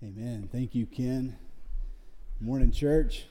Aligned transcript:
Amen. 0.00 0.48
Thank 0.52 0.76
you, 0.76 0.86
Ken. 0.86 1.36
Morning, 2.40 2.70
church. 2.70 3.26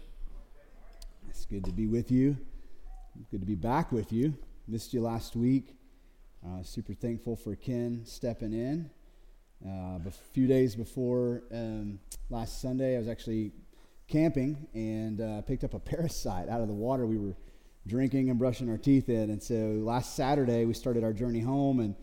It's 1.30 1.46
good 1.46 1.64
to 1.64 1.72
be 1.72 1.88
with 1.88 2.12
you. 2.12 2.36
Good 3.32 3.40
to 3.40 3.46
be 3.46 3.56
back 3.56 3.94
with 3.94 4.12
you. 4.12 4.38
Missed 4.68 4.94
you 4.94 5.00
last 5.00 5.38
week. 5.38 5.78
Uh, 6.46 6.64
super 6.64 6.94
thankful 6.94 7.38
for 7.38 7.56
Ken 7.56 8.02
stepping 8.04 8.52
in. 8.52 8.90
Uh, 9.66 10.00
a 10.06 10.12
few 10.34 10.46
days 10.46 10.76
before 10.76 11.44
um, 11.54 12.00
last 12.30 12.62
Sunday, 12.62 12.98
I 12.98 13.00
was 13.00 13.08
actually 13.08 13.54
camping 14.10 14.68
and 14.74 15.22
uh, 15.22 15.42
picked 15.44 15.64
up 15.64 15.74
a 15.74 15.80
parasite 15.96 16.50
out 16.50 16.60
of 16.60 16.68
the 16.68 16.74
water 16.74 17.06
we 17.06 17.18
were 17.18 17.38
drinking 17.88 18.30
and 18.30 18.38
brushing 18.38 18.70
our 18.70 18.78
teeth 18.78 19.08
in. 19.08 19.30
And 19.30 19.42
so 19.42 19.56
last 19.56 20.18
Saturday, 20.18 20.66
we 20.66 20.74
started 20.74 21.06
our 21.06 21.14
journey 21.14 21.40
home. 21.40 21.80
And 21.80 21.96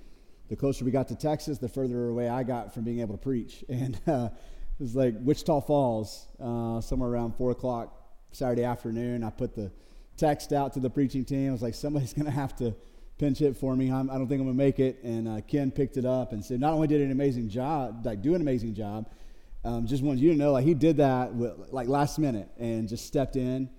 the 0.48 0.56
closer 0.56 0.84
we 0.84 0.90
got 0.90 1.08
to 1.08 1.16
Texas, 1.16 1.58
the 1.58 1.68
further 1.68 2.08
away 2.08 2.28
I 2.28 2.42
got 2.42 2.74
from 2.74 2.84
being 2.84 3.00
able 3.00 3.16
to 3.16 3.22
preach. 3.22 3.64
And 3.68 3.98
uh, 4.06 4.28
it 4.32 4.82
was 4.82 4.94
like 4.94 5.14
Wichita 5.20 5.60
Falls, 5.62 6.26
uh, 6.40 6.80
somewhere 6.80 7.10
around 7.10 7.36
4 7.36 7.52
o'clock 7.52 7.96
Saturday 8.32 8.64
afternoon. 8.64 9.22
I 9.22 9.30
put 9.30 9.54
the 9.54 9.70
text 10.16 10.52
out 10.52 10.72
to 10.74 10.80
the 10.80 10.90
preaching 10.90 11.24
team. 11.24 11.48
I 11.48 11.52
was 11.52 11.62
like, 11.62 11.74
somebody's 11.74 12.12
going 12.12 12.26
to 12.26 12.32
have 12.32 12.56
to 12.56 12.74
pinch 13.18 13.38
hit 13.38 13.56
for 13.56 13.76
me. 13.76 13.90
I'm, 13.90 14.10
I 14.10 14.14
do 14.14 14.20
not 14.20 14.28
think 14.28 14.40
I'm 14.40 14.46
going 14.46 14.58
to 14.58 14.64
make 14.64 14.80
it. 14.80 15.02
And 15.02 15.28
uh, 15.28 15.40
Ken 15.42 15.70
picked 15.70 15.96
it 15.96 16.04
up 16.04 16.32
and 16.32 16.44
said, 16.44 16.60
not 16.60 16.72
only 16.74 16.88
did 16.88 17.00
an 17.00 17.12
amazing 17.12 17.48
job, 17.48 18.04
like 18.04 18.22
do 18.22 18.34
an 18.34 18.40
amazing 18.40 18.74
job, 18.74 19.08
um, 19.64 19.86
just 19.86 20.02
wanted 20.02 20.20
you 20.20 20.32
to 20.32 20.36
know, 20.36 20.52
like 20.52 20.64
he 20.64 20.74
did 20.74 20.98
that 20.98 21.32
with, 21.34 21.52
like 21.70 21.88
last 21.88 22.18
minute 22.18 22.48
and 22.58 22.88
just 22.88 23.06
stepped 23.06 23.36
in. 23.36 23.70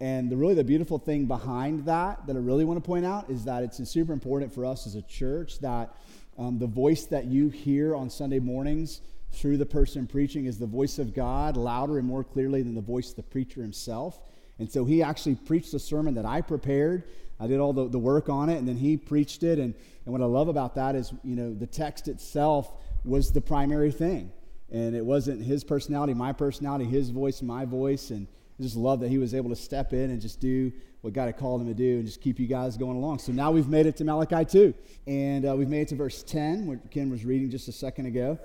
And 0.00 0.30
the 0.30 0.36
really 0.36 0.54
the 0.54 0.64
beautiful 0.64 0.98
thing 0.98 1.26
behind 1.26 1.84
that 1.86 2.26
that 2.26 2.36
I 2.36 2.38
really 2.38 2.64
want 2.64 2.82
to 2.82 2.86
point 2.86 3.04
out 3.04 3.30
is 3.30 3.44
that 3.44 3.62
it's 3.62 3.76
super 3.88 4.12
important 4.12 4.54
for 4.54 4.64
us 4.64 4.86
as 4.86 4.94
a 4.94 5.02
church 5.02 5.58
that 5.60 5.94
um, 6.38 6.58
the 6.58 6.68
voice 6.68 7.06
that 7.06 7.24
you 7.24 7.48
hear 7.48 7.96
on 7.96 8.08
Sunday 8.08 8.38
mornings 8.38 9.00
through 9.32 9.56
the 9.56 9.66
person 9.66 10.06
preaching 10.06 10.46
is 10.46 10.58
the 10.58 10.66
voice 10.66 10.98
of 10.98 11.14
God 11.14 11.56
louder 11.56 11.98
and 11.98 12.06
more 12.06 12.24
clearly 12.24 12.62
than 12.62 12.74
the 12.74 12.80
voice 12.80 13.10
of 13.10 13.16
the 13.16 13.22
preacher 13.24 13.60
himself. 13.60 14.20
And 14.58 14.70
so 14.70 14.84
he 14.84 15.02
actually 15.02 15.34
preached 15.34 15.74
a 15.74 15.78
sermon 15.78 16.14
that 16.14 16.24
I 16.24 16.40
prepared. 16.40 17.04
I 17.40 17.46
did 17.46 17.60
all 17.60 17.72
the, 17.72 17.88
the 17.88 17.98
work 17.98 18.28
on 18.28 18.48
it, 18.48 18.58
and 18.58 18.66
then 18.66 18.76
he 18.76 18.96
preached 18.96 19.42
it. 19.42 19.58
And, 19.58 19.74
and 20.04 20.12
what 20.12 20.20
I 20.20 20.24
love 20.24 20.48
about 20.48 20.74
that 20.74 20.96
is, 20.96 21.12
you 21.22 21.36
know, 21.36 21.54
the 21.54 21.66
text 21.66 22.08
itself 22.08 22.72
was 23.04 23.30
the 23.30 23.40
primary 23.40 23.92
thing. 23.92 24.32
And 24.70 24.94
it 24.94 25.04
wasn't 25.04 25.42
his 25.42 25.64
personality, 25.64 26.14
my 26.14 26.32
personality, 26.32 26.84
his 26.84 27.10
voice, 27.10 27.40
my 27.40 27.64
voice. 27.64 28.10
And 28.10 28.26
I 28.58 28.62
just 28.62 28.76
love 28.76 29.00
that 29.00 29.08
he 29.08 29.18
was 29.18 29.34
able 29.34 29.50
to 29.50 29.56
step 29.56 29.92
in 29.92 30.10
and 30.10 30.20
just 30.20 30.40
do 30.40 30.72
what 31.00 31.12
God 31.12 31.26
had 31.26 31.36
called 31.36 31.60
him 31.60 31.68
to 31.68 31.74
do 31.74 31.98
and 31.98 32.06
just 32.06 32.20
keep 32.20 32.40
you 32.40 32.46
guys 32.46 32.76
going 32.76 32.96
along. 32.96 33.20
So 33.20 33.30
now 33.30 33.52
we've 33.52 33.68
made 33.68 33.86
it 33.86 33.96
to 33.98 34.04
Malachi 34.04 34.44
2. 34.44 34.74
And 35.06 35.46
uh, 35.46 35.54
we've 35.54 35.68
made 35.68 35.82
it 35.82 35.88
to 35.88 35.94
verse 35.94 36.22
10, 36.24 36.66
where 36.66 36.80
Ken 36.90 37.08
was 37.08 37.24
reading 37.24 37.50
just 37.50 37.68
a 37.68 37.72
second 37.72 38.06
ago 38.06 38.38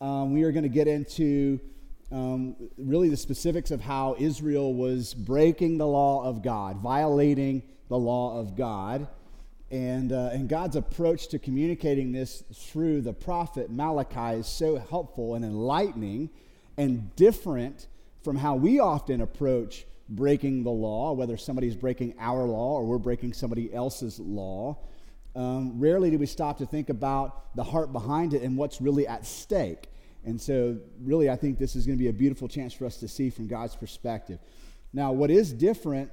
um, 0.00 0.32
we 0.32 0.44
are 0.44 0.52
going 0.52 0.62
to 0.62 0.68
get 0.68 0.86
into 0.86 1.58
um, 2.12 2.54
really 2.76 3.08
the 3.08 3.16
specifics 3.16 3.70
of 3.70 3.80
how 3.80 4.16
Israel 4.18 4.72
was 4.72 5.12
breaking 5.12 5.78
the 5.78 5.86
law 5.86 6.24
of 6.24 6.42
God, 6.42 6.78
violating 6.78 7.62
the 7.88 7.98
law 7.98 8.38
of 8.38 8.56
God. 8.56 9.08
And, 9.70 10.12
uh, 10.12 10.30
and 10.32 10.48
God's 10.48 10.76
approach 10.76 11.28
to 11.28 11.38
communicating 11.38 12.12
this 12.12 12.42
through 12.54 13.02
the 13.02 13.12
prophet 13.12 13.70
Malachi 13.70 14.38
is 14.38 14.46
so 14.46 14.78
helpful 14.78 15.34
and 15.34 15.44
enlightening 15.44 16.30
and 16.78 17.14
different 17.16 17.86
from 18.28 18.36
how 18.36 18.56
we 18.56 18.78
often 18.78 19.22
approach 19.22 19.86
breaking 20.06 20.62
the 20.62 20.70
law, 20.70 21.14
whether 21.14 21.38
somebody's 21.38 21.74
breaking 21.74 22.14
our 22.20 22.44
law 22.44 22.74
or 22.74 22.84
we're 22.84 22.98
breaking 22.98 23.32
somebody 23.32 23.72
else's 23.72 24.20
law 24.20 24.76
um, 25.34 25.80
rarely 25.80 26.10
do 26.10 26.18
we 26.18 26.26
stop 26.26 26.58
to 26.58 26.66
think 26.66 26.90
about 26.90 27.56
the 27.56 27.64
heart 27.64 27.90
behind 27.90 28.34
it 28.34 28.42
and 28.42 28.54
what's 28.54 28.82
really 28.82 29.06
at 29.06 29.24
stake. 29.24 29.88
And 30.26 30.38
so, 30.38 30.76
really, 31.00 31.30
I 31.30 31.36
think 31.36 31.58
this 31.58 31.74
is 31.74 31.86
going 31.86 31.96
to 31.96 32.04
be 32.04 32.10
a 32.10 32.12
beautiful 32.12 32.48
chance 32.48 32.74
for 32.74 32.84
us 32.84 32.98
to 32.98 33.08
see 33.08 33.30
from 33.30 33.46
God's 33.46 33.74
perspective. 33.76 34.40
Now, 34.92 35.12
what 35.12 35.30
is 35.30 35.50
different 35.50 36.10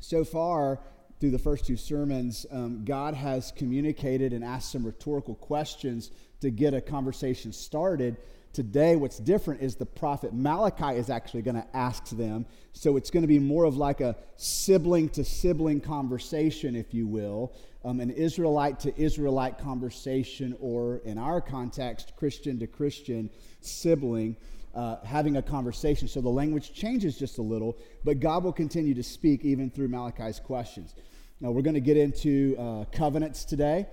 so 0.00 0.24
far 0.24 0.80
through 1.18 1.30
the 1.30 1.38
first 1.38 1.64
two 1.64 1.78
sermons, 1.78 2.44
um, 2.50 2.84
God 2.84 3.14
has 3.14 3.52
communicated 3.52 4.34
and 4.34 4.44
asked 4.44 4.70
some 4.70 4.84
rhetorical 4.84 5.36
questions 5.36 6.10
to 6.42 6.50
get 6.50 6.74
a 6.74 6.82
conversation 6.82 7.54
started. 7.54 8.18
Today, 8.52 8.96
what's 8.96 9.18
different 9.18 9.62
is 9.62 9.76
the 9.76 9.86
prophet 9.86 10.34
Malachi 10.34 10.98
is 10.98 11.08
actually 11.08 11.40
going 11.40 11.54
to 11.54 11.66
ask 11.74 12.10
them. 12.10 12.44
So 12.74 12.98
it's 12.98 13.10
going 13.10 13.22
to 13.22 13.28
be 13.28 13.38
more 13.38 13.64
of 13.64 13.78
like 13.78 14.02
a 14.02 14.14
sibling 14.36 15.08
to 15.10 15.24
sibling 15.24 15.80
conversation, 15.80 16.76
if 16.76 16.92
you 16.92 17.06
will, 17.06 17.54
um, 17.82 18.00
an 18.00 18.10
Israelite 18.10 18.78
to 18.80 19.00
Israelite 19.00 19.58
conversation, 19.58 20.54
or 20.60 20.98
in 21.06 21.16
our 21.16 21.40
context, 21.40 22.12
Christian 22.16 22.58
to 22.58 22.66
Christian 22.66 23.30
sibling. 23.60 24.36
Uh, 24.74 24.96
having 25.04 25.36
a 25.36 25.42
conversation. 25.42 26.08
So 26.08 26.22
the 26.22 26.30
language 26.30 26.72
changes 26.72 27.18
just 27.18 27.36
a 27.36 27.42
little, 27.42 27.76
but 28.04 28.20
God 28.20 28.42
will 28.42 28.54
continue 28.54 28.94
to 28.94 29.02
speak 29.02 29.44
even 29.44 29.68
through 29.68 29.88
Malachi's 29.88 30.40
questions. 30.40 30.94
Now, 31.42 31.50
we're 31.50 31.60
going 31.60 31.74
to 31.74 31.80
get 31.80 31.98
into 31.98 32.56
uh, 32.58 32.84
covenants 32.86 33.44
today. 33.44 33.86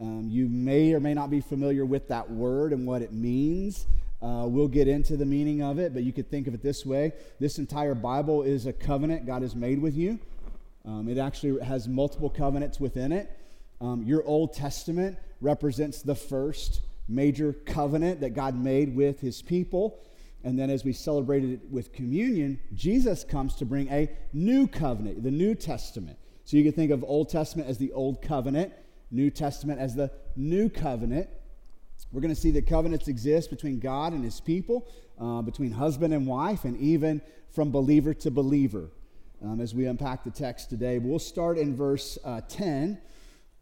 Um, 0.00 0.26
you 0.28 0.48
may 0.48 0.92
or 0.92 0.98
may 0.98 1.14
not 1.14 1.30
be 1.30 1.40
familiar 1.40 1.84
with 1.84 2.08
that 2.08 2.28
word 2.28 2.72
and 2.72 2.84
what 2.84 3.00
it 3.00 3.12
means. 3.12 3.86
Uh, 4.24 4.46
we'll 4.46 4.68
get 4.68 4.88
into 4.88 5.18
the 5.18 5.26
meaning 5.26 5.62
of 5.62 5.78
it, 5.78 5.92
but 5.92 6.02
you 6.02 6.10
could 6.10 6.30
think 6.30 6.46
of 6.46 6.54
it 6.54 6.62
this 6.62 6.86
way 6.86 7.12
this 7.40 7.58
entire 7.58 7.94
Bible 7.94 8.42
is 8.42 8.64
a 8.64 8.72
covenant 8.72 9.26
God 9.26 9.42
has 9.42 9.54
made 9.54 9.82
with 9.82 9.94
you. 9.94 10.18
Um, 10.86 11.08
it 11.08 11.18
actually 11.18 11.62
has 11.62 11.88
multiple 11.88 12.30
covenants 12.30 12.80
within 12.80 13.12
it. 13.12 13.30
Um, 13.82 14.02
your 14.02 14.24
Old 14.24 14.54
Testament 14.54 15.18
represents 15.42 16.00
the 16.00 16.14
first 16.14 16.80
major 17.06 17.52
covenant 17.52 18.20
that 18.22 18.30
God 18.30 18.54
made 18.54 18.96
with 18.96 19.20
his 19.20 19.42
people. 19.42 20.00
And 20.42 20.58
then, 20.58 20.70
as 20.70 20.84
we 20.84 20.94
celebrated 20.94 21.52
it 21.52 21.60
with 21.70 21.92
communion, 21.92 22.60
Jesus 22.74 23.24
comes 23.24 23.54
to 23.56 23.66
bring 23.66 23.88
a 23.88 24.10
new 24.32 24.66
covenant, 24.66 25.22
the 25.22 25.30
New 25.30 25.54
Testament. 25.54 26.18
So 26.44 26.56
you 26.56 26.62
can 26.62 26.72
think 26.72 26.90
of 26.90 27.04
Old 27.04 27.28
Testament 27.28 27.68
as 27.68 27.76
the 27.76 27.92
Old 27.92 28.22
Covenant, 28.22 28.72
New 29.10 29.30
Testament 29.30 29.80
as 29.80 29.94
the 29.94 30.10
New 30.34 30.70
Covenant. 30.70 31.28
We're 32.12 32.20
going 32.20 32.34
to 32.34 32.40
see 32.40 32.52
that 32.52 32.66
covenants 32.66 33.08
exist 33.08 33.50
between 33.50 33.80
God 33.80 34.12
and 34.12 34.24
his 34.24 34.40
people, 34.40 34.86
uh, 35.20 35.42
between 35.42 35.72
husband 35.72 36.14
and 36.14 36.26
wife, 36.26 36.64
and 36.64 36.76
even 36.78 37.20
from 37.50 37.70
believer 37.70 38.14
to 38.14 38.30
believer 38.30 38.90
um, 39.42 39.60
as 39.60 39.74
we 39.74 39.86
unpack 39.86 40.24
the 40.24 40.30
text 40.30 40.70
today. 40.70 40.98
We'll 40.98 41.18
start 41.18 41.58
in 41.58 41.74
verse 41.74 42.18
uh, 42.24 42.40
10 42.48 43.00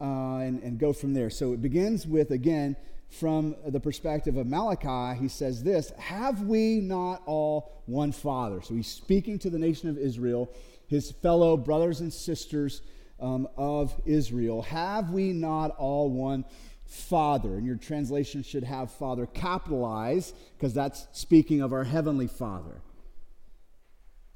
uh, 0.01 0.05
and, 0.05 0.63
and 0.63 0.79
go 0.79 0.93
from 0.93 1.15
there. 1.15 1.31
So 1.31 1.53
it 1.53 1.63
begins 1.63 2.07
with, 2.07 2.31
again, 2.31 2.77
from 3.09 3.55
the 3.67 3.81
perspective 3.81 4.37
of 4.37 4.47
Malachi, 4.47 5.21
he 5.21 5.29
says 5.29 5.63
this 5.63 5.93
Have 5.99 6.43
we 6.43 6.81
not 6.81 7.23
all 7.27 7.83
one 7.87 8.11
Father? 8.11 8.63
So 8.63 8.75
he's 8.75 8.89
speaking 8.89 9.39
to 9.41 9.51
the 9.51 9.59
nation 9.59 9.89
of 9.89 9.99
Israel, 9.99 10.51
his 10.87 11.11
fellow 11.11 11.57
brothers 11.57 12.01
and 12.01 12.13
sisters 12.13 12.81
um, 13.21 13.49
of 13.57 13.95
Israel. 14.07 14.63
Have 14.63 15.11
we 15.11 15.33
not 15.33 15.73
all 15.77 16.11
one 16.11 16.45
Father? 16.93 17.57
And 17.57 17.67
your 17.67 17.77
translation 17.77 18.43
should 18.43 18.65
have 18.65 18.91
Father 18.91 19.27
capitalized, 19.27 20.37
because 20.57 20.75
that's 20.75 21.07
speaking 21.13 21.63
of 21.63 21.73
our 21.73 21.85
Heavenly 21.85 22.27
Father. 22.27 22.83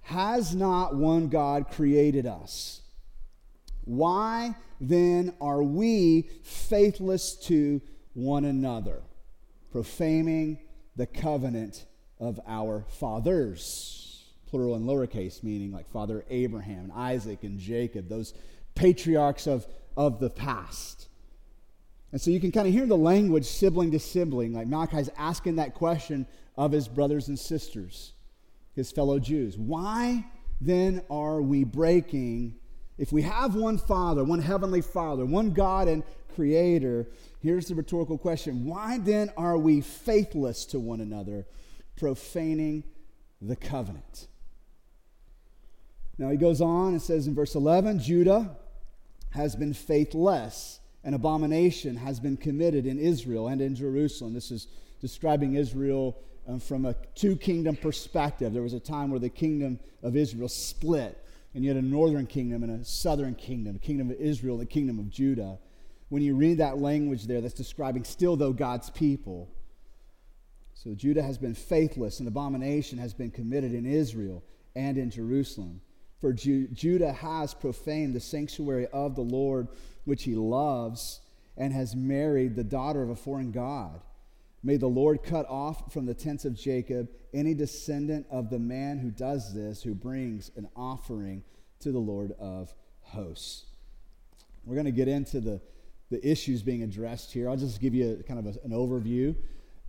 Has 0.03 0.55
not 0.55 0.97
one 0.97 1.29
God 1.29 1.71
created 1.71 2.27
us? 2.27 2.81
Why 3.85 4.55
then 4.81 5.35
are 5.41 5.63
we 5.63 6.29
faithless 6.43 7.37
to 7.47 7.81
one 8.15 8.45
another, 8.45 9.03
profaning 9.71 10.59
the 10.97 11.07
covenant 11.07 11.85
of 12.19 12.41
our 12.47 12.85
fathers? 12.89 14.25
Plural 14.47 14.77
and 14.77 14.87
lowercase, 14.87 15.43
meaning 15.43 15.73
like 15.73 15.91
Father 15.91 16.25
Abraham 16.31 16.85
and 16.85 16.93
Isaac 16.93 17.43
and 17.43 17.59
Jacob, 17.59 18.09
those 18.09 18.33
patriarchs 18.75 19.47
of, 19.47 19.67
of 19.97 20.21
the 20.21 20.31
past. 20.31 21.06
And 22.17 22.21
so 22.23 22.31
you 22.31 22.41
can 22.41 22.51
kind 22.51 22.67
of 22.67 22.73
hear 22.73 22.87
the 22.87 22.97
language 22.97 23.45
sibling 23.45 23.91
to 23.91 23.99
sibling, 23.99 24.55
like 24.55 24.67
Malachi's 24.67 25.11
asking 25.19 25.57
that 25.57 25.75
question 25.75 26.27
of 26.57 26.73
his 26.73 26.89
brothers 26.89 27.29
and 27.29 27.39
sisters 27.39 28.15
his 28.75 28.91
fellow 28.91 29.19
Jews. 29.19 29.59
Why 29.59 30.25
then 30.59 31.03
are 31.11 31.43
we 31.43 31.63
breaking? 31.65 32.55
If 32.97 33.13
we 33.13 33.21
have 33.21 33.55
one 33.55 33.77
Father, 33.77 34.25
one 34.25 34.41
Heavenly 34.41 34.81
Father, 34.81 35.27
one 35.27 35.51
God 35.51 35.89
and 35.89 36.03
Creator, 36.35 37.07
here's 37.41 37.67
the 37.69 37.75
rhetorical 37.75 38.17
question 38.17 38.65
why 38.65 38.97
then 38.97 39.31
are 39.37 39.59
we 39.59 39.83
faithless 39.83 40.65
to 40.69 40.81
one 40.81 41.03
another, 41.03 41.47
profaning 41.97 42.83
the 43.43 43.57
covenant? 43.57 44.29
Now 46.17 46.31
he 46.31 46.39
goes 46.39 46.63
on 46.63 46.93
and 46.93 47.03
says 47.03 47.27
in 47.27 47.35
verse 47.35 47.55
11 47.55 47.99
Judah 47.99 48.57
has 49.33 49.55
been 49.55 49.75
faithless, 49.75 50.81
an 51.07 51.15
abomination 51.15 51.95
has 51.97 52.19
been 52.19 52.37
committed 52.37 52.85
in 52.85 52.99
Israel 52.99 53.47
and 53.47 53.61
in 53.61 53.77
Jerusalem. 53.77 54.35
This 54.35 54.51
is 54.51 54.67
describing 55.01 55.55
Israel 55.55 56.19
um, 56.49 56.59
from 56.59 56.85
a 56.85 56.97
two 57.15 57.37
kingdom 57.37 57.77
perspective. 57.77 58.53
There 58.53 58.63
was 58.63 58.73
a 58.73 58.81
time 58.81 59.11
where 59.11 59.21
the 59.21 59.29
kingdom 59.29 59.79
of 60.03 60.17
Israel 60.17 60.49
split, 60.49 61.17
and 61.55 61.63
you 61.63 61.71
had 61.71 61.83
a 61.83 61.87
northern 61.87 62.27
kingdom 62.27 62.65
and 62.65 62.81
a 62.81 62.85
southern 62.85 63.37
kingdom, 63.37 63.75
the 63.75 63.79
kingdom 63.79 64.11
of 64.11 64.17
Israel, 64.17 64.59
the 64.59 64.67
kingdom 64.67 64.99
of 64.99 65.09
Judah. 65.09 65.59
When 66.09 66.23
you 66.23 66.35
read 66.35 66.59
that 66.59 66.79
language 66.79 67.29
there, 67.29 67.41
that's 67.41 67.55
describing 67.55 68.03
still, 68.03 68.35
though, 68.35 68.53
God's 68.53 68.91
people. 68.91 69.49
So 70.75 70.93
Judah 70.93 71.23
has 71.23 71.39
been 71.39 71.55
faithless, 71.55 72.19
and 72.19 72.27
abomination 72.27 72.99
has 72.99 73.15
been 73.15 73.31
committed 73.31 73.73
in 73.73 73.87
Israel 73.87 74.43
and 74.75 74.99
in 74.99 75.11
Jerusalem. 75.11 75.81
For 76.21 76.33
Ju- 76.33 76.69
Judah 76.69 77.13
has 77.13 77.55
profaned 77.55 78.15
the 78.15 78.21
sanctuary 78.21 78.87
of 78.93 79.15
the 79.15 79.23
Lord, 79.23 79.69
which 80.05 80.25
he 80.25 80.35
loves, 80.35 81.21
and 81.57 81.73
has 81.73 81.95
married 81.95 82.57
the 82.57 82.65
daughter 82.65 83.03
of 83.03 83.11
a 83.11 83.17
foreign 83.17 83.53
God. 83.53 84.01
May 84.63 84.77
the 84.77 84.89
Lord 84.89 85.23
cut 85.23 85.47
off 85.49 85.93
from 85.93 86.07
the 86.07 86.15
tents 86.15 86.45
of 86.45 86.55
Jacob 86.55 87.09
any 87.33 87.55
descendant 87.55 88.27
of 88.31 88.51
the 88.51 88.59
man 88.59 88.99
who 88.99 89.11
does 89.11 89.55
this, 89.55 89.83
who 89.83 89.95
brings 89.95 90.51
an 90.57 90.69
offering 90.75 91.45
to 91.81 91.93
the 91.93 91.99
Lord 91.99 92.33
of 92.41 92.75
hosts. 93.03 93.65
We're 94.65 94.75
going 94.75 94.87
to 94.87 94.91
get 94.91 95.09
into 95.09 95.41
the, 95.41 95.61
the 96.11 96.27
issues 96.27 96.63
being 96.63 96.83
addressed 96.83 97.33
here. 97.33 97.49
I'll 97.49 97.57
just 97.57 97.81
give 97.81 97.95
you 97.95 98.19
a, 98.21 98.23
kind 98.23 98.41
of 98.41 98.57
a, 98.57 98.59
an 98.65 98.73
overview. 98.73 99.37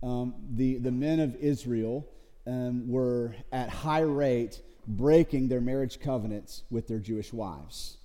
Um, 0.02 0.34
the, 0.52 0.78
the 0.78 0.92
men 0.92 1.18
of 1.18 1.34
Israel 1.36 2.06
um, 2.46 2.88
were 2.88 3.34
at 3.50 3.68
high 3.68 4.00
rate 4.00 4.62
breaking 4.88 5.48
their 5.48 5.60
marriage 5.60 6.00
covenants 6.00 6.64
with 6.70 6.88
their 6.88 6.98
Jewish 6.98 7.32
wives. 7.32 7.98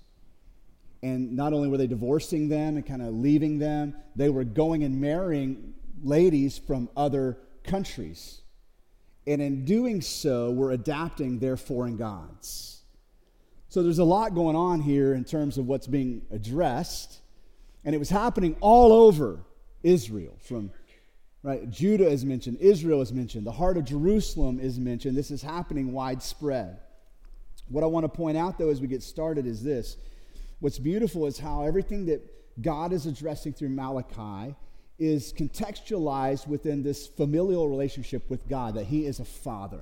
And 1.01 1.35
not 1.35 1.53
only 1.53 1.67
were 1.67 1.77
they 1.77 1.87
divorcing 1.87 2.47
them 2.47 2.77
and 2.77 2.85
kind 2.85 3.01
of 3.01 3.13
leaving 3.13 3.59
them, 3.59 3.95
they 4.15 4.29
were 4.29 4.43
going 4.43 4.83
and 4.83 5.01
marrying 5.01 5.73
ladies 6.01 6.57
from 6.57 6.89
other 6.95 7.37
countries. 7.63 8.41
And 9.25 9.41
in 9.41 9.65
doing 9.65 10.01
so, 10.01 10.51
were 10.51 10.71
adapting 10.71 11.39
their 11.39 11.57
foreign 11.57 11.97
gods. 11.97 12.81
So 13.69 13.81
there's 13.81 13.99
a 13.99 14.03
lot 14.03 14.35
going 14.35 14.55
on 14.55 14.81
here 14.81 15.13
in 15.13 15.23
terms 15.23 15.57
of 15.57 15.65
what's 15.65 15.87
being 15.87 16.21
addressed. 16.31 17.19
And 17.83 17.95
it 17.95 17.97
was 17.97 18.09
happening 18.09 18.55
all 18.59 18.93
over 18.93 19.39
Israel. 19.81 20.37
From 20.41 20.71
right, 21.43 21.69
Judah 21.69 22.07
is 22.07 22.25
mentioned, 22.25 22.57
Israel 22.59 23.01
is 23.01 23.13
mentioned, 23.13 23.45
the 23.45 23.51
heart 23.51 23.77
of 23.77 23.85
Jerusalem 23.85 24.59
is 24.59 24.79
mentioned. 24.79 25.15
This 25.15 25.31
is 25.31 25.41
happening 25.41 25.91
widespread. 25.91 26.79
What 27.67 27.83
I 27.83 27.87
want 27.87 28.05
to 28.05 28.09
point 28.09 28.37
out, 28.37 28.57
though, 28.57 28.69
as 28.69 28.81
we 28.81 28.87
get 28.87 29.03
started, 29.03 29.45
is 29.45 29.63
this. 29.63 29.97
What's 30.59 30.79
beautiful 30.79 31.25
is 31.27 31.37
how 31.37 31.63
everything 31.63 32.05
that 32.07 32.21
God 32.61 32.93
is 32.93 33.05
addressing 33.05 33.53
through 33.53 33.69
Malachi 33.69 34.55
is 34.99 35.33
contextualized 35.33 36.47
within 36.47 36.83
this 36.83 37.07
familial 37.07 37.67
relationship 37.67 38.29
with 38.29 38.47
God, 38.47 38.75
that 38.75 38.85
He 38.85 39.05
is 39.05 39.19
a 39.19 39.25
father. 39.25 39.81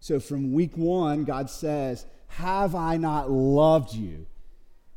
So 0.00 0.20
from 0.20 0.52
week 0.52 0.76
one, 0.76 1.24
God 1.24 1.50
says, 1.50 2.06
have 2.28 2.74
I 2.74 2.96
not 2.96 3.30
loved 3.30 3.94
you? 3.94 4.26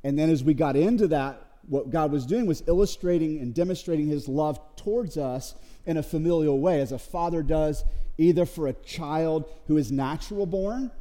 And 0.03 0.17
then 0.17 0.29
as 0.29 0.43
we 0.43 0.53
got 0.53 0.75
into 0.75 1.07
that, 1.09 1.45
what 1.67 1.89
God 1.89 2.11
was 2.11 2.25
doing 2.25 2.45
was 2.45 2.63
illustrating 2.67 3.39
and 3.39 3.53
demonstrating 3.53 4.07
his 4.07 4.27
love 4.27 4.59
towards 4.79 5.17
us 5.17 5.55
in 5.85 5.97
a 5.97 6.03
familial 6.03 6.59
way, 6.59 6.81
as 6.81 6.91
a 6.91 6.99
father 6.99 7.43
does 7.43 7.83
either 8.17 8.45
for 8.45 8.67
a 8.67 8.73
child 8.73 9.45
who 9.67 9.77
is 9.77 9.91
natural 9.91 10.45
born. 10.45 10.91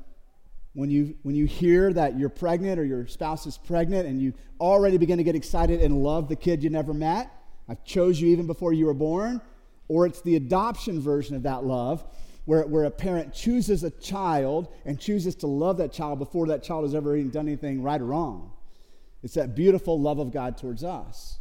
When 0.75 0.91
you, 0.91 1.17
when 1.23 1.35
you 1.35 1.47
hear 1.47 1.93
that 1.93 2.17
you're 2.17 2.29
pregnant 2.29 2.79
or 2.79 2.85
your 2.85 3.07
spouse 3.09 3.47
is 3.47 3.59
pregnant 3.59 4.07
and 4.07 4.23
you 4.23 4.33
already 4.61 4.97
begin 4.97 5.19
to 5.19 5.25
get 5.25 5.35
excited 5.35 5.81
and 5.81 6.03
love 6.03 6.29
the 6.29 6.37
kid 6.37 6.63
you 6.63 6.71
never 6.71 6.95
met, 6.95 7.33
I 7.69 7.75
chose 7.75 8.21
you 8.21 8.29
even 8.29 8.47
before 8.47 8.73
you 8.73 8.87
were 8.87 8.95
born, 8.95 9.41
or 9.89 10.07
it's 10.07 10.21
the 10.21 10.37
adoption 10.37 11.01
version 11.01 11.35
of 11.35 11.43
that 11.43 11.65
love 11.65 12.05
where, 12.45 12.63
where 12.67 12.85
a 12.85 12.91
parent 12.91 13.35
chooses 13.35 13.83
a 13.85 13.91
child 13.91 14.69
and 14.85 14.99
chooses 14.99 15.35
to 15.37 15.47
love 15.47 15.79
that 15.79 15.93
child 15.93 16.19
before 16.19 16.47
that 16.47 16.63
child 16.63 16.85
has 16.85 16.95
ever 16.95 17.17
even 17.17 17.31
done 17.31 17.47
anything 17.49 17.83
right 17.83 18.01
or 18.01 18.07
wrong. 18.07 18.53
It's 19.23 19.35
that 19.35 19.55
beautiful 19.55 20.01
love 20.01 20.19
of 20.19 20.33
God 20.33 20.57
towards 20.57 20.85
us. 20.85 21.41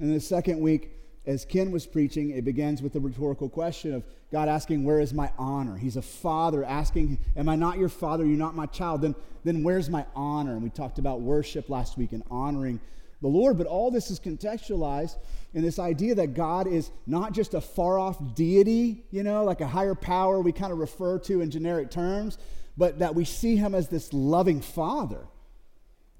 And 0.00 0.14
the 0.14 0.20
second 0.20 0.60
week, 0.60 0.90
as 1.26 1.44
Ken 1.44 1.72
was 1.72 1.86
preaching, 1.86 2.30
it 2.30 2.44
begins 2.44 2.82
with 2.82 2.92
the 2.92 3.00
rhetorical 3.00 3.48
question 3.48 3.92
of 3.92 4.04
God 4.30 4.48
asking, 4.48 4.84
Where 4.84 5.00
is 5.00 5.12
my 5.12 5.30
honor? 5.38 5.76
He's 5.76 5.96
a 5.96 6.02
father 6.02 6.64
asking, 6.64 7.18
Am 7.36 7.48
I 7.48 7.56
not 7.56 7.78
your 7.78 7.88
father? 7.88 8.24
You're 8.24 8.38
not 8.38 8.54
my 8.54 8.66
child. 8.66 9.02
Then, 9.02 9.14
then 9.44 9.62
where's 9.64 9.90
my 9.90 10.06
honor? 10.14 10.52
And 10.52 10.62
we 10.62 10.70
talked 10.70 10.98
about 10.98 11.20
worship 11.20 11.68
last 11.68 11.98
week 11.98 12.12
and 12.12 12.22
honoring 12.30 12.80
the 13.22 13.28
Lord. 13.28 13.58
But 13.58 13.66
all 13.66 13.90
this 13.90 14.10
is 14.10 14.20
contextualized 14.20 15.16
in 15.52 15.62
this 15.62 15.78
idea 15.78 16.14
that 16.14 16.34
God 16.34 16.68
is 16.68 16.90
not 17.06 17.32
just 17.32 17.54
a 17.54 17.60
far 17.60 17.98
off 17.98 18.34
deity, 18.34 19.04
you 19.10 19.22
know, 19.24 19.42
like 19.42 19.60
a 19.60 19.66
higher 19.66 19.94
power 19.94 20.40
we 20.40 20.52
kind 20.52 20.72
of 20.72 20.78
refer 20.78 21.18
to 21.20 21.40
in 21.40 21.50
generic 21.50 21.90
terms, 21.90 22.38
but 22.76 23.00
that 23.00 23.14
we 23.14 23.24
see 23.24 23.56
him 23.56 23.74
as 23.74 23.88
this 23.88 24.12
loving 24.12 24.60
father. 24.60 25.26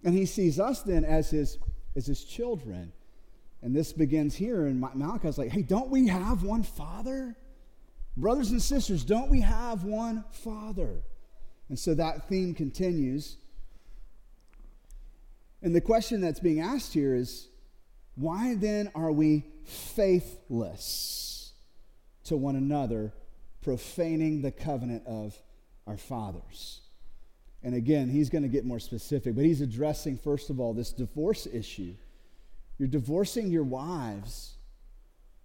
And 0.02 0.14
he 0.14 0.26
sees 0.26 0.58
us 0.58 0.82
then 0.82 1.04
as 1.04 1.30
his, 1.30 1.58
as 1.94 2.06
his 2.06 2.24
children. 2.24 2.92
And 3.66 3.74
this 3.74 3.92
begins 3.92 4.34
here, 4.34 4.66
and 4.66 4.80
Malachi's 4.80 5.36
like, 5.36 5.50
hey, 5.50 5.62
don't 5.62 5.90
we 5.90 6.06
have 6.06 6.42
one 6.42 6.62
father? 6.62 7.36
Brothers 8.16 8.52
and 8.52 8.62
sisters, 8.62 9.04
don't 9.04 9.28
we 9.28 9.42
have 9.42 9.84
one 9.84 10.24
father? 10.30 11.02
And 11.68 11.78
so 11.78 11.92
that 11.94 12.28
theme 12.28 12.54
continues 12.54 13.36
and 15.62 15.74
the 15.74 15.80
question 15.80 16.20
that's 16.20 16.38
being 16.38 16.60
asked 16.60 16.92
here 16.92 17.14
is 17.14 17.48
why 18.14 18.54
then 18.54 18.90
are 18.94 19.10
we 19.10 19.44
faithless 19.64 21.52
to 22.24 22.36
one 22.36 22.56
another, 22.56 23.12
profaning 23.62 24.42
the 24.42 24.52
covenant 24.52 25.04
of 25.06 25.36
our 25.86 25.96
fathers? 25.96 26.82
And 27.62 27.74
again, 27.74 28.08
he's 28.08 28.30
going 28.30 28.42
to 28.42 28.48
get 28.48 28.64
more 28.64 28.78
specific, 28.78 29.34
but 29.34 29.44
he's 29.44 29.60
addressing, 29.60 30.18
first 30.18 30.50
of 30.50 30.60
all, 30.60 30.72
this 30.72 30.92
divorce 30.92 31.46
issue. 31.46 31.94
You're 32.78 32.88
divorcing 32.88 33.50
your 33.50 33.64
wives, 33.64 34.54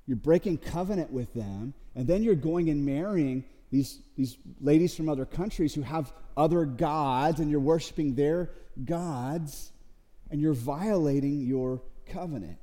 you're 0.06 0.18
breaking 0.18 0.58
covenant 0.58 1.12
with 1.12 1.34
them, 1.34 1.74
and 1.96 2.08
then 2.08 2.24
you're 2.24 2.36
going 2.36 2.70
and 2.70 2.86
marrying 2.86 3.46
these, 3.72 4.00
these 4.18 4.38
ladies 4.60 4.96
from 4.96 5.08
other 5.08 5.26
countries 5.26 5.74
who 5.74 5.82
have 5.82 6.12
other 6.36 6.66
gods, 6.66 7.40
and 7.40 7.50
you're 7.50 7.60
worshiping 7.60 8.16
their 8.16 8.50
gods 8.86 9.72
and 10.30 10.40
you're 10.42 10.54
violating 10.54 11.42
your 11.42 11.82
covenant. 12.08 12.58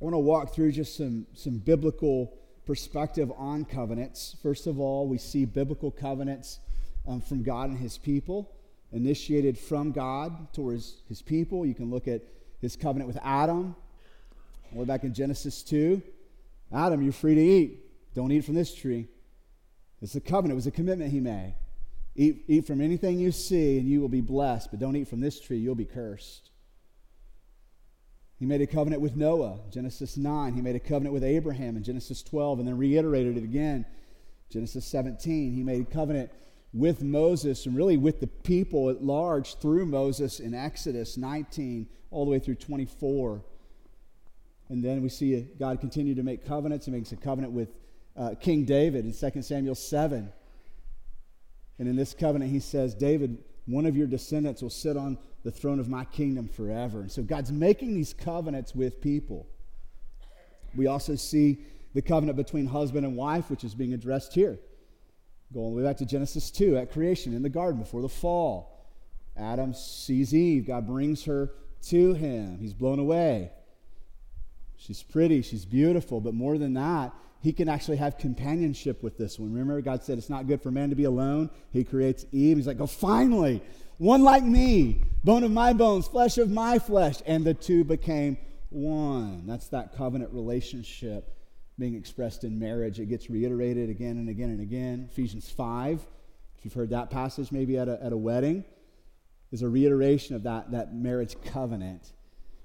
I 0.00 0.04
want 0.04 0.14
to 0.14 0.18
walk 0.18 0.54
through 0.54 0.72
just 0.72 0.96
some, 0.96 1.26
some 1.34 1.58
biblical 1.58 2.32
perspective 2.64 3.30
on 3.36 3.64
covenants. 3.64 4.36
First 4.42 4.66
of 4.66 4.80
all, 4.80 5.06
we 5.06 5.18
see 5.18 5.44
biblical 5.44 5.90
covenants 5.90 6.60
um, 7.06 7.20
from 7.20 7.42
God 7.42 7.70
and 7.70 7.78
his 7.78 7.98
people, 7.98 8.52
initiated 8.92 9.58
from 9.58 9.92
God 9.92 10.52
towards 10.52 11.02
his 11.08 11.22
people. 11.22 11.64
You 11.64 11.74
can 11.74 11.90
look 11.90 12.06
at 12.08 12.22
his 12.60 12.76
covenant 12.76 13.08
with 13.08 13.18
Adam. 13.22 13.74
Way 14.72 14.84
back 14.84 15.04
in 15.04 15.12
Genesis 15.12 15.62
2. 15.62 16.00
Adam, 16.72 17.02
you're 17.02 17.12
free 17.12 17.34
to 17.34 17.40
eat. 17.40 18.14
Don't 18.14 18.32
eat 18.32 18.44
from 18.44 18.54
this 18.54 18.74
tree. 18.74 19.08
It's 20.00 20.14
a 20.14 20.20
covenant, 20.20 20.52
it 20.52 20.54
was 20.56 20.66
a 20.66 20.70
commitment 20.70 21.12
he 21.12 21.20
made. 21.20 21.54
Eat, 22.14 22.44
eat 22.48 22.66
from 22.66 22.80
anything 22.80 23.18
you 23.18 23.32
see, 23.32 23.78
and 23.78 23.88
you 23.88 24.00
will 24.00 24.08
be 24.08 24.20
blessed, 24.20 24.70
but 24.70 24.80
don't 24.80 24.96
eat 24.96 25.08
from 25.08 25.20
this 25.20 25.40
tree, 25.40 25.58
you'll 25.58 25.74
be 25.74 25.84
cursed. 25.84 26.50
He 28.38 28.44
made 28.44 28.60
a 28.60 28.66
covenant 28.66 29.00
with 29.00 29.14
Noah, 29.14 29.60
Genesis 29.70 30.16
9. 30.16 30.54
He 30.54 30.60
made 30.60 30.74
a 30.74 30.80
covenant 30.80 31.14
with 31.14 31.22
Abraham 31.22 31.76
in 31.76 31.84
Genesis 31.84 32.22
12, 32.22 32.58
and 32.58 32.68
then 32.68 32.76
reiterated 32.76 33.36
it 33.36 33.44
again, 33.44 33.86
Genesis 34.50 34.84
17. 34.84 35.52
He 35.52 35.62
made 35.62 35.82
a 35.82 35.84
covenant 35.84 36.30
with 36.72 37.02
Moses 37.02 37.66
and 37.66 37.76
really 37.76 37.96
with 37.96 38.20
the 38.20 38.26
people 38.26 38.88
at 38.88 39.02
large 39.02 39.56
through 39.56 39.86
Moses 39.86 40.40
in 40.40 40.54
Exodus 40.54 41.16
19, 41.16 41.86
all 42.10 42.24
the 42.24 42.30
way 42.30 42.38
through 42.38 42.54
24. 42.54 43.42
And 44.68 44.82
then 44.82 45.02
we 45.02 45.08
see 45.10 45.46
God 45.58 45.80
continue 45.80 46.14
to 46.14 46.22
make 46.22 46.46
covenants. 46.46 46.86
He 46.86 46.92
makes 46.92 47.12
a 47.12 47.16
covenant 47.16 47.52
with 47.52 47.68
uh, 48.16 48.34
King 48.40 48.64
David 48.64 49.04
in 49.04 49.12
2 49.12 49.42
Samuel 49.42 49.74
7. 49.74 50.32
And 51.78 51.88
in 51.88 51.96
this 51.96 52.14
covenant, 52.14 52.50
he 52.50 52.60
says, 52.60 52.94
David, 52.94 53.38
one 53.66 53.86
of 53.86 53.96
your 53.96 54.06
descendants 54.06 54.62
will 54.62 54.70
sit 54.70 54.96
on 54.96 55.18
the 55.44 55.50
throne 55.50 55.78
of 55.78 55.88
my 55.88 56.04
kingdom 56.06 56.48
forever. 56.48 57.00
And 57.00 57.10
so 57.10 57.22
God's 57.22 57.52
making 57.52 57.94
these 57.94 58.14
covenants 58.14 58.74
with 58.74 59.00
people. 59.00 59.46
We 60.74 60.86
also 60.86 61.16
see 61.16 61.64
the 61.94 62.02
covenant 62.02 62.36
between 62.36 62.66
husband 62.66 63.04
and 63.04 63.16
wife, 63.16 63.50
which 63.50 63.64
is 63.64 63.74
being 63.74 63.92
addressed 63.92 64.32
here. 64.32 64.58
Going 65.52 65.64
all 65.66 65.70
the 65.74 65.76
way 65.76 65.82
back 65.82 65.98
to 65.98 66.06
Genesis 66.06 66.50
2 66.50 66.78
at 66.78 66.92
creation 66.92 67.34
in 67.34 67.42
the 67.42 67.48
garden 67.48 67.80
before 67.80 68.00
the 68.00 68.08
fall. 68.08 68.86
Adam 69.36 69.74
sees 69.74 70.34
Eve. 70.34 70.66
God 70.66 70.86
brings 70.86 71.24
her 71.24 71.52
to 71.88 72.14
him. 72.14 72.58
He's 72.58 72.72
blown 72.72 72.98
away. 72.98 73.50
She's 74.76 75.02
pretty, 75.02 75.42
she's 75.42 75.64
beautiful, 75.64 76.20
but 76.20 76.34
more 76.34 76.58
than 76.58 76.74
that, 76.74 77.12
he 77.40 77.52
can 77.52 77.68
actually 77.68 77.98
have 77.98 78.18
companionship 78.18 79.02
with 79.02 79.18
this 79.18 79.38
one. 79.38 79.52
Remember, 79.52 79.80
God 79.80 80.02
said 80.02 80.16
it's 80.16 80.30
not 80.30 80.46
good 80.46 80.62
for 80.62 80.70
man 80.70 80.90
to 80.90 80.96
be 80.96 81.04
alone. 81.04 81.50
He 81.70 81.84
creates 81.84 82.24
Eve. 82.32 82.56
He's 82.56 82.66
like, 82.66 82.80
oh, 82.80 82.86
finally, 82.86 83.62
one 83.98 84.22
like 84.22 84.44
me, 84.44 85.02
bone 85.22 85.44
of 85.44 85.50
my 85.50 85.72
bones, 85.72 86.06
flesh 86.08 86.38
of 86.38 86.50
my 86.50 86.78
flesh. 86.78 87.16
And 87.26 87.44
the 87.44 87.54
two 87.54 87.84
became 87.84 88.38
one. 88.70 89.46
That's 89.46 89.68
that 89.68 89.96
covenant 89.96 90.32
relationship 90.32 91.36
being 91.82 91.96
expressed 91.96 92.44
in 92.44 92.58
marriage. 92.60 93.00
It 93.00 93.06
gets 93.06 93.28
reiterated 93.28 93.90
again 93.90 94.16
and 94.18 94.28
again 94.28 94.50
and 94.50 94.60
again. 94.60 95.08
Ephesians 95.10 95.50
5, 95.50 96.06
if 96.56 96.64
you've 96.64 96.74
heard 96.74 96.90
that 96.90 97.10
passage 97.10 97.50
maybe 97.50 97.76
at 97.76 97.88
a, 97.88 97.98
at 98.00 98.12
a 98.12 98.16
wedding, 98.16 98.64
is 99.50 99.62
a 99.62 99.68
reiteration 99.68 100.36
of 100.36 100.44
that, 100.44 100.70
that 100.70 100.94
marriage 100.94 101.34
covenant. 101.44 102.12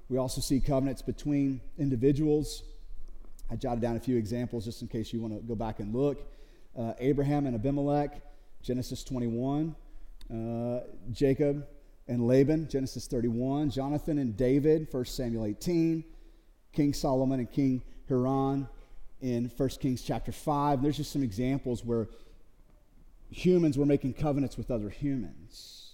We 0.08 0.20
also 0.20 0.40
see 0.40 0.60
covenants 0.60 1.02
between 1.02 1.62
individuals 1.80 2.62
I 3.50 3.56
jotted 3.56 3.82
down 3.82 3.96
a 3.96 4.00
few 4.00 4.18
examples 4.18 4.66
just 4.66 4.82
in 4.82 4.88
case 4.88 5.14
you 5.14 5.22
want 5.22 5.34
to 5.34 5.40
go 5.40 5.56
back 5.56 5.80
and 5.80 5.96
look. 5.96 6.22
Uh, 6.78 6.94
Abraham 7.00 7.46
and 7.46 7.56
Abimelech, 7.56 8.22
Genesis 8.62 9.04
21. 9.04 9.76
Uh, 10.30 10.80
Jacob 11.12 11.66
and 12.08 12.28
Laban, 12.28 12.68
Genesis 12.68 13.08
31. 13.08 13.72
Jonathan 13.72 14.20
and 14.20 14.36
David, 14.36 14.88
1 14.92 15.06
Samuel 15.06 15.46
18. 15.46 16.04
King 16.74 16.94
Solomon 16.94 17.40
and 17.40 17.50
King 17.50 17.82
Hiram 18.10 18.68
in 19.22 19.52
1 19.56 19.70
Kings 19.82 20.02
chapter 20.02 20.32
5. 20.32 20.82
There's 20.82 20.98
just 20.98 21.12
some 21.12 21.24
examples 21.24 21.84
where 21.84 22.08
humans 23.30 23.78
were 23.78 23.86
making 23.86 24.14
covenants 24.14 24.58
with 24.58 24.72
other 24.72 24.90
humans. 24.90 25.94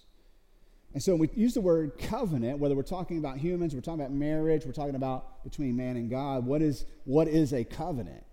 And 0.93 1.01
so 1.01 1.13
when 1.13 1.21
we 1.21 1.29
use 1.33 1.55
the 1.55 1.61
word 1.61 1.97
covenant, 1.97 2.59
whether 2.59 2.75
we're 2.75 2.83
talking 2.83 3.17
about 3.17 3.37
humans, 3.37 3.73
we're 3.73 3.81
talking 3.81 3.99
about 3.99 4.11
marriage, 4.11 4.65
we're 4.65 4.73
talking 4.73 4.95
about 4.95 5.43
between 5.43 5.75
man 5.75 5.97
and 5.97 6.09
God, 6.09 6.45
what 6.45 6.61
is, 6.61 6.85
what 7.05 7.27
is 7.27 7.51
a 7.51 7.63
covenant? 7.63 8.23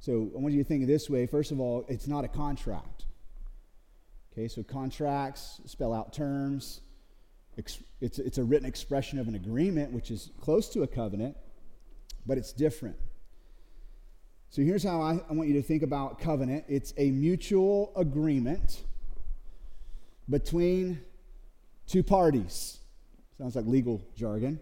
So 0.00 0.30
I 0.34 0.40
want 0.40 0.54
you 0.54 0.62
to 0.62 0.68
think 0.68 0.82
of 0.82 0.88
this 0.88 1.08
way. 1.08 1.26
First 1.26 1.52
of 1.52 1.60
all, 1.60 1.84
it's 1.88 2.08
not 2.08 2.24
a 2.24 2.28
contract. 2.28 3.04
Okay, 4.32 4.48
so 4.48 4.64
contracts 4.64 5.60
spell 5.66 5.92
out 5.92 6.12
terms. 6.12 6.80
It's, 7.56 7.78
it's 8.00 8.38
a 8.38 8.42
written 8.42 8.66
expression 8.66 9.20
of 9.20 9.28
an 9.28 9.36
agreement, 9.36 9.92
which 9.92 10.10
is 10.10 10.30
close 10.40 10.68
to 10.70 10.82
a 10.82 10.86
covenant, 10.86 11.36
but 12.26 12.38
it's 12.38 12.52
different. 12.52 12.96
So 14.52 14.60
here's 14.60 14.84
how 14.84 15.00
I, 15.00 15.18
I 15.30 15.32
want 15.32 15.48
you 15.48 15.54
to 15.54 15.62
think 15.62 15.82
about 15.82 16.20
covenant 16.20 16.66
it's 16.68 16.92
a 16.98 17.10
mutual 17.10 17.90
agreement 17.96 18.82
between 20.28 21.00
two 21.86 22.02
parties. 22.02 22.78
Sounds 23.38 23.56
like 23.56 23.64
legal 23.64 24.02
jargon. 24.14 24.60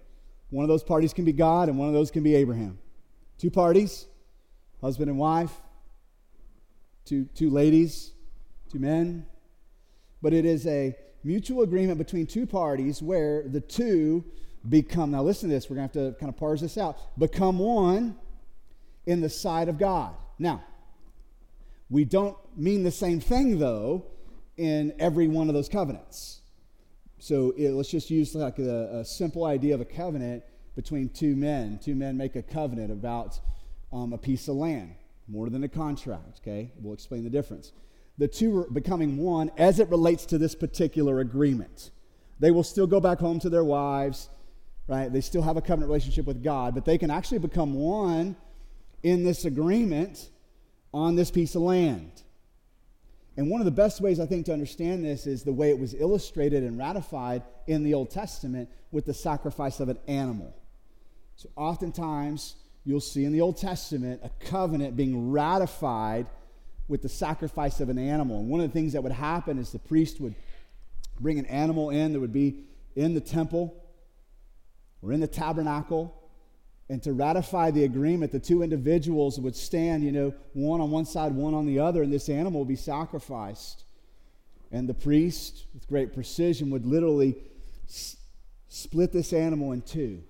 One 0.50 0.62
of 0.62 0.68
those 0.68 0.84
parties 0.84 1.12
can 1.12 1.24
be 1.24 1.32
God, 1.32 1.68
and 1.68 1.76
one 1.76 1.88
of 1.88 1.94
those 1.94 2.12
can 2.12 2.22
be 2.22 2.36
Abraham. 2.36 2.78
Two 3.36 3.50
parties, 3.50 4.06
husband 4.80 5.10
and 5.10 5.18
wife, 5.18 5.50
two, 7.04 7.24
two 7.34 7.50
ladies, 7.50 8.12
two 8.70 8.78
men. 8.78 9.26
But 10.22 10.32
it 10.32 10.44
is 10.44 10.68
a 10.68 10.94
mutual 11.24 11.62
agreement 11.62 11.98
between 11.98 12.28
two 12.28 12.46
parties 12.46 13.02
where 13.02 13.42
the 13.48 13.60
two 13.60 14.24
become, 14.68 15.10
now 15.10 15.24
listen 15.24 15.48
to 15.48 15.54
this, 15.56 15.68
we're 15.68 15.76
going 15.76 15.88
to 15.88 15.98
have 15.98 16.14
to 16.14 16.20
kind 16.20 16.32
of 16.32 16.38
parse 16.38 16.60
this 16.60 16.78
out, 16.78 16.96
become 17.18 17.58
one 17.58 18.14
in 19.06 19.20
the 19.20 19.30
sight 19.30 19.68
of 19.68 19.78
God. 19.78 20.14
Now, 20.38 20.62
we 21.88 22.04
don't 22.04 22.36
mean 22.56 22.82
the 22.84 22.90
same 22.90 23.20
thing, 23.20 23.58
though, 23.58 24.06
in 24.56 24.94
every 24.98 25.26
one 25.26 25.48
of 25.48 25.54
those 25.54 25.68
covenants. 25.68 26.40
So 27.18 27.52
it, 27.56 27.70
let's 27.70 27.90
just 27.90 28.10
use 28.10 28.34
like 28.34 28.58
a, 28.58 29.00
a, 29.00 29.04
simple 29.04 29.44
idea 29.44 29.74
of 29.74 29.80
a 29.80 29.84
covenant 29.84 30.42
between 30.74 31.10
two 31.10 31.36
men. 31.36 31.78
Two 31.82 31.94
men 31.94 32.16
make 32.16 32.36
a 32.36 32.42
covenant 32.42 32.90
about 32.90 33.38
um, 33.92 34.12
a 34.12 34.18
piece 34.18 34.48
of 34.48 34.56
land, 34.56 34.94
more 35.28 35.50
than 35.50 35.64
a 35.64 35.68
contract, 35.68 36.40
okay? 36.40 36.72
We'll 36.80 36.94
explain 36.94 37.24
the 37.24 37.30
difference. 37.30 37.72
The 38.16 38.28
two 38.28 38.58
are 38.58 38.70
becoming 38.70 39.18
one 39.18 39.50
as 39.58 39.80
it 39.80 39.88
relates 39.88 40.24
to 40.26 40.38
this 40.38 40.54
particular 40.54 41.20
agreement. 41.20 41.90
They 42.38 42.50
will 42.50 42.62
still 42.62 42.86
go 42.86 43.00
back 43.00 43.18
home 43.18 43.38
to 43.40 43.50
their 43.50 43.64
wives, 43.64 44.30
right? 44.86 45.12
They 45.12 45.20
still 45.20 45.42
have 45.42 45.56
a 45.56 45.62
covenant 45.62 45.88
relationship 45.88 46.26
with 46.26 46.42
God, 46.42 46.74
but 46.74 46.84
they 46.84 46.96
can 46.98 47.10
actually 47.10 47.38
become 47.38 47.74
one 47.74 48.36
in 49.02 49.24
this 49.24 49.44
agreement 49.44 50.28
on 50.92 51.16
this 51.16 51.30
piece 51.30 51.54
of 51.54 51.62
land. 51.62 52.22
And 53.36 53.48
one 53.48 53.60
of 53.60 53.64
the 53.64 53.70
best 53.70 54.00
ways, 54.00 54.20
I 54.20 54.26
think, 54.26 54.46
to 54.46 54.52
understand 54.52 55.04
this 55.04 55.26
is 55.26 55.44
the 55.44 55.52
way 55.52 55.70
it 55.70 55.78
was 55.78 55.94
illustrated 55.94 56.62
and 56.62 56.76
ratified 56.76 57.42
in 57.66 57.84
the 57.84 57.94
Old 57.94 58.10
Testament 58.10 58.68
with 58.90 59.06
the 59.06 59.14
sacrifice 59.14 59.80
of 59.80 59.88
an 59.88 59.98
animal. 60.08 60.54
So, 61.36 61.48
oftentimes, 61.56 62.56
you'll 62.84 63.00
see 63.00 63.24
in 63.24 63.32
the 63.32 63.40
Old 63.40 63.56
Testament 63.56 64.20
a 64.24 64.30
covenant 64.44 64.96
being 64.96 65.30
ratified 65.30 66.26
with 66.88 67.02
the 67.02 67.08
sacrifice 67.08 67.80
of 67.80 67.88
an 67.88 67.98
animal. 67.98 68.40
And 68.40 68.48
one 68.48 68.60
of 68.60 68.68
the 68.68 68.72
things 68.72 68.94
that 68.94 69.02
would 69.02 69.12
happen 69.12 69.58
is 69.58 69.70
the 69.70 69.78
priest 69.78 70.20
would 70.20 70.34
bring 71.20 71.38
an 71.38 71.46
animal 71.46 71.90
in 71.90 72.12
that 72.12 72.20
would 72.20 72.32
be 72.32 72.64
in 72.96 73.14
the 73.14 73.20
temple 73.20 73.74
or 75.00 75.12
in 75.12 75.20
the 75.20 75.28
tabernacle 75.28 76.19
and 76.90 77.00
to 77.04 77.12
ratify 77.12 77.70
the 77.70 77.84
agreement, 77.84 78.32
the 78.32 78.40
two 78.40 78.64
individuals 78.64 79.38
would 79.38 79.54
stand, 79.54 80.02
you 80.02 80.10
know, 80.10 80.34
one 80.54 80.80
on 80.80 80.90
one 80.90 81.04
side, 81.04 81.32
one 81.32 81.54
on 81.54 81.64
the 81.64 81.78
other, 81.78 82.02
and 82.02 82.12
this 82.12 82.28
animal 82.28 82.58
would 82.62 82.68
be 82.68 82.74
sacrificed. 82.74 83.84
And 84.72 84.88
the 84.88 84.94
priest, 84.94 85.66
with 85.72 85.86
great 85.86 86.12
precision, 86.12 86.68
would 86.70 86.84
literally 86.84 87.36
s- 87.88 88.16
split 88.68 89.12
this 89.12 89.32
animal 89.32 89.70
in 89.70 89.82
two. 89.82 90.24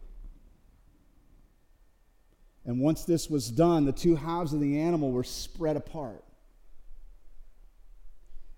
And 2.66 2.78
once 2.78 3.04
this 3.04 3.30
was 3.30 3.50
done, 3.50 3.86
the 3.86 3.92
two 3.92 4.16
halves 4.16 4.52
of 4.52 4.60
the 4.60 4.80
animal 4.80 5.12
were 5.12 5.24
spread 5.24 5.78
apart. 5.78 6.22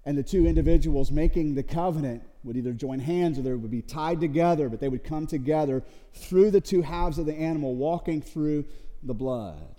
And 0.04 0.18
the 0.18 0.24
two 0.24 0.44
individuals 0.48 1.12
making 1.12 1.54
the 1.54 1.62
covenant 1.62 2.24
would 2.44 2.56
either 2.56 2.72
join 2.72 2.98
hands 2.98 3.38
or 3.38 3.42
they 3.42 3.52
would 3.52 3.70
be 3.70 3.82
tied 3.82 4.20
together, 4.20 4.68
but 4.68 4.80
they 4.80 4.88
would 4.88 5.04
come 5.04 5.26
together 5.26 5.82
through 6.14 6.50
the 6.50 6.60
two 6.60 6.82
halves 6.82 7.18
of 7.18 7.26
the 7.26 7.34
animal, 7.34 7.74
walking 7.76 8.20
through 8.20 8.64
the 9.02 9.14
blood. 9.14 9.74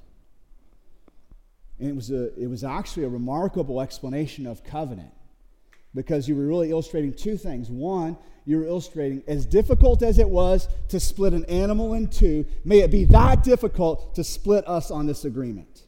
And 1.79 1.89
it 1.89 1.95
was, 1.95 2.11
a, 2.11 2.33
it 2.41 2.47
was 2.47 2.63
actually 2.63 3.03
a 3.03 3.09
remarkable 3.09 3.81
explanation 3.81 4.47
of 4.47 4.63
covenant 4.63 5.11
because 5.93 6.27
you 6.27 6.35
were 6.35 6.45
really 6.45 6.69
illustrating 6.71 7.13
two 7.13 7.37
things. 7.37 7.69
One, 7.69 8.17
you 8.45 8.57
were 8.57 8.65
illustrating 8.65 9.23
as 9.27 9.45
difficult 9.45 10.01
as 10.01 10.19
it 10.19 10.27
was 10.27 10.67
to 10.89 10.99
split 10.99 11.33
an 11.33 11.45
animal 11.45 11.93
in 11.93 12.07
two, 12.07 12.45
may 12.63 12.79
it 12.79 12.91
be 12.91 13.05
that 13.05 13.43
difficult 13.43 14.15
to 14.15 14.23
split 14.23 14.67
us 14.67 14.91
on 14.91 15.05
this 15.05 15.25
agreement. 15.25 15.83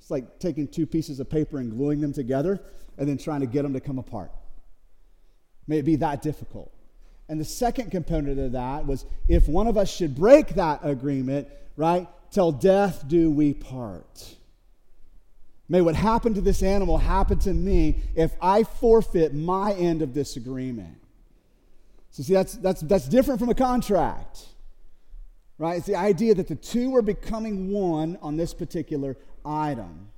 It's 0.00 0.10
like 0.10 0.38
taking 0.38 0.68
two 0.68 0.86
pieces 0.86 1.20
of 1.20 1.30
paper 1.30 1.58
and 1.58 1.70
gluing 1.70 2.00
them 2.00 2.12
together 2.12 2.60
and 2.98 3.08
then 3.08 3.18
trying 3.18 3.40
to 3.40 3.46
get 3.46 3.62
them 3.62 3.72
to 3.72 3.80
come 3.80 3.98
apart. 3.98 4.30
May 5.72 5.78
it 5.78 5.86
be 5.86 5.96
that 5.96 6.20
difficult. 6.20 6.70
And 7.30 7.40
the 7.40 7.46
second 7.46 7.90
component 7.90 8.38
of 8.38 8.52
that 8.52 8.86
was 8.86 9.06
if 9.26 9.48
one 9.48 9.66
of 9.66 9.78
us 9.78 9.90
should 9.90 10.14
break 10.14 10.48
that 10.56 10.80
agreement, 10.82 11.48
right, 11.78 12.06
till 12.30 12.52
death 12.52 13.08
do 13.08 13.30
we 13.30 13.54
part. 13.54 14.36
May 15.70 15.80
what 15.80 15.94
happened 15.94 16.34
to 16.34 16.42
this 16.42 16.62
animal 16.62 16.98
happen 16.98 17.38
to 17.38 17.54
me 17.54 18.02
if 18.14 18.34
I 18.42 18.64
forfeit 18.64 19.32
my 19.32 19.72
end 19.72 20.02
of 20.02 20.12
this 20.12 20.36
agreement. 20.36 21.00
So, 22.10 22.22
see, 22.22 22.34
that's, 22.34 22.52
that's, 22.56 22.82
that's 22.82 23.08
different 23.08 23.40
from 23.40 23.48
a 23.48 23.54
contract, 23.54 24.44
right? 25.56 25.78
It's 25.78 25.86
the 25.86 25.96
idea 25.96 26.34
that 26.34 26.48
the 26.48 26.54
two 26.54 26.94
are 26.96 27.00
becoming 27.00 27.70
one 27.70 28.18
on 28.20 28.36
this 28.36 28.52
particular 28.52 29.16
item. 29.42 30.10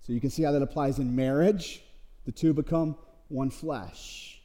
So, 0.00 0.12
you 0.12 0.20
can 0.20 0.28
see 0.28 0.42
how 0.42 0.52
that 0.52 0.60
applies 0.60 0.98
in 0.98 1.16
marriage. 1.16 1.80
The 2.26 2.32
two 2.32 2.52
become 2.52 2.96
one 3.28 3.50
flesh. 3.50 4.40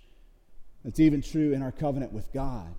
It's 0.86 1.00
even 1.00 1.22
true 1.22 1.54
in 1.54 1.62
our 1.62 1.72
covenant 1.72 2.14
with 2.14 2.32
God. 2.34 2.74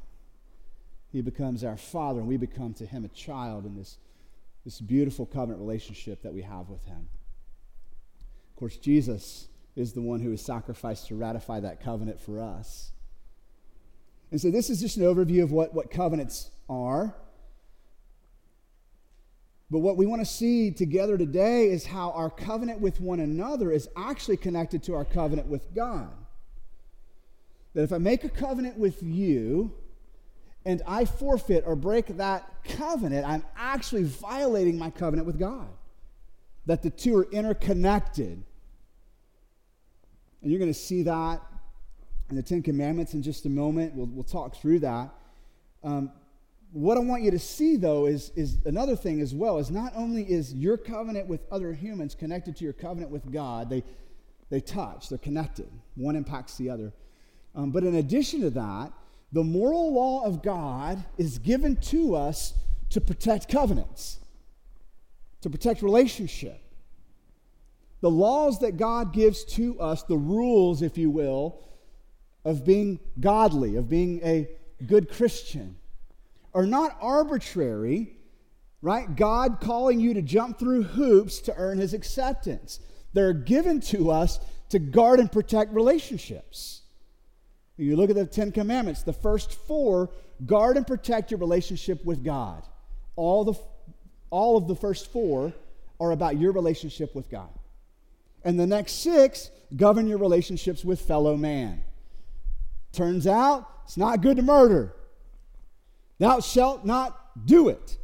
He 1.13 1.21
becomes 1.21 1.65
our 1.65 1.77
Father, 1.77 2.21
and 2.21 2.29
we 2.29 2.37
become 2.37 2.73
to 2.75 2.87
Him 2.87 3.05
a 3.05 3.09
child 3.09 3.67
in 3.67 3.77
this, 3.77 3.99
this 4.65 4.81
beautiful 4.81 5.27
covenant 5.27 5.61
relationship 5.61 6.23
that 6.23 6.33
we 6.33 6.43
have 6.43 6.69
with 6.69 6.85
Him. 6.85 7.09
Of 8.51 8.57
course, 8.57 8.77
Jesus 8.77 9.49
is 9.77 9.93
the 9.93 10.03
one 10.03 10.21
who 10.21 10.33
is 10.33 10.45
sacrificed 10.45 11.09
to 11.09 11.17
ratify 11.17 11.61
that 11.61 11.83
covenant 11.83 12.21
for 12.21 12.41
us. 12.41 12.93
And 14.31 14.41
so, 14.41 14.51
this 14.51 14.71
is 14.71 14.81
just 14.81 14.97
an 14.97 15.03
overview 15.03 15.43
of 15.43 15.51
what, 15.51 15.75
what 15.75 15.91
covenants 15.91 16.51
are. 16.69 17.15
But 19.71 19.79
what 19.81 19.97
we 19.97 20.05
want 20.05 20.21
to 20.21 20.27
see 20.27 20.73
together 20.73 21.17
today 21.17 21.71
is 21.71 21.87
how 21.87 22.11
our 22.11 22.29
covenant 22.29 22.81
with 22.81 23.01
one 23.01 23.21
another 23.21 23.71
is 23.71 23.89
actually 23.97 24.37
connected 24.37 24.83
to 24.85 24.95
our 24.95 25.05
covenant 25.05 25.47
with 25.47 25.73
God. 25.75 26.11
That 27.75 27.83
if 27.83 27.93
I 27.93 27.99
make 27.99 28.25
a 28.25 28.29
covenant 28.29 28.79
with 28.79 29.01
you 29.01 29.73
and 30.65 30.83
I 30.87 31.05
forfeit 31.05 31.63
or 31.67 31.77
break 31.77 32.17
that 32.17 32.65
covenant, 32.65 33.25
I'm 33.25 33.45
actually 33.57 34.03
violating 34.03 34.77
my 34.77 34.91
covenant 34.91 35.27
with 35.27 35.39
God. 35.39 35.69
That 36.67 36.83
the 36.83 36.91
two 36.91 37.17
are 37.17 37.31
interconnected. 37.31 38.43
And 40.43 40.51
you're 40.51 40.59
going 40.59 40.73
to 40.73 40.79
see 40.79 41.05
that 41.05 41.41
in 42.29 42.35
the 42.35 42.43
Ten 42.43 42.63
Commandments 42.63 43.15
in 43.15 43.23
just 43.23 43.47
a 43.47 43.49
moment. 43.49 43.95
We'll, 43.95 44.07
we'll 44.07 44.25
talk 44.25 44.57
through 44.57 44.81
that. 44.81 45.11
Um, 45.85 46.11
what 46.73 46.97
I 46.97 47.01
want 47.01 47.23
you 47.23 47.31
to 47.33 47.39
see, 47.39 47.77
though, 47.77 48.07
is, 48.07 48.31
is 48.37 48.59
another 48.65 48.95
thing 48.95 49.21
as 49.21 49.35
well, 49.35 49.59
is 49.59 49.71
not 49.71 49.93
only 49.97 50.23
is 50.23 50.55
your 50.55 50.77
covenant 50.77 51.27
with 51.27 51.41
other 51.51 51.73
humans 51.73 52.15
connected 52.15 52.57
to 52.57 52.65
your 52.65 52.73
covenant 52.73 53.11
with 53.11 53.31
God, 53.33 53.69
they, 53.69 53.83
they 54.51 54.61
touch, 54.61 55.09
they're 55.09 55.19
connected. 55.19 55.69
One 55.97 56.15
impacts 56.15 56.57
the 56.57 56.71
other. 56.71 56.93
Um, 57.55 57.73
but 57.73 57.83
in 57.83 57.97
addition 57.97 58.41
to 58.43 58.51
that, 58.51 58.93
the 59.33 59.43
moral 59.43 59.93
law 59.93 60.25
of 60.25 60.43
God 60.43 61.05
is 61.19 61.39
given 61.39 61.77
to 61.77 62.15
us 62.15 62.55
to 62.91 63.01
protect 63.01 63.49
covenants, 63.49 64.19
to 65.41 65.51
protect 65.51 65.83
relationship. 65.83 66.61
The 68.01 68.11
laws 68.11 68.61
that 68.61 68.77
God 68.77 69.13
gives 69.13 69.45
to 69.57 69.79
us, 69.81 70.03
the 70.05 70.17
rules, 70.17 70.83
if 70.83 70.97
you 70.97 71.11
will, 71.11 71.61
of 72.45 72.65
being 72.65 72.99
godly, 73.19 73.77
of 73.77 73.89
being 73.89 74.21
a 74.25 74.49
good 74.87 75.11
Christian, 75.11 75.77
are 76.55 76.67
not 76.67 76.97
arbitrary, 77.01 78.17
right? 78.83 79.15
God 79.15 79.61
calling 79.61 80.01
you 80.01 80.15
to 80.15 80.23
jump 80.23 80.59
through 80.59 80.83
hoops 80.83 81.41
to 81.41 81.55
earn 81.57 81.79
his 81.79 81.95
acceptance. 81.95 82.81
They're 83.13 83.33
given 83.33 83.81
to 83.83 84.11
us 84.11 84.41
to 84.71 84.79
guard 84.79 85.21
and 85.21 85.31
protect 85.31 85.73
relationships. 85.73 86.83
You 87.77 87.97
look 87.97 88.11
at 88.11 88.17
the 88.17 88.27
Ten 88.27 88.53
Commandments, 88.53 89.03
the 89.03 89.13
first 89.13 89.53
four 89.53 90.11
guard 90.45 90.77
and 90.77 90.87
protect 90.87 91.31
your 91.31 91.41
relationship 91.41 92.05
with 92.05 92.25
God. 92.25 92.63
All, 93.17 93.45
the, 93.45 93.55
all 94.31 94.57
of 94.57 94.69
the 94.69 94.77
first 94.77 95.13
four 95.13 95.53
are 95.99 96.13
about 96.13 96.39
your 96.39 96.53
relationship 96.53 97.15
with 97.15 97.31
God. 97.31 97.51
And 98.45 98.59
the 98.59 98.67
next 98.67 99.03
six 99.03 99.51
govern 99.77 100.07
your 100.07 100.19
relationships 100.19 100.85
with 100.85 101.01
fellow 101.01 101.37
man. 101.37 101.83
Turns 102.93 103.27
out 103.27 103.69
it's 103.85 103.97
not 103.97 104.23
good 104.23 104.37
to 104.37 104.43
murder. 104.43 104.95
Thou 106.21 106.41
shalt 106.41 106.85
not 106.85 107.47
do 107.47 107.71
it. 107.71 107.97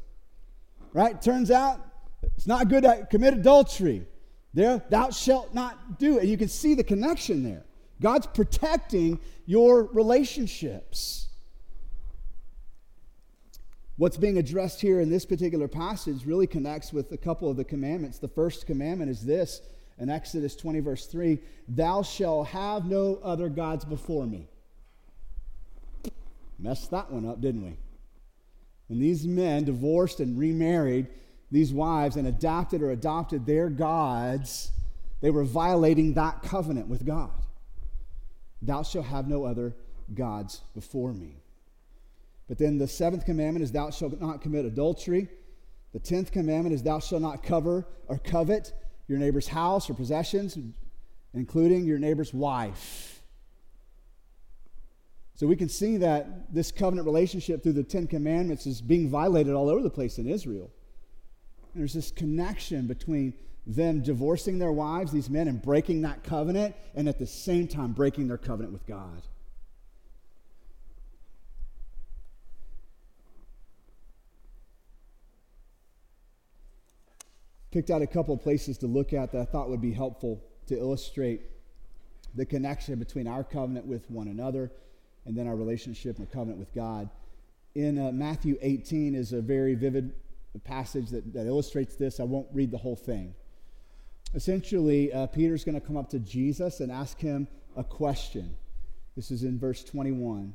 Right? 0.92 1.20
Turns 1.20 1.50
out 1.50 1.78
it's 2.22 2.46
not 2.46 2.68
good 2.68 2.82
to 2.82 3.06
commit 3.10 3.34
adultery. 3.34 4.06
There, 4.54 4.82
thou 4.88 5.10
shalt 5.10 5.54
not 5.54 5.98
do 5.98 6.18
it. 6.18 6.24
You 6.24 6.38
can 6.38 6.48
see 6.48 6.74
the 6.74 6.82
connection 6.82 7.44
there. 7.44 7.62
God's 8.00 8.26
protecting 8.26 9.20
your 9.44 9.84
relationships. 9.84 11.28
What's 13.98 14.16
being 14.16 14.38
addressed 14.38 14.80
here 14.80 15.00
in 15.00 15.10
this 15.10 15.26
particular 15.26 15.68
passage 15.68 16.24
really 16.24 16.46
connects 16.46 16.94
with 16.94 17.12
a 17.12 17.18
couple 17.18 17.50
of 17.50 17.58
the 17.58 17.64
commandments. 17.64 18.18
The 18.18 18.28
first 18.28 18.66
commandment 18.66 19.10
is 19.10 19.24
this 19.26 19.60
in 19.98 20.08
Exodus 20.08 20.56
20, 20.56 20.80
verse 20.80 21.06
3 21.06 21.38
Thou 21.68 22.00
shalt 22.00 22.48
have 22.48 22.86
no 22.86 23.18
other 23.22 23.50
gods 23.50 23.84
before 23.84 24.26
me. 24.26 24.48
Messed 26.58 26.90
that 26.92 27.12
one 27.12 27.26
up, 27.26 27.42
didn't 27.42 27.62
we? 27.62 27.76
When 28.88 29.00
these 29.00 29.26
men 29.26 29.64
divorced 29.64 30.20
and 30.20 30.38
remarried 30.38 31.08
these 31.50 31.72
wives 31.72 32.16
and 32.16 32.26
adopted 32.26 32.82
or 32.82 32.90
adopted 32.90 33.46
their 33.46 33.68
gods, 33.68 34.70
they 35.20 35.30
were 35.30 35.44
violating 35.44 36.14
that 36.14 36.42
covenant 36.42 36.88
with 36.88 37.04
God. 37.04 37.30
Thou 38.62 38.82
shalt 38.82 39.06
have 39.06 39.28
no 39.28 39.44
other 39.44 39.74
gods 40.14 40.60
before 40.74 41.12
me. 41.12 41.36
But 42.48 42.58
then 42.58 42.78
the 42.78 42.88
seventh 42.88 43.24
commandment 43.24 43.64
is, 43.64 43.72
Thou 43.72 43.90
shalt 43.90 44.20
not 44.20 44.40
commit 44.40 44.64
adultery. 44.64 45.28
The 45.92 45.98
tenth 45.98 46.30
commandment 46.30 46.74
is, 46.74 46.82
Thou 46.82 47.00
shalt 47.00 47.22
not 47.22 47.42
cover 47.42 47.86
or 48.08 48.18
covet 48.18 48.72
your 49.08 49.18
neighbor's 49.18 49.48
house 49.48 49.90
or 49.90 49.94
possessions, 49.94 50.58
including 51.34 51.84
your 51.84 51.98
neighbor's 51.98 52.32
wife. 52.32 53.15
So 55.36 55.46
we 55.46 55.54
can 55.54 55.68
see 55.68 55.98
that 55.98 56.52
this 56.52 56.72
covenant 56.72 57.06
relationship 57.06 57.62
through 57.62 57.74
the 57.74 57.82
Ten 57.82 58.06
Commandments 58.06 58.66
is 58.66 58.80
being 58.80 59.10
violated 59.10 59.52
all 59.52 59.68
over 59.68 59.82
the 59.82 59.90
place 59.90 60.18
in 60.18 60.26
Israel. 60.26 60.70
And 61.74 61.82
there's 61.82 61.92
this 61.92 62.10
connection 62.10 62.86
between 62.86 63.34
them 63.66 64.00
divorcing 64.00 64.58
their 64.58 64.72
wives, 64.72 65.12
these 65.12 65.28
men, 65.28 65.46
and 65.46 65.60
breaking 65.60 66.00
that 66.02 66.24
covenant, 66.24 66.74
and 66.94 67.06
at 67.06 67.18
the 67.18 67.26
same 67.26 67.68
time 67.68 67.92
breaking 67.92 68.28
their 68.28 68.38
covenant 68.38 68.72
with 68.72 68.86
God. 68.86 69.22
picked 77.72 77.90
out 77.90 78.00
a 78.00 78.06
couple 78.06 78.32
of 78.32 78.40
places 78.40 78.78
to 78.78 78.86
look 78.86 79.12
at 79.12 79.32
that 79.32 79.42
I 79.42 79.44
thought 79.44 79.68
would 79.68 79.82
be 79.82 79.92
helpful 79.92 80.42
to 80.66 80.78
illustrate 80.78 81.42
the 82.34 82.46
connection 82.46 82.98
between 82.98 83.26
our 83.26 83.44
covenant 83.44 83.84
with 83.84 84.10
one 84.10 84.28
another 84.28 84.72
and 85.26 85.36
then 85.36 85.46
our 85.46 85.56
relationship 85.56 86.18
and 86.18 86.30
covenant 86.30 86.58
with 86.58 86.72
God. 86.74 87.10
In 87.74 87.98
uh, 87.98 88.12
Matthew 88.12 88.56
18 88.62 89.14
is 89.14 89.32
a 89.32 89.40
very 89.40 89.74
vivid 89.74 90.12
passage 90.64 91.10
that, 91.10 91.32
that 91.34 91.46
illustrates 91.46 91.96
this. 91.96 92.20
I 92.20 92.24
won't 92.24 92.48
read 92.52 92.70
the 92.70 92.78
whole 92.78 92.96
thing. 92.96 93.34
Essentially, 94.34 95.12
uh, 95.12 95.26
Peter's 95.26 95.64
going 95.64 95.78
to 95.78 95.86
come 95.86 95.96
up 95.96 96.08
to 96.10 96.18
Jesus 96.18 96.80
and 96.80 96.90
ask 96.90 97.18
him 97.18 97.48
a 97.76 97.84
question. 97.84 98.56
This 99.14 99.30
is 99.30 99.42
in 99.42 99.58
verse 99.58 99.84
21. 99.84 100.54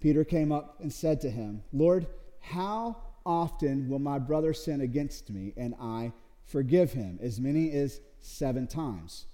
Peter 0.00 0.24
came 0.24 0.52
up 0.52 0.78
and 0.80 0.92
said 0.92 1.20
to 1.22 1.30
him, 1.30 1.62
Lord, 1.72 2.06
how 2.40 2.96
often 3.26 3.88
will 3.88 3.98
my 3.98 4.18
brother 4.18 4.52
sin 4.52 4.80
against 4.80 5.30
me 5.30 5.52
and 5.56 5.74
I 5.80 6.12
forgive 6.44 6.92
him 6.92 7.18
as 7.22 7.38
many 7.38 7.72
as 7.72 8.00
seven 8.20 8.66
times. 8.66 9.26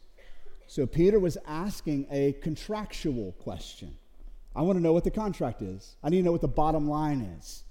So 0.67 0.87
Peter 0.87 1.21
was 1.21 1.39
asking 1.47 2.07
a 2.11 2.33
contractual 2.43 3.33
question. 3.33 3.97
I 4.55 4.63
want 4.63 4.79
to 4.79 4.83
know 4.83 4.93
what 4.93 5.05
the 5.05 5.11
contract 5.11 5.63
is. 5.63 5.97
I 6.03 6.11
need 6.11 6.19
to 6.19 6.23
know 6.25 6.33
what 6.33 6.41
the 6.41 6.49
bottom 6.49 6.89
line 6.89 7.21
is. 7.39 7.65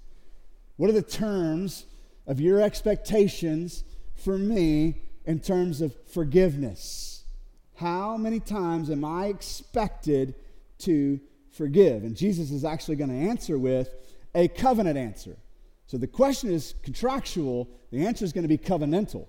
What 0.76 0.90
are 0.90 0.94
the 0.94 1.02
terms 1.02 1.86
of 2.26 2.40
your 2.40 2.60
expectations 2.60 3.84
for 4.14 4.36
me 4.36 5.02
in 5.24 5.40
terms 5.40 5.80
of 5.80 5.94
forgiveness? 6.08 7.24
How 7.76 8.16
many 8.16 8.40
times 8.40 8.90
am 8.90 9.04
I 9.04 9.26
expected 9.26 10.34
to 10.80 11.20
forgive? 11.52 12.04
And 12.04 12.16
Jesus 12.16 12.50
is 12.50 12.64
actually 12.64 12.96
going 12.96 13.10
to 13.10 13.28
answer 13.28 13.58
with 13.58 13.94
a 14.34 14.48
covenant 14.48 14.98
answer. 14.98 15.36
So 15.86 15.96
the 15.96 16.06
question 16.06 16.50
is 16.50 16.74
contractual, 16.82 17.68
the 17.90 18.06
answer 18.06 18.24
is 18.24 18.32
going 18.32 18.42
to 18.42 18.48
be 18.48 18.58
covenantal. 18.58 19.26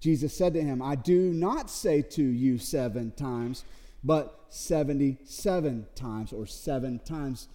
Jesus 0.00 0.34
said 0.34 0.54
to 0.54 0.62
him, 0.62 0.80
I 0.80 0.94
do 0.94 1.32
not 1.32 1.70
say 1.70 2.02
to 2.02 2.22
you 2.22 2.58
seven 2.58 3.12
times, 3.12 3.64
but 4.02 4.46
77 4.48 5.86
times, 5.94 6.32
or 6.32 6.46
seven 6.46 6.98
times 7.00 7.48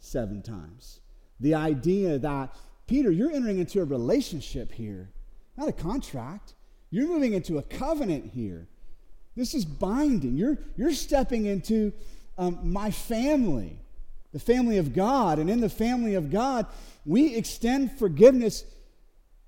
seven 0.00 0.42
times. 0.42 1.00
The 1.40 1.54
idea 1.54 2.18
that, 2.18 2.54
Peter, 2.86 3.10
you're 3.10 3.30
entering 3.30 3.58
into 3.58 3.80
a 3.80 3.84
relationship 3.84 4.72
here, 4.72 5.10
not 5.56 5.68
a 5.68 5.72
contract. 5.72 6.54
You're 6.90 7.08
moving 7.08 7.34
into 7.34 7.58
a 7.58 7.62
covenant 7.62 8.32
here. 8.32 8.66
This 9.36 9.54
is 9.54 9.64
binding. 9.64 10.36
You're, 10.36 10.58
you're 10.76 10.92
stepping 10.92 11.46
into 11.46 11.92
um, 12.38 12.58
my 12.62 12.90
family, 12.90 13.78
the 14.32 14.38
family 14.38 14.78
of 14.78 14.94
God. 14.94 15.38
And 15.38 15.50
in 15.50 15.60
the 15.60 15.68
family 15.68 16.14
of 16.14 16.30
God, 16.30 16.66
we 17.04 17.36
extend 17.36 17.98
forgiveness 17.98 18.64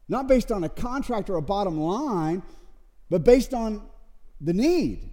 not 0.08 0.26
based 0.26 0.50
on 0.50 0.64
a 0.64 0.68
contract 0.68 1.30
or 1.30 1.36
a 1.36 1.42
bottom 1.42 1.80
line, 1.80 2.42
but 3.08 3.24
based 3.24 3.54
on 3.54 3.82
the 4.40 4.52
need. 4.52 5.09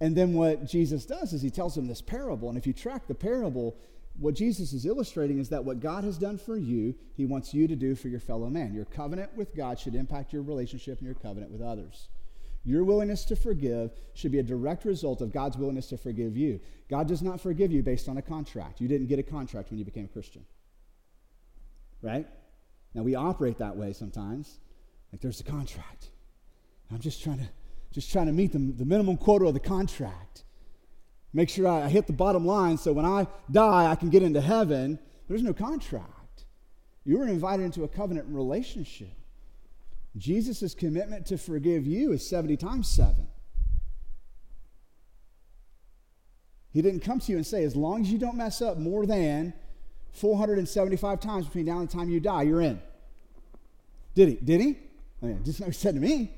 And 0.00 0.16
then 0.16 0.34
what 0.34 0.66
Jesus 0.66 1.06
does 1.06 1.32
is 1.32 1.42
he 1.42 1.50
tells 1.50 1.76
him 1.76 1.86
this 1.86 2.02
parable. 2.02 2.48
And 2.48 2.58
if 2.58 2.66
you 2.66 2.72
track 2.72 3.06
the 3.06 3.14
parable, 3.14 3.76
what 4.18 4.34
Jesus 4.34 4.72
is 4.72 4.86
illustrating 4.86 5.38
is 5.38 5.48
that 5.50 5.64
what 5.64 5.80
God 5.80 6.04
has 6.04 6.18
done 6.18 6.38
for 6.38 6.56
you, 6.56 6.94
he 7.14 7.24
wants 7.24 7.54
you 7.54 7.66
to 7.66 7.76
do 7.76 7.94
for 7.94 8.08
your 8.08 8.20
fellow 8.20 8.48
man. 8.48 8.74
Your 8.74 8.84
covenant 8.84 9.34
with 9.36 9.54
God 9.54 9.78
should 9.78 9.94
impact 9.94 10.32
your 10.32 10.42
relationship 10.42 10.98
and 10.98 11.06
your 11.06 11.14
covenant 11.14 11.50
with 11.50 11.62
others. 11.62 12.08
Your 12.64 12.82
willingness 12.82 13.24
to 13.26 13.36
forgive 13.36 13.92
should 14.14 14.32
be 14.32 14.40
a 14.40 14.42
direct 14.42 14.84
result 14.84 15.20
of 15.20 15.32
God's 15.32 15.56
willingness 15.56 15.86
to 15.88 15.96
forgive 15.96 16.36
you. 16.36 16.60
God 16.90 17.06
does 17.06 17.22
not 17.22 17.40
forgive 17.40 17.70
you 17.70 17.82
based 17.82 18.08
on 18.08 18.18
a 18.18 18.22
contract. 18.22 18.80
You 18.80 18.88
didn't 18.88 19.06
get 19.06 19.18
a 19.18 19.22
contract 19.22 19.70
when 19.70 19.78
you 19.78 19.84
became 19.84 20.06
a 20.06 20.08
Christian. 20.08 20.44
Right? 22.02 22.26
Now, 22.92 23.02
we 23.02 23.14
operate 23.14 23.58
that 23.58 23.76
way 23.76 23.92
sometimes. 23.92 24.58
Like 25.12 25.20
there's 25.20 25.40
a 25.40 25.44
contract. 25.44 26.08
I'm 26.90 26.98
just 26.98 27.22
trying 27.22 27.38
to, 27.38 27.48
just 27.92 28.10
trying 28.12 28.26
to 28.26 28.32
meet 28.32 28.52
the, 28.52 28.58
the 28.58 28.84
minimum 28.84 29.16
quota 29.16 29.46
of 29.46 29.54
the 29.54 29.60
contract. 29.60 30.44
Make 31.32 31.48
sure 31.48 31.68
I, 31.68 31.88
hit 31.88 32.06
the 32.06 32.12
bottom 32.12 32.46
line 32.46 32.78
so 32.78 32.92
when 32.92 33.04
I 33.04 33.26
die, 33.50 33.90
I 33.90 33.94
can 33.94 34.10
get 34.10 34.22
into 34.22 34.40
heaven. 34.40 34.98
There's 35.28 35.42
no 35.42 35.52
contract. 35.52 36.44
You 37.04 37.18
were 37.18 37.26
invited 37.26 37.64
into 37.64 37.84
a 37.84 37.88
covenant 37.88 38.26
relationship. 38.28 39.12
Jesus' 40.16 40.74
commitment 40.74 41.26
to 41.26 41.38
forgive 41.38 41.86
you 41.86 42.12
is 42.12 42.26
70 42.26 42.56
times 42.56 42.88
7. 42.88 43.26
He 46.72 46.82
didn't 46.82 47.00
come 47.00 47.20
to 47.20 47.32
you 47.32 47.38
and 47.38 47.46
say, 47.46 47.64
as 47.64 47.76
long 47.76 48.02
as 48.02 48.10
you 48.10 48.18
don't 48.18 48.36
mess 48.36 48.60
up 48.60 48.76
more 48.76 49.06
than 49.06 49.54
475 50.12 51.20
times 51.20 51.46
between 51.46 51.66
now 51.66 51.78
and 51.78 51.88
the 51.88 51.92
time 51.92 52.08
you 52.08 52.20
die, 52.20 52.42
you're 52.42 52.60
in. 52.60 52.80
Did 54.14 54.28
he? 54.28 54.34
Did 54.36 54.60
he? 54.60 54.78
Oh, 55.22 55.26
I 55.26 55.30
mean, 55.30 55.44
just 55.44 55.60
like 55.60 55.68
he 55.68 55.74
said 55.74 55.94
to 55.94 56.00
me. 56.00 56.35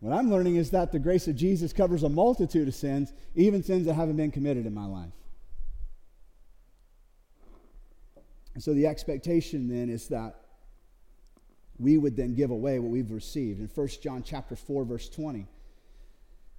What 0.00 0.16
I'm 0.16 0.30
learning 0.30 0.56
is 0.56 0.70
that 0.70 0.92
the 0.92 0.98
grace 0.98 1.26
of 1.26 1.34
Jesus 1.34 1.72
covers 1.72 2.04
a 2.04 2.08
multitude 2.08 2.68
of 2.68 2.74
sins, 2.74 3.12
even 3.34 3.62
sins 3.62 3.86
that 3.86 3.94
haven't 3.94 4.16
been 4.16 4.30
committed 4.30 4.64
in 4.64 4.72
my 4.72 4.86
life. 4.86 5.12
And 8.54 8.62
so 8.62 8.74
the 8.74 8.86
expectation 8.86 9.68
then 9.68 9.88
is 9.88 10.08
that 10.08 10.36
we 11.78 11.96
would 11.96 12.16
then 12.16 12.34
give 12.34 12.50
away 12.50 12.78
what 12.78 12.90
we've 12.90 13.10
received. 13.10 13.60
In 13.60 13.68
1 13.68 13.88
John 14.02 14.22
chapter 14.22 14.56
4, 14.56 14.84
verse 14.84 15.08
20, 15.08 15.46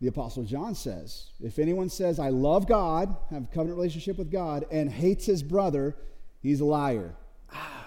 the 0.02 0.08
Apostle 0.08 0.44
John 0.44 0.76
says, 0.76 1.32
If 1.42 1.60
anyone 1.60 1.90
says, 1.90 2.20
I 2.20 2.30
love 2.30 2.68
God, 2.68 3.16
have 3.30 3.44
a 3.44 3.48
covenant 3.48 3.78
relationship 3.78 4.18
with 4.18 4.32
God, 4.32 4.66
and 4.72 4.90
hates 4.90 5.26
his 5.26 5.44
brother, 5.44 5.96
he's 6.42 6.62
a 6.62 6.66
liar. 6.66 7.16
Ah, 7.52 7.86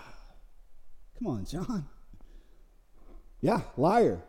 come 1.19 1.29
on, 1.29 1.45
John. 1.47 1.87
Yeah, 3.41 3.63
liar. 3.77 4.21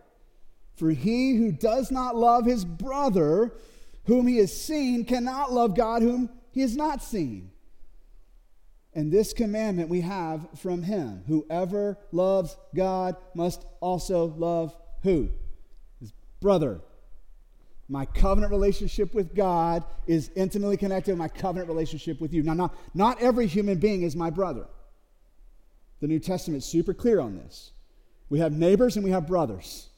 For 0.75 0.89
he 0.89 1.35
who 1.35 1.51
does 1.51 1.91
not 1.91 2.15
love 2.15 2.45
his 2.45 2.65
brother, 2.65 3.53
whom 4.05 4.27
he 4.27 4.37
has 4.37 4.55
seen, 4.55 5.05
cannot 5.05 5.51
love 5.51 5.75
God, 5.75 6.01
whom 6.01 6.29
he 6.51 6.61
has 6.61 6.75
not 6.75 7.03
seen. 7.03 7.51
And 8.95 9.11
this 9.11 9.33
commandment 9.33 9.89
we 9.89 10.01
have 10.01 10.47
from 10.59 10.83
him 10.83 11.23
whoever 11.27 11.97
loves 12.11 12.55
God 12.75 13.15
must 13.33 13.65
also 13.79 14.25
love 14.37 14.75
who? 15.01 15.29
His 15.99 16.13
brother. 16.39 16.79
My 17.89 18.05
covenant 18.05 18.51
relationship 18.51 19.13
with 19.13 19.35
God 19.35 19.83
is 20.07 20.31
intimately 20.35 20.77
connected 20.77 21.11
with 21.11 21.19
my 21.19 21.27
covenant 21.27 21.69
relationship 21.69 22.21
with 22.21 22.33
you. 22.33 22.43
Now, 22.43 22.53
not, 22.53 22.75
not 22.93 23.21
every 23.21 23.45
human 23.45 23.77
being 23.77 24.03
is 24.03 24.15
my 24.15 24.29
brother. 24.29 24.67
The 25.99 26.07
New 26.07 26.19
Testament 26.19 26.63
is 26.63 26.69
super 26.69 26.93
clear 26.93 27.19
on 27.19 27.35
this. 27.35 27.71
We 28.29 28.39
have 28.39 28.53
neighbors 28.53 28.95
and 28.95 29.03
we 29.03 29.11
have 29.11 29.27
brothers. 29.27 29.89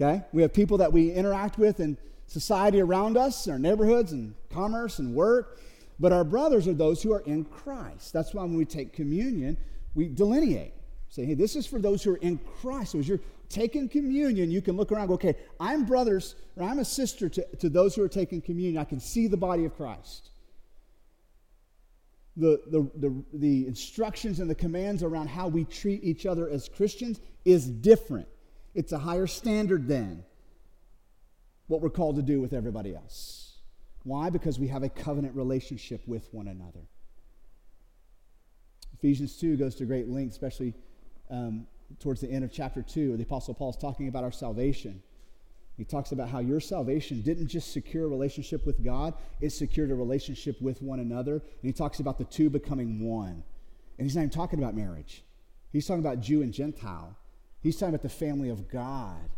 Okay? 0.00 0.22
We 0.32 0.42
have 0.42 0.52
people 0.52 0.78
that 0.78 0.92
we 0.92 1.10
interact 1.10 1.58
with 1.58 1.80
in 1.80 1.98
society 2.26 2.80
around 2.80 3.16
us, 3.16 3.46
in 3.46 3.52
our 3.52 3.58
neighborhoods 3.58 4.12
and 4.12 4.34
commerce 4.50 4.98
and 4.98 5.14
work. 5.14 5.60
But 6.00 6.12
our 6.12 6.24
brothers 6.24 6.68
are 6.68 6.74
those 6.74 7.02
who 7.02 7.12
are 7.12 7.20
in 7.20 7.44
Christ. 7.44 8.12
That's 8.12 8.32
why 8.32 8.42
when 8.42 8.56
we 8.56 8.64
take 8.64 8.92
communion, 8.92 9.56
we 9.94 10.08
delineate. 10.08 10.74
Say, 11.08 11.24
hey, 11.24 11.34
this 11.34 11.56
is 11.56 11.66
for 11.66 11.80
those 11.80 12.02
who 12.02 12.12
are 12.12 12.18
in 12.18 12.38
Christ. 12.60 12.92
So 12.92 12.98
as 13.00 13.08
you're 13.08 13.20
taking 13.48 13.88
communion, 13.88 14.50
you 14.50 14.62
can 14.62 14.76
look 14.76 14.92
around 14.92 15.08
go, 15.08 15.14
okay, 15.14 15.34
I'm 15.58 15.84
brothers 15.84 16.36
or 16.54 16.62
I'm 16.62 16.78
a 16.78 16.84
sister 16.84 17.28
to, 17.30 17.56
to 17.56 17.68
those 17.68 17.96
who 17.96 18.02
are 18.02 18.08
taking 18.08 18.40
communion. 18.40 18.78
I 18.78 18.84
can 18.84 19.00
see 19.00 19.26
the 19.26 19.36
body 19.36 19.64
of 19.64 19.76
Christ. 19.76 20.30
The, 22.36 22.60
the, 22.68 22.88
the, 22.94 23.24
the 23.32 23.66
instructions 23.66 24.38
and 24.38 24.48
the 24.48 24.54
commands 24.54 25.02
around 25.02 25.28
how 25.28 25.48
we 25.48 25.64
treat 25.64 26.04
each 26.04 26.26
other 26.26 26.48
as 26.48 26.68
Christians 26.68 27.20
is 27.44 27.68
different. 27.68 28.28
It's 28.74 28.92
a 28.92 28.98
higher 28.98 29.26
standard 29.26 29.88
than 29.88 30.24
what 31.66 31.80
we're 31.80 31.90
called 31.90 32.16
to 32.16 32.22
do 32.22 32.40
with 32.40 32.52
everybody 32.52 32.94
else. 32.94 33.58
Why? 34.04 34.30
Because 34.30 34.58
we 34.58 34.68
have 34.68 34.82
a 34.82 34.88
covenant 34.88 35.36
relationship 35.36 36.06
with 36.06 36.28
one 36.32 36.48
another. 36.48 36.80
Ephesians 38.94 39.36
2 39.36 39.56
goes 39.56 39.74
to 39.76 39.84
great 39.84 40.08
length, 40.08 40.32
especially 40.32 40.74
um, 41.30 41.66
towards 42.00 42.20
the 42.20 42.30
end 42.30 42.44
of 42.44 42.52
chapter 42.52 42.82
2, 42.82 43.10
where 43.10 43.16
the 43.16 43.22
Apostle 43.22 43.54
Paul 43.54 43.70
is 43.70 43.76
talking 43.76 44.08
about 44.08 44.24
our 44.24 44.32
salvation. 44.32 45.02
He 45.76 45.84
talks 45.84 46.10
about 46.10 46.28
how 46.28 46.40
your 46.40 46.58
salvation 46.58 47.22
didn't 47.22 47.46
just 47.46 47.72
secure 47.72 48.04
a 48.04 48.08
relationship 48.08 48.66
with 48.66 48.84
God, 48.84 49.14
it 49.40 49.50
secured 49.50 49.90
a 49.90 49.94
relationship 49.94 50.60
with 50.60 50.82
one 50.82 50.98
another. 50.98 51.34
And 51.34 51.42
he 51.62 51.72
talks 51.72 52.00
about 52.00 52.18
the 52.18 52.24
two 52.24 52.50
becoming 52.50 53.04
one. 53.04 53.44
And 53.96 54.06
he's 54.06 54.16
not 54.16 54.22
even 54.22 54.30
talking 54.30 54.58
about 54.58 54.74
marriage, 54.74 55.22
he's 55.72 55.86
talking 55.86 56.04
about 56.04 56.20
Jew 56.20 56.42
and 56.42 56.52
Gentile. 56.52 57.16
He's 57.60 57.76
talking 57.76 57.94
about 57.94 58.02
the 58.02 58.08
family 58.08 58.50
of 58.50 58.68
God, 58.68 59.28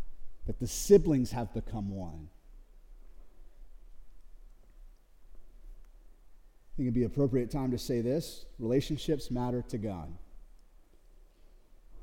that 0.45 0.59
the 0.59 0.67
siblings 0.67 1.31
have 1.31 1.53
become 1.53 1.89
one. 1.89 2.29
I 6.73 6.77
think 6.77 6.87
it'd 6.87 6.93
be 6.93 7.03
appropriate 7.03 7.51
time 7.51 7.71
to 7.71 7.77
say 7.77 8.01
this 8.01 8.45
relationships 8.59 9.29
matter 9.31 9.63
to 9.69 9.77
God. 9.77 10.11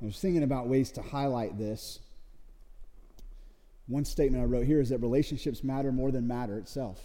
I 0.01 0.05
was 0.05 0.19
thinking 0.19 0.43
about 0.43 0.67
ways 0.67 0.91
to 0.91 1.01
highlight 1.01 1.57
this. 1.57 1.99
One 3.87 4.05
statement 4.05 4.43
I 4.43 4.45
wrote 4.45 4.65
here 4.65 4.79
is 4.79 4.89
that 4.89 4.99
relationships 4.99 5.63
matter 5.63 5.91
more 5.91 6.11
than 6.11 6.27
matter 6.27 6.57
itself. 6.57 6.99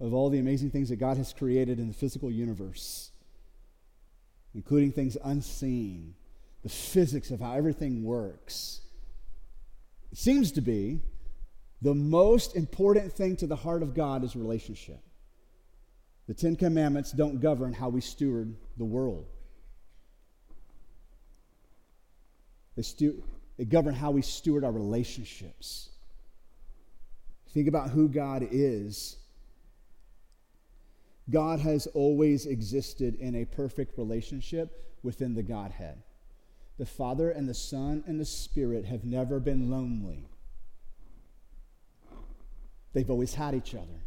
Of 0.00 0.12
all 0.12 0.28
the 0.28 0.38
amazing 0.38 0.70
things 0.70 0.88
that 0.88 0.96
God 0.96 1.16
has 1.16 1.32
created 1.32 1.78
in 1.78 1.88
the 1.88 1.94
physical 1.94 2.30
universe, 2.30 3.10
including 4.54 4.92
things 4.92 5.16
unseen, 5.22 6.14
the 6.62 6.68
physics 6.68 7.30
of 7.30 7.40
how 7.40 7.54
everything 7.54 8.04
works, 8.04 8.80
it 10.12 10.18
seems 10.18 10.52
to 10.52 10.60
be 10.60 11.00
the 11.82 11.94
most 11.94 12.56
important 12.56 13.12
thing 13.12 13.36
to 13.36 13.46
the 13.46 13.56
heart 13.56 13.82
of 13.82 13.94
God 13.94 14.24
is 14.24 14.36
relationship. 14.36 15.00
The 16.26 16.34
Ten 16.34 16.56
Commandments 16.56 17.12
don't 17.12 17.40
govern 17.40 17.72
how 17.72 17.88
we 17.88 18.00
steward 18.00 18.54
the 18.76 18.84
world. 18.84 19.26
They, 22.76 22.82
stu- 22.82 23.22
they 23.56 23.64
govern 23.64 23.94
how 23.94 24.10
we 24.10 24.22
steward 24.22 24.64
our 24.64 24.72
relationships. 24.72 25.88
Think 27.52 27.66
about 27.66 27.90
who 27.90 28.08
God 28.08 28.46
is. 28.50 29.16
God 31.30 31.60
has 31.60 31.86
always 31.88 32.46
existed 32.46 33.16
in 33.16 33.34
a 33.36 33.44
perfect 33.44 33.98
relationship 33.98 34.98
within 35.02 35.34
the 35.34 35.42
Godhead. 35.42 36.02
The 36.80 36.86
Father 36.86 37.30
and 37.30 37.46
the 37.46 37.52
Son 37.52 38.02
and 38.06 38.18
the 38.18 38.24
Spirit 38.24 38.86
have 38.86 39.04
never 39.04 39.38
been 39.38 39.70
lonely. 39.70 40.24
They've 42.94 43.10
always 43.10 43.34
had 43.34 43.54
each 43.54 43.74
other. 43.74 44.06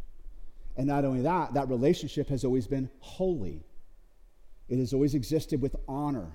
And 0.76 0.88
not 0.88 1.04
only 1.04 1.20
that, 1.20 1.54
that 1.54 1.68
relationship 1.68 2.28
has 2.30 2.44
always 2.44 2.66
been 2.66 2.90
holy, 2.98 3.62
it 4.68 4.80
has 4.80 4.92
always 4.92 5.14
existed 5.14 5.62
with 5.62 5.76
honor. 5.86 6.32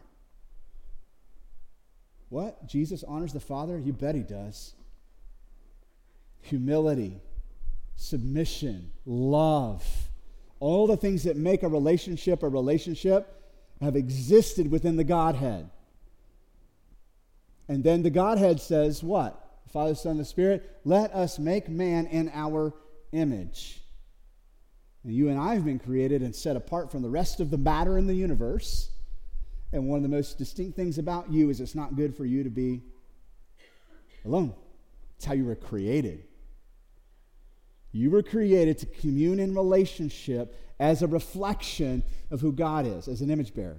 What? 2.30 2.66
Jesus 2.66 3.04
honors 3.04 3.34
the 3.34 3.42
Father? 3.42 3.78
You 3.78 3.92
bet 3.92 4.16
he 4.16 4.24
does. 4.24 4.76
Humility, 6.40 7.20
submission, 7.98 8.92
love, 9.06 9.86
all 10.62 10.88
the 10.88 10.96
things 10.96 11.24
that 11.24 11.36
make 11.36 11.64
a 11.64 11.68
relationship 11.68 12.44
a 12.44 12.48
relationship 12.48 13.28
have 13.82 13.98
existed 13.98 14.72
within 14.72 14.96
the 14.96 15.04
Godhead. 15.04 15.70
And 17.70 17.84
then 17.84 18.02
the 18.02 18.10
Godhead 18.10 18.60
says, 18.60 19.02
What? 19.02 19.42
Father, 19.72 19.94
Son, 19.94 20.18
the 20.18 20.26
Spirit, 20.26 20.80
let 20.84 21.14
us 21.14 21.38
make 21.38 21.70
man 21.70 22.08
in 22.08 22.32
our 22.34 22.74
image. 23.12 23.82
And 25.04 25.14
you 25.14 25.30
and 25.30 25.40
I 25.40 25.54
have 25.54 25.64
been 25.64 25.78
created 25.78 26.24
and 26.24 26.36
set 26.36 26.56
apart 26.56 26.92
from 26.92 27.04
the 27.04 27.10
rest 27.10 27.40
of 27.40 27.52
the 27.52 27.58
matter 27.58 27.98
in 27.98 28.08
the 28.08 28.16
universe. 28.16 28.90
And 29.72 29.88
one 29.88 29.98
of 29.98 30.04
the 30.04 30.10
most 30.10 30.40
distinct 30.40 30.76
things 30.76 30.98
about 30.98 31.32
you 31.32 31.52
is 31.52 31.62
it's 31.62 31.76
not 31.76 31.96
good 31.96 32.18
for 32.18 32.26
you 32.26 32.44
to 32.44 32.50
be 32.50 32.82
alone. 34.26 34.56
It's 35.18 35.26
how 35.26 35.34
you 35.34 35.46
were 35.46 35.56
created. 35.56 36.24
You 37.92 38.10
were 38.10 38.24
created 38.24 38.80
to 38.80 38.88
commune 38.88 39.40
in 39.40 39.54
relationship 39.54 40.56
as 40.80 41.04
a 41.04 41.08
reflection 41.08 42.04
of 42.32 42.42
who 42.42 42.52
God 42.52 42.88
is, 42.88 43.08
as 43.08 43.22
an 43.22 43.30
image 43.30 43.54
bearer. 43.54 43.78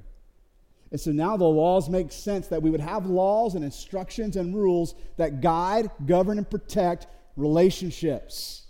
And 0.91 1.01
so 1.01 1.13
now 1.13 1.37
the 1.37 1.45
laws 1.45 1.89
make 1.89 2.11
sense 2.11 2.49
that 2.49 2.63
we 2.63 2.71
would 2.71 2.81
have 2.81 3.07
laws 3.07 3.55
and 3.55 3.65
instructions 3.65 4.37
and 4.37 4.55
rules 4.55 4.95
that 5.17 5.41
guide, 5.41 5.91
govern, 6.05 6.39
and 6.39 6.51
protect 6.51 7.07
relationships. 7.37 8.67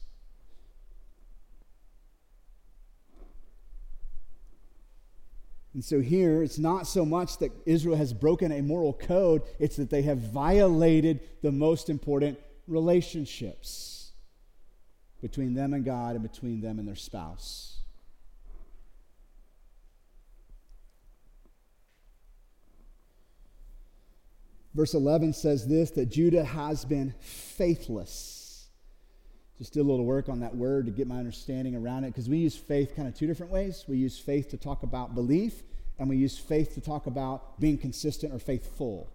And 5.73 5.85
so 5.85 6.01
here, 6.01 6.43
it's 6.43 6.59
not 6.59 6.87
so 6.87 7.05
much 7.05 7.39
that 7.39 7.53
Israel 7.65 7.97
has 7.97 8.13
broken 8.13 8.53
a 8.53 8.61
moral 8.61 8.93
code, 8.93 9.43
it's 9.59 9.77
that 9.77 9.89
they 9.89 10.03
have 10.03 10.19
violated 10.19 11.21
the 11.43 11.53
most 11.53 11.89
important 11.89 12.39
relationships 12.67 14.13
between 15.23 15.55
them 15.55 15.73
and 15.73 15.85
God 15.85 16.17
and 16.17 16.23
between 16.23 16.61
them 16.61 16.79
and 16.79 16.89
their 16.89 16.97
spouse. 16.97 17.80
Verse 24.75 24.95
11 24.95 25.33
says 25.33 25.67
this 25.67 25.91
that 25.93 26.07
Judah 26.07 26.45
has 26.45 26.85
been 26.85 27.15
faithless. 27.21 28.69
Just 29.59 29.75
did 29.75 29.81
a 29.81 29.83
little 29.83 30.07
work 30.07 30.29
on 30.29 30.41
that 30.41 30.57
word 30.57 30.87
to 30.87 30.93
get 30.93 31.07
my 31.07 31.19
understanding 31.19 31.75
around 31.75 32.05
it 32.05 32.09
because 32.09 32.29
we 32.29 32.39
use 32.39 32.57
faith 32.57 32.97
kind 32.97 33.07
of 33.07 33.15
two 33.15 33.27
different 33.27 33.53
ways. 33.53 33.85
We 33.87 33.99
use 33.99 34.19
faith 34.19 34.49
to 34.51 34.57
talk 34.57 34.83
about 34.83 35.15
belief, 35.15 35.63
and 35.99 36.09
we 36.09 36.17
use 36.17 36.39
faith 36.39 36.75
to 36.75 36.81
talk 36.81 37.07
about 37.07 37.61
being 37.61 37.77
consistent 37.77 38.33
or 38.33 38.39
faithful. 38.39 39.13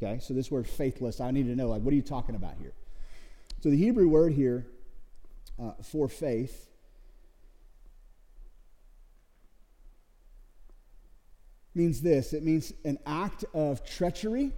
Okay, 0.00 0.20
so 0.20 0.34
this 0.34 0.50
word 0.50 0.68
faithless, 0.68 1.20
I 1.20 1.30
need 1.30 1.46
to 1.46 1.56
know, 1.56 1.68
like, 1.68 1.82
what 1.82 1.92
are 1.92 1.96
you 1.96 2.02
talking 2.02 2.34
about 2.34 2.54
here? 2.60 2.72
So 3.60 3.70
the 3.70 3.76
Hebrew 3.76 4.08
word 4.08 4.32
here 4.32 4.66
uh, 5.60 5.72
for 5.82 6.08
faith 6.08 6.69
means 11.74 12.00
this 12.00 12.32
it 12.32 12.42
means 12.42 12.72
an 12.84 12.98
act 13.06 13.44
of 13.54 13.84
treachery 13.84 14.52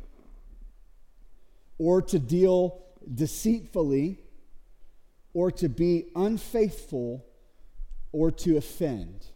or 1.79 2.01
to 2.01 2.18
deal 2.18 2.83
deceitfully 3.14 4.18
or 5.35 5.51
to 5.51 5.68
be 5.68 6.07
unfaithful 6.14 7.25
or 8.12 8.31
to 8.31 8.57
offend. 8.57 9.27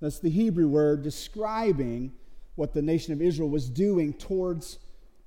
That's 0.00 0.18
the 0.18 0.30
Hebrew 0.30 0.68
word 0.68 1.02
describing 1.02 2.12
what 2.54 2.74
the 2.74 2.82
nation 2.82 3.12
of 3.12 3.22
Israel 3.22 3.48
was 3.48 3.68
doing 3.68 4.12
towards 4.12 4.78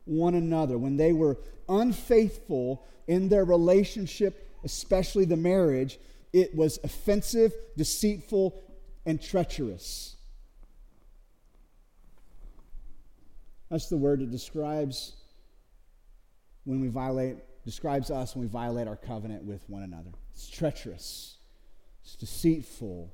one 0.06 0.36
another 0.36 0.78
when 0.78 0.98
they 0.98 1.14
were 1.14 1.38
unfaithful 1.70 2.86
in 3.08 3.30
their 3.30 3.46
relationship, 3.46 4.50
especially 4.64 5.26
the 5.26 5.38
marriage. 5.38 6.00
It 6.34 6.56
was 6.56 6.80
offensive, 6.84 7.54
deceitful, 7.78 8.62
and 9.06 9.22
treacherous. 9.22 10.13
That's 13.74 13.90
the 13.90 13.98
word 13.98 14.20
that 14.20 14.30
describes 14.30 15.14
when 16.64 16.80
we 16.80 16.90
violate 16.90 17.38
describes 17.66 18.12
us 18.12 18.36
when 18.36 18.44
we 18.44 18.48
violate 18.48 18.88
our 18.88 18.96
covenant 18.96 19.46
with 19.46 19.68
one 19.68 19.82
another. 19.82 20.12
It's 20.32 20.48
treacherous. 20.48 21.38
It's 22.04 22.16
deceitful 22.16 23.12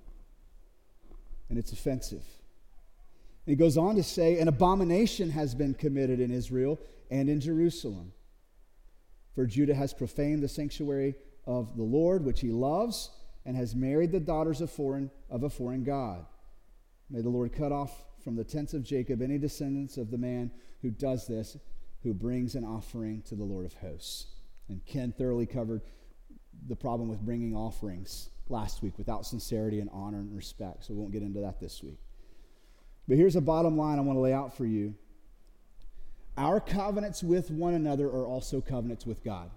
and 1.48 1.58
it's 1.58 1.72
offensive. 1.72 2.26
And 3.46 3.54
he 3.54 3.56
goes 3.56 3.78
on 3.78 3.96
to 3.96 4.04
say, 4.04 4.38
An 4.40 4.50
abomination 4.50 5.30
has 5.30 5.56
been 5.56 5.76
committed 5.76 6.20
in 6.20 6.30
Israel 6.30 6.78
and 7.10 7.30
in 7.30 7.40
Jerusalem. 7.40 8.12
For 9.36 9.46
Judah 9.46 9.76
has 9.76 9.94
profaned 9.94 10.44
the 10.44 10.50
sanctuary 10.50 11.16
of 11.48 11.78
the 11.78 11.84
Lord, 11.84 12.26
which 12.26 12.42
he 12.42 12.52
loves, 12.52 13.12
and 13.46 13.56
has 13.56 13.76
married 13.76 14.12
the 14.12 14.20
daughters 14.20 14.60
of, 14.60 14.70
foreign, 14.70 15.10
of 15.30 15.44
a 15.44 15.50
foreign 15.50 15.86
God. 15.86 16.26
May 17.10 17.22
the 17.22 17.30
Lord 17.30 17.54
cut 17.54 17.72
off 17.72 18.04
from 18.24 18.36
the 18.36 18.44
tents 18.44 18.74
of 18.74 18.84
Jacob 18.84 19.22
any 19.22 19.38
descendants 19.38 19.98
of 19.98 20.12
the 20.12 20.18
man 20.18 20.52
who 20.82 20.90
does 20.90 21.28
this, 21.28 21.58
who 22.04 22.14
brings 22.14 22.56
an 22.56 22.64
offering 22.64 23.22
to 23.24 23.36
the 23.36 23.44
Lord 23.44 23.66
of 23.66 23.74
hosts. 23.74 24.28
And 24.70 24.86
Ken 24.86 25.12
thoroughly 25.12 25.46
covered 25.46 25.82
the 26.68 26.76
problem 26.76 27.10
with 27.10 27.22
bringing 27.22 27.56
offerings 27.56 28.30
last 28.50 28.82
week 28.82 28.98
without 28.98 29.26
sincerity 29.26 29.80
and 29.80 29.90
honor 29.92 30.20
and 30.20 30.36
respect. 30.36 30.86
So 30.86 30.94
we 30.94 31.00
won't 31.00 31.12
get 31.12 31.22
into 31.24 31.42
that 31.42 31.60
this 31.60 31.84
week. 31.84 32.00
But 33.08 33.18
here's 33.18 33.36
a 33.36 33.42
bottom 33.42 33.78
line 33.78 33.98
I 33.98 34.02
want 34.02 34.18
to 34.18 34.22
lay 34.22 34.34
out 34.34 34.56
for 34.56 34.66
you. 34.66 34.96
Our 36.38 36.60
covenants 36.60 37.24
with 37.24 37.52
one 37.52 37.74
another 37.74 38.08
are 38.08 38.26
also 38.26 38.62
covenants 38.62 39.06
with 39.06 39.24
God. 39.24 39.50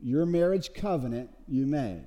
Your 0.00 0.26
marriage 0.26 0.74
covenant 0.74 1.30
you 1.48 1.66
made. 1.66 2.06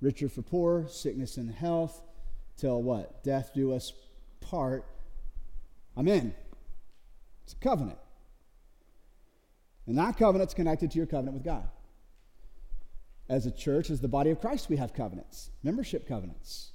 Richer 0.00 0.28
for 0.28 0.42
poor, 0.42 0.86
sickness 0.88 1.36
and 1.36 1.50
health, 1.50 2.00
till 2.56 2.82
what? 2.82 3.24
Death 3.24 3.50
do 3.54 3.72
us 3.72 3.92
part. 4.40 4.84
I'm 5.96 6.08
in. 6.08 6.34
It's 7.44 7.54
a 7.54 7.56
covenant. 7.56 7.98
And 9.86 9.96
that 9.98 10.16
covenant's 10.18 10.54
connected 10.54 10.90
to 10.90 10.98
your 10.98 11.06
covenant 11.06 11.34
with 11.34 11.44
God. 11.44 11.68
As 13.28 13.46
a 13.46 13.50
church, 13.50 13.90
as 13.90 14.00
the 14.00 14.08
body 14.08 14.30
of 14.30 14.40
Christ, 14.40 14.68
we 14.68 14.76
have 14.76 14.92
covenants, 14.94 15.50
membership 15.62 16.06
covenants. 16.06 16.72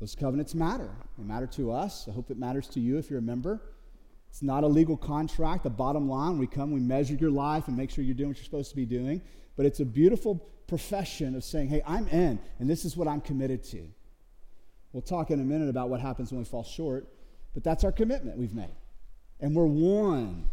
Those 0.00 0.14
covenants 0.14 0.54
matter. 0.54 0.90
They 1.16 1.24
matter 1.24 1.46
to 1.48 1.72
us. 1.72 2.06
I 2.08 2.12
hope 2.12 2.30
it 2.30 2.38
matters 2.38 2.68
to 2.68 2.80
you 2.80 2.98
if 2.98 3.08
you're 3.08 3.20
a 3.20 3.22
member. 3.22 3.62
It's 4.28 4.42
not 4.42 4.64
a 4.64 4.66
legal 4.66 4.96
contract. 4.96 5.62
The 5.62 5.70
bottom 5.70 6.08
line, 6.08 6.38
we 6.38 6.48
come, 6.48 6.72
we 6.72 6.80
measure 6.80 7.14
your 7.14 7.30
life 7.30 7.68
and 7.68 7.76
make 7.76 7.90
sure 7.90 8.02
you're 8.02 8.16
doing 8.16 8.30
what 8.30 8.36
you're 8.36 8.44
supposed 8.44 8.70
to 8.70 8.76
be 8.76 8.84
doing. 8.84 9.22
But 9.56 9.66
it's 9.66 9.78
a 9.78 9.84
beautiful 9.84 10.44
profession 10.66 11.34
of 11.34 11.44
saying, 11.44 11.68
hey, 11.68 11.82
I'm 11.86 12.08
in, 12.08 12.38
and 12.58 12.68
this 12.68 12.84
is 12.84 12.96
what 12.96 13.08
I'm 13.08 13.20
committed 13.20 13.62
to. 13.64 13.88
We'll 14.92 15.02
talk 15.02 15.30
in 15.30 15.40
a 15.40 15.44
minute 15.44 15.68
about 15.68 15.88
what 15.88 16.00
happens 16.00 16.30
when 16.30 16.38
we 16.38 16.44
fall 16.44 16.64
short, 16.64 17.08
but 17.52 17.64
that's 17.64 17.84
our 17.84 17.92
commitment 17.92 18.38
we've 18.38 18.54
made. 18.54 18.74
And 19.40 19.54
we're 19.54 19.66
one 19.66 20.48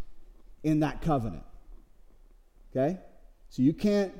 in 0.63 0.80
that 0.82 1.02
covenant. 1.02 1.43
Okay? 2.71 2.97
So 3.50 3.62
you 3.62 3.74
can't 3.74 4.13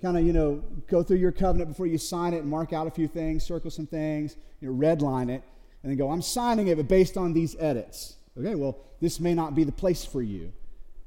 kind 0.00 0.16
of, 0.16 0.24
you 0.24 0.32
know, 0.32 0.62
go 0.88 1.02
through 1.02 1.18
your 1.18 1.32
covenant 1.32 1.68
before 1.70 1.86
you 1.86 1.98
sign 1.98 2.32
it 2.32 2.38
and 2.38 2.48
mark 2.48 2.72
out 2.72 2.86
a 2.86 2.90
few 2.90 3.08
things, 3.08 3.44
circle 3.44 3.70
some 3.70 3.86
things, 3.86 4.36
you 4.60 4.72
know, 4.72 4.78
redline 4.78 5.28
it, 5.28 5.42
and 5.82 5.90
then 5.90 5.96
go, 5.96 6.10
I'm 6.10 6.22
signing 6.22 6.68
it, 6.68 6.76
but 6.76 6.88
based 6.88 7.16
on 7.16 7.32
these 7.32 7.56
edits. 7.58 8.16
Okay, 8.38 8.54
well, 8.54 8.78
this 9.00 9.18
may 9.20 9.34
not 9.34 9.54
be 9.54 9.64
the 9.64 9.72
place 9.72 10.04
for 10.04 10.22
you 10.22 10.52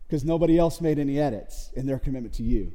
because 0.08 0.26
nobody 0.26 0.58
else 0.58 0.82
made 0.82 1.00
any 1.00 1.20
edits 1.20 1.72
in 1.76 1.86
their 1.86 2.00
commitment 2.00 2.34
to 2.36 2.44
you. 2.44 2.74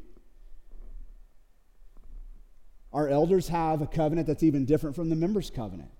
Our 2.97 3.11
elders 3.11 3.49
have 3.49 3.83
a 3.83 3.87
covenant 3.87 4.27
that's 4.27 4.43
even 4.43 4.65
different 4.65 4.97
from 4.97 5.11
the 5.11 5.17
members' 5.17 5.51
covenant. 5.51 5.91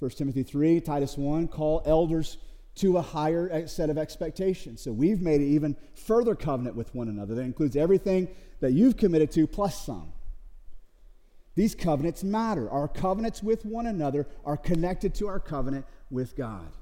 1 0.00 0.10
Timothy 0.10 0.42
3, 0.42 0.80
Titus 0.80 1.16
1, 1.16 1.46
call 1.46 1.84
elders 1.86 2.38
to 2.74 2.96
a 2.96 3.00
higher 3.00 3.64
set 3.68 3.88
of 3.88 3.96
expectations. 3.96 4.82
So 4.82 4.90
we've 4.90 5.20
made 5.20 5.40
an 5.40 5.46
even 5.46 5.76
further 5.94 6.34
covenant 6.34 6.74
with 6.74 6.92
one 6.96 7.08
another 7.08 7.36
that 7.36 7.42
includes 7.42 7.76
everything 7.76 8.26
that 8.58 8.72
you've 8.72 8.96
committed 8.96 9.30
to 9.32 9.46
plus 9.46 9.86
some. 9.86 10.12
These 11.54 11.76
covenants 11.76 12.24
matter. 12.24 12.68
Our 12.68 12.88
covenants 12.88 13.40
with 13.40 13.64
one 13.64 13.86
another 13.86 14.26
are 14.44 14.56
connected 14.56 15.14
to 15.16 15.28
our 15.28 15.38
covenant 15.38 15.86
with 16.10 16.34
God. 16.34 16.72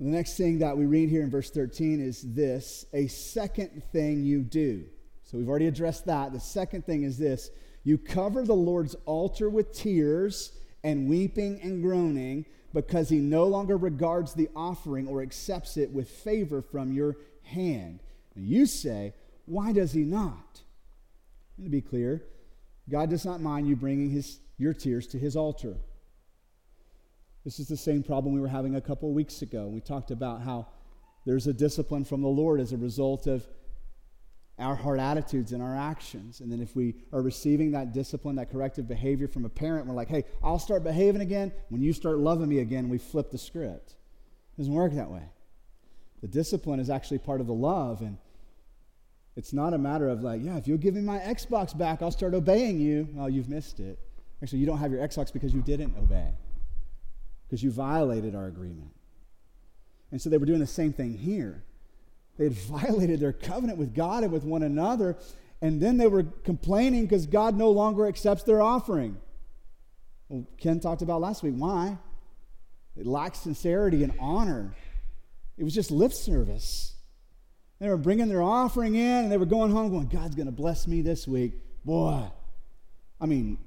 The 0.00 0.06
next 0.06 0.38
thing 0.38 0.60
that 0.60 0.78
we 0.78 0.86
read 0.86 1.10
here 1.10 1.22
in 1.22 1.30
verse 1.30 1.50
13 1.50 2.00
is 2.00 2.22
this 2.34 2.86
a 2.94 3.06
second 3.06 3.82
thing 3.92 4.24
you 4.24 4.40
do. 4.40 4.86
So 5.24 5.36
we've 5.36 5.48
already 5.48 5.66
addressed 5.66 6.06
that. 6.06 6.32
The 6.32 6.40
second 6.40 6.86
thing 6.86 7.02
is 7.02 7.18
this 7.18 7.50
you 7.84 7.98
cover 7.98 8.42
the 8.42 8.54
Lord's 8.54 8.96
altar 9.04 9.50
with 9.50 9.74
tears 9.74 10.52
and 10.82 11.06
weeping 11.06 11.60
and 11.62 11.82
groaning 11.82 12.46
because 12.72 13.10
he 13.10 13.18
no 13.18 13.44
longer 13.44 13.76
regards 13.76 14.32
the 14.32 14.48
offering 14.56 15.06
or 15.06 15.20
accepts 15.20 15.76
it 15.76 15.90
with 15.90 16.08
favor 16.08 16.62
from 16.62 16.92
your 16.92 17.16
hand. 17.42 18.00
And 18.34 18.48
you 18.48 18.64
say, 18.64 19.12
Why 19.44 19.72
does 19.72 19.92
he 19.92 20.04
not? 20.04 20.62
And 21.58 21.66
to 21.66 21.70
be 21.70 21.82
clear, 21.82 22.24
God 22.88 23.10
does 23.10 23.26
not 23.26 23.42
mind 23.42 23.68
you 23.68 23.76
bringing 23.76 24.08
his, 24.08 24.40
your 24.56 24.72
tears 24.72 25.06
to 25.08 25.18
his 25.18 25.36
altar. 25.36 25.76
This 27.44 27.58
is 27.58 27.68
the 27.68 27.76
same 27.76 28.02
problem 28.02 28.34
we 28.34 28.40
were 28.40 28.48
having 28.48 28.76
a 28.76 28.80
couple 28.80 29.08
of 29.08 29.14
weeks 29.14 29.42
ago. 29.42 29.66
We 29.66 29.80
talked 29.80 30.10
about 30.10 30.42
how 30.42 30.66
there's 31.24 31.46
a 31.46 31.52
discipline 31.52 32.04
from 32.04 32.20
the 32.22 32.28
Lord 32.28 32.60
as 32.60 32.72
a 32.72 32.76
result 32.76 33.26
of 33.26 33.46
our 34.58 34.76
heart 34.76 35.00
attitudes 35.00 35.52
and 35.52 35.62
our 35.62 35.74
actions. 35.74 36.40
And 36.40 36.52
then 36.52 36.60
if 36.60 36.76
we 36.76 36.94
are 37.14 37.22
receiving 37.22 37.70
that 37.72 37.94
discipline, 37.94 38.36
that 38.36 38.50
corrective 38.50 38.86
behavior 38.86 39.26
from 39.26 39.46
a 39.46 39.48
parent, 39.48 39.86
we're 39.86 39.94
like, 39.94 40.08
hey, 40.08 40.24
I'll 40.42 40.58
start 40.58 40.84
behaving 40.84 41.22
again. 41.22 41.50
When 41.70 41.80
you 41.80 41.94
start 41.94 42.18
loving 42.18 42.48
me 42.48 42.58
again, 42.58 42.90
we 42.90 42.98
flip 42.98 43.30
the 43.30 43.38
script. 43.38 43.94
It 44.54 44.58
doesn't 44.58 44.74
work 44.74 44.92
that 44.92 45.10
way. 45.10 45.22
The 46.20 46.28
discipline 46.28 46.78
is 46.78 46.90
actually 46.90 47.18
part 47.18 47.40
of 47.40 47.46
the 47.46 47.54
love. 47.54 48.02
And 48.02 48.18
it's 49.34 49.54
not 49.54 49.72
a 49.72 49.78
matter 49.78 50.10
of 50.10 50.22
like, 50.22 50.42
yeah, 50.44 50.58
if 50.58 50.68
you'll 50.68 50.76
give 50.76 50.94
me 50.94 51.00
my 51.00 51.18
Xbox 51.18 51.76
back, 51.76 52.02
I'll 52.02 52.10
start 52.10 52.34
obeying 52.34 52.78
you. 52.80 53.08
Oh, 53.18 53.28
you've 53.28 53.48
missed 53.48 53.80
it. 53.80 53.98
Actually, 54.42 54.58
you 54.58 54.66
don't 54.66 54.78
have 54.78 54.92
your 54.92 55.00
Xbox 55.00 55.32
because 55.32 55.54
you 55.54 55.62
didn't 55.62 55.96
obey 55.96 56.32
because 57.50 57.64
you 57.64 57.72
violated 57.72 58.36
our 58.36 58.46
agreement. 58.46 58.92
And 60.12 60.22
so 60.22 60.30
they 60.30 60.38
were 60.38 60.46
doing 60.46 60.60
the 60.60 60.66
same 60.68 60.92
thing 60.92 61.18
here. 61.18 61.64
They 62.38 62.44
had 62.44 62.52
violated 62.54 63.18
their 63.18 63.32
covenant 63.32 63.76
with 63.76 63.92
God 63.92 64.22
and 64.22 64.32
with 64.32 64.44
one 64.44 64.62
another, 64.62 65.16
and 65.60 65.82
then 65.82 65.96
they 65.96 66.06
were 66.06 66.22
complaining 66.44 67.02
because 67.02 67.26
God 67.26 67.56
no 67.56 67.70
longer 67.70 68.06
accepts 68.06 68.44
their 68.44 68.62
offering. 68.62 69.16
Well, 70.28 70.46
Ken 70.58 70.78
talked 70.78 71.02
about 71.02 71.20
last 71.20 71.42
week 71.42 71.54
why. 71.56 71.98
It 72.96 73.04
lacked 73.04 73.36
sincerity 73.36 74.04
and 74.04 74.12
honor. 74.20 74.74
It 75.58 75.64
was 75.64 75.74
just 75.74 75.90
lip 75.90 76.12
service. 76.12 76.94
They 77.80 77.88
were 77.88 77.96
bringing 77.96 78.28
their 78.28 78.42
offering 78.42 78.94
in 78.94 79.24
and 79.24 79.32
they 79.32 79.38
were 79.38 79.46
going 79.46 79.72
home 79.72 79.90
going, 79.90 80.06
God's 80.06 80.34
going 80.34 80.46
to 80.46 80.52
bless 80.52 80.86
me 80.86 81.02
this 81.02 81.26
week. 81.26 81.54
Boy, 81.84 82.30
I 83.20 83.26
mean, 83.26 83.58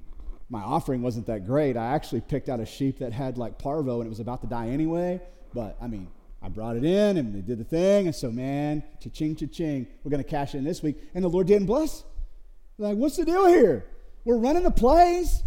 my 0.48 0.60
offering 0.60 1.02
wasn't 1.02 1.26
that 1.26 1.46
great. 1.46 1.76
I 1.76 1.94
actually 1.94 2.20
picked 2.20 2.48
out 2.48 2.60
a 2.60 2.66
sheep 2.66 2.98
that 2.98 3.12
had 3.12 3.38
like 3.38 3.58
parvo 3.58 4.00
and 4.00 4.06
it 4.06 4.10
was 4.10 4.20
about 4.20 4.40
to 4.42 4.46
die 4.46 4.68
anyway. 4.68 5.20
But 5.52 5.76
I 5.80 5.86
mean, 5.86 6.08
I 6.42 6.48
brought 6.48 6.76
it 6.76 6.84
in 6.84 7.16
and 7.16 7.34
they 7.34 7.40
did 7.40 7.58
the 7.58 7.64
thing. 7.64 8.06
And 8.06 8.14
so, 8.14 8.30
man, 8.30 8.82
cha-ching, 9.00 9.36
cha-ching, 9.36 9.86
we're 10.02 10.10
going 10.10 10.22
to 10.22 10.28
cash 10.28 10.54
in 10.54 10.64
this 10.64 10.82
week. 10.82 10.96
And 11.14 11.24
the 11.24 11.28
Lord 11.28 11.46
didn't 11.46 11.66
bless. 11.66 12.04
Like, 12.76 12.96
what's 12.96 13.16
the 13.16 13.24
deal 13.24 13.46
here? 13.46 13.86
We're 14.24 14.36
running 14.36 14.62
the 14.62 14.70
plays. 14.70 15.42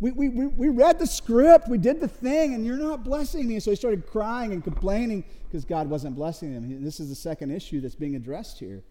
We, 0.00 0.12
we, 0.12 0.28
we, 0.28 0.46
we 0.46 0.68
read 0.68 0.98
the 0.98 1.06
script. 1.06 1.68
We 1.68 1.76
did 1.76 2.00
the 2.00 2.08
thing, 2.08 2.54
and 2.54 2.64
you're 2.64 2.78
not 2.78 3.04
blessing 3.04 3.46
me. 3.46 3.54
And 3.54 3.62
so 3.62 3.70
he 3.70 3.76
started 3.76 4.06
crying 4.06 4.52
and 4.52 4.64
complaining 4.64 5.24
because 5.46 5.64
God 5.64 5.90
wasn't 5.90 6.16
blessing 6.16 6.52
him. 6.52 6.64
And 6.64 6.86
this 6.86 7.00
is 7.00 7.10
the 7.10 7.14
second 7.14 7.50
issue 7.50 7.80
that's 7.80 7.94
being 7.94 8.16
addressed 8.16 8.58
here. 8.58 8.82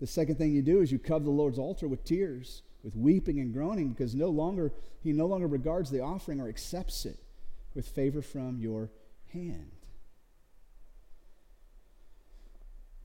The 0.00 0.06
second 0.06 0.36
thing 0.36 0.52
you 0.52 0.62
do 0.62 0.80
is 0.80 0.90
you 0.90 0.98
cover 0.98 1.24
the 1.24 1.30
Lord's 1.30 1.60
altar 1.60 1.86
with 1.86 2.04
tears 2.04 2.62
with 2.82 2.96
weeping 2.96 3.38
and 3.40 3.52
groaning 3.52 3.90
because 3.90 4.14
no 4.14 4.28
longer 4.28 4.72
he 5.00 5.12
no 5.12 5.26
longer 5.26 5.46
regards 5.46 5.90
the 5.90 6.00
offering 6.00 6.40
or 6.40 6.48
accepts 6.48 7.06
it 7.06 7.18
with 7.74 7.86
favor 7.86 8.22
from 8.22 8.58
your 8.60 8.90
hand. 9.32 9.72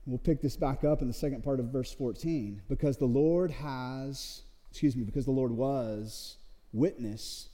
We'll 0.06 0.18
pick 0.18 0.40
this 0.40 0.56
back 0.56 0.84
up 0.84 1.02
in 1.02 1.08
the 1.08 1.14
second 1.14 1.44
part 1.44 1.60
of 1.60 1.66
verse 1.66 1.92
14. 1.92 2.62
Because 2.68 2.96
the 2.96 3.04
Lord 3.04 3.50
has, 3.50 4.42
excuse 4.70 4.96
me, 4.96 5.04
because 5.04 5.26
the 5.26 5.32
Lord 5.32 5.52
was 5.52 6.38
witness 6.72 7.50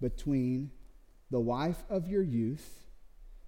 between 0.00 0.70
the 1.32 1.40
wife 1.40 1.82
of 1.90 2.06
your 2.06 2.22
youth, 2.22 2.84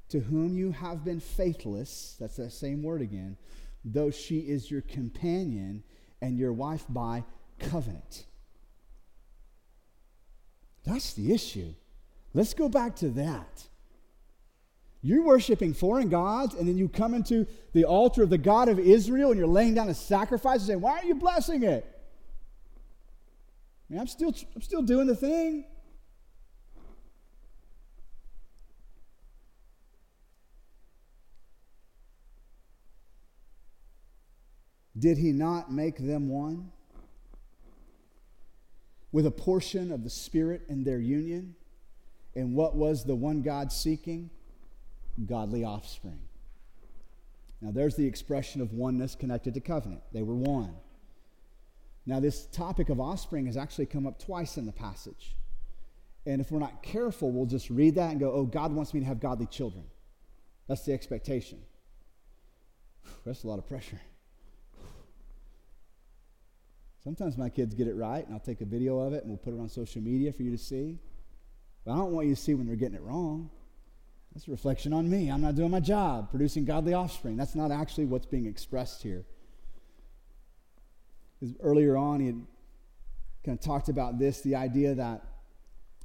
to 0.09 0.19
whom 0.19 0.59
you 0.59 0.73
have 0.73 1.05
been 1.05 1.21
faithless, 1.21 2.17
that's 2.19 2.37
that 2.37 2.51
same 2.51 2.83
word 2.83 3.01
again, 3.03 3.37
though 3.85 4.11
she 4.11 4.41
is 4.41 4.69
your 4.69 4.83
companion 4.83 5.85
and 6.21 6.37
your 6.37 6.53
wife 6.53 6.85
by 6.89 7.23
covenant. 7.61 8.25
That's 10.85 11.13
the 11.15 11.33
issue. 11.33 11.75
Let's 12.33 12.55
go 12.55 12.69
back 12.69 12.97
to 12.97 13.11
that. 13.11 13.65
You're 15.03 15.23
worshiping 15.23 15.73
foreign 15.73 16.11
gods, 16.11 16.55
and 16.55 16.69
then 16.69 16.77
you 16.77 16.89
come 16.89 17.15
into 17.15 17.47
the 17.73 17.85
altar 17.85 18.23
of 18.23 18.31
the 18.31 18.39
God 18.39 18.69
of 18.69 18.79
Israel 18.79 19.31
and 19.31 19.39
you're 19.39 19.49
laying 19.49 19.75
down 19.75 19.89
a 19.89 19.95
sacrifice 19.95 20.59
and 20.59 20.67
saying, 20.67 20.81
Why 20.81 20.93
aren't 20.93 21.07
you 21.07 21.15
blessing 21.15 21.63
it? 21.63 21.87
I 23.89 23.93
mean, 23.93 24.01
I'm 24.01 24.07
still, 24.07 24.35
I'm 24.55 24.63
still 24.63 24.83
doing 24.83 25.07
the 25.07 25.17
thing. 25.17 25.65
Did 34.99 35.17
he 35.17 35.33
not 35.33 35.73
make 35.73 35.97
them 35.97 36.29
one? 36.29 36.73
With 39.13 39.27
a 39.27 39.31
portion 39.31 39.91
of 39.93 40.05
the 40.05 40.11
Spirit 40.11 40.63
in 40.69 40.85
their 40.85 41.01
union? 41.01 41.55
And 42.35 42.55
what 42.55 42.77
was 42.77 43.05
the 43.05 43.15
one 43.15 43.43
God 43.43 43.73
seeking? 43.73 44.31
Godly 45.27 45.65
offspring. 45.65 46.21
Now, 47.61 47.71
there's 47.73 47.97
the 47.97 48.07
expression 48.07 48.61
of 48.61 48.73
oneness 48.73 49.15
connected 49.15 49.55
to 49.55 49.61
covenant. 49.61 50.03
They 50.13 50.23
were 50.23 50.35
one. 50.35 50.75
Now, 52.07 52.21
this 52.21 52.47
topic 52.47 52.89
of 52.89 53.01
offspring 53.01 53.47
has 53.47 53.57
actually 53.57 53.87
come 53.87 54.07
up 54.07 54.19
twice 54.19 54.57
in 54.57 54.65
the 54.65 54.73
passage. 54.73 55.37
And 56.27 56.41
if 56.41 56.51
we're 56.51 56.61
not 56.61 56.83
careful, 56.83 57.31
we'll 57.31 57.47
just 57.47 57.71
read 57.71 57.97
that 57.97 58.11
and 58.11 58.21
go, 58.21 58.33
oh, 58.33 58.45
God 58.45 58.73
wants 58.73 58.95
me 58.95 59.01
to 59.01 59.07
have 59.07 59.21
godly 59.21 59.47
children. 59.47 59.85
That's 60.69 60.85
the 60.85 60.93
expectation. 60.93 61.59
That's 63.27 63.45
a 63.45 63.49
lot 63.49 63.59
of 63.59 63.67
pressure. 63.67 64.01
Sometimes 67.03 67.39
my 67.39 67.49
kids 67.49 67.75
get 67.75 67.89
it 67.89 67.95
right, 67.95 68.25
and 68.25 68.35
I'll 68.35 68.41
take 68.41 68.61
a 68.61 68.67
video 68.67 68.99
of 69.01 69.15
it 69.15 69.23
and 69.23 69.31
we'll 69.31 69.39
put 69.39 69.55
it 69.55 69.61
on 69.61 69.69
social 69.69 70.03
media 70.03 70.33
for 70.33 70.43
you 70.43 70.51
to 70.51 70.59
see. 70.59 70.99
But 71.85 71.93
I 71.93 71.97
don't 71.97 72.13
want 72.13 72.27
you 72.27 72.35
to 72.35 72.41
see 72.41 72.55
when 72.55 72.67
they're 72.67 72.77
getting 72.77 72.97
it 72.97 73.03
wrong. 73.03 73.51
That's 74.35 74.47
a 74.47 74.51
reflection 74.51 74.93
on 74.93 75.09
me. 75.09 75.31
I'm 75.31 75.41
not 75.41 75.57
doing 75.57 75.71
my 75.71 75.81
job, 75.81 76.31
producing 76.31 76.65
godly 76.65 76.93
offspring. 76.93 77.37
That's 77.37 77.55
not 77.55 77.71
actually 77.71 78.05
what's 78.05 78.27
being 78.27 78.47
expressed 78.47 79.03
here. 79.03 79.25
Earlier 81.61 81.97
on, 81.97 82.21
he 82.21 82.27
had 82.27 82.47
kind 83.45 83.59
of 83.59 83.65
talked 83.65 83.89
about 83.89 84.19
this 84.19 84.43
the 84.43 84.55
idea 84.55 84.95
that 84.95 85.25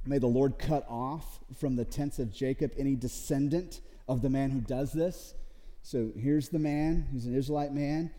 may 0.06 0.18
the 0.18 0.26
Lord 0.26 0.58
cut 0.58 0.86
off 0.88 1.40
from 1.58 1.76
the 1.76 1.84
tents 1.84 2.18
of 2.18 2.32
Jacob 2.32 2.72
any 2.78 2.96
descendant 2.96 3.80
of 4.08 4.22
the 4.22 4.30
man 4.30 4.50
who 4.50 4.60
does 4.60 4.92
this. 4.92 5.34
So 5.82 6.10
here's 6.18 6.48
the 6.48 6.58
man 6.58 7.06
who's 7.12 7.26
an 7.26 7.36
Israelite 7.36 7.74
man. 7.74 8.10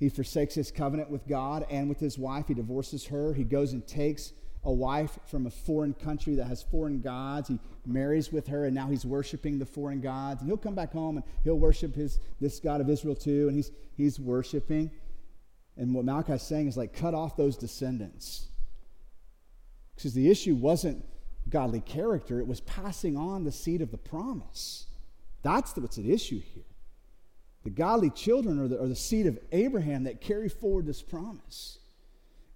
He 0.00 0.08
forsakes 0.08 0.54
his 0.54 0.70
covenant 0.70 1.10
with 1.10 1.28
God 1.28 1.66
and 1.70 1.86
with 1.86 2.00
his 2.00 2.18
wife. 2.18 2.48
He 2.48 2.54
divorces 2.54 3.04
her. 3.06 3.34
He 3.34 3.44
goes 3.44 3.74
and 3.74 3.86
takes 3.86 4.32
a 4.64 4.72
wife 4.72 5.18
from 5.26 5.46
a 5.46 5.50
foreign 5.50 5.92
country 5.92 6.34
that 6.36 6.46
has 6.46 6.62
foreign 6.62 7.02
gods. 7.02 7.48
He 7.48 7.58
marries 7.84 8.32
with 8.32 8.46
her, 8.48 8.64
and 8.64 8.74
now 8.74 8.88
he's 8.88 9.04
worshiping 9.04 9.58
the 9.58 9.66
foreign 9.66 10.00
gods. 10.00 10.40
And 10.40 10.48
he'll 10.48 10.56
come 10.56 10.74
back 10.74 10.92
home 10.92 11.18
and 11.18 11.26
he'll 11.44 11.58
worship 11.58 11.94
his, 11.94 12.18
this 12.40 12.60
God 12.60 12.80
of 12.80 12.88
Israel 12.88 13.14
too, 13.14 13.48
and 13.48 13.56
he's, 13.56 13.70
he's 13.94 14.18
worshiping. 14.18 14.90
And 15.76 15.94
what 15.94 16.06
Malachi's 16.06 16.42
saying 16.42 16.68
is 16.68 16.78
like, 16.78 16.94
cut 16.94 17.12
off 17.12 17.36
those 17.36 17.58
descendants. 17.58 18.48
Because 19.96 20.14
the 20.14 20.30
issue 20.30 20.54
wasn't 20.54 21.04
godly 21.50 21.80
character, 21.80 22.40
it 22.40 22.46
was 22.46 22.60
passing 22.60 23.18
on 23.18 23.44
the 23.44 23.52
seed 23.52 23.82
of 23.82 23.90
the 23.90 23.98
promise. 23.98 24.86
That's 25.42 25.76
what's 25.76 25.98
at 25.98 26.06
issue 26.06 26.40
here. 26.40 26.64
The 27.64 27.70
godly 27.70 28.10
children 28.10 28.58
are 28.58 28.68
the, 28.68 28.80
are 28.82 28.88
the 28.88 28.96
seed 28.96 29.26
of 29.26 29.38
Abraham 29.52 30.04
that 30.04 30.20
carry 30.20 30.48
forward 30.48 30.86
this 30.86 31.02
promise. 31.02 31.78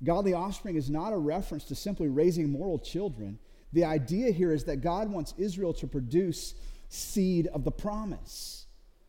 Godly 0.02 0.32
offspring 0.34 0.76
is 0.76 0.90
not 0.90 1.12
a 1.12 1.18
reference 1.18 1.64
to 1.64 1.74
simply 1.74 2.08
raising 2.08 2.50
moral 2.50 2.78
children. 2.78 3.38
The 3.72 3.84
idea 3.84 4.30
here 4.30 4.52
is 4.52 4.64
that 4.64 4.76
God 4.76 5.10
wants 5.10 5.34
Israel 5.36 5.74
to 5.74 5.86
produce 5.86 6.54
seed 6.88 7.46
of 7.48 7.64
the 7.64 7.70
promise. 7.70 8.66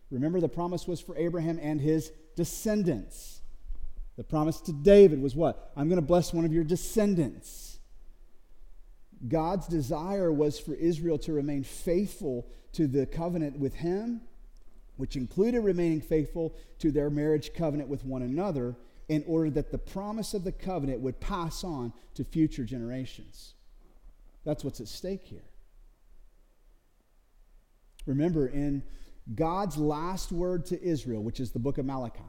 Remember, 0.10 0.39
the 0.39 0.49
promise 0.49 0.88
was 0.88 1.01
for 1.01 1.15
Abraham 1.17 1.60
and 1.62 1.79
his 1.79 2.12
descendants. 2.36 3.41
The 4.17 4.23
promise 4.23 4.62
to 4.62 4.73
David 4.73 5.21
was 5.21 5.36
what? 5.36 5.71
I'm 5.75 5.89
going 5.89 5.99
to 5.99 6.05
bless 6.05 6.34
one 6.34 6.45
of 6.45 6.53
your 6.53 6.63
descendants. 6.63 7.79
God's 9.27 9.67
desire 9.67 10.31
was 10.31 10.60
for 10.60 10.73
Israel 10.73 11.17
to 11.19 11.34
remain 11.34 11.63
faithful 11.63 12.47
to 12.73 12.88
the 12.88 13.05
covenant 13.05 13.60
with 13.60 13.73
him, 13.73 14.21
which 14.97 15.15
included 15.15 15.62
remaining 15.62 16.01
faithful 16.01 16.55
to 16.79 16.91
their 16.91 17.10
marriage 17.10 17.53
covenant 17.53 17.89
with 17.89 18.05
one 18.05 18.21
another, 18.21 18.75
in 19.08 19.23
order 19.27 19.49
that 19.51 19.71
the 19.71 19.77
promise 19.77 20.34
of 20.34 20.43
the 20.43 20.51
covenant 20.51 20.99
would 20.99 21.19
pass 21.19 21.63
on 21.63 21.93
to 22.15 22.23
future 22.23 22.63
generations. 22.63 23.53
That's 24.43 24.63
what's 24.63 24.79
at 24.79 24.88
stake 24.88 25.23
here. 25.23 25.45
Remember, 28.05 28.47
in 28.47 28.84
God's 29.34 29.77
last 29.77 30.31
word 30.31 30.65
to 30.67 30.81
Israel, 30.84 31.23
which 31.23 31.39
is 31.39 31.51
the 31.51 31.60
book 31.60 31.77
of 31.77 31.86
Malachi, 31.86 32.19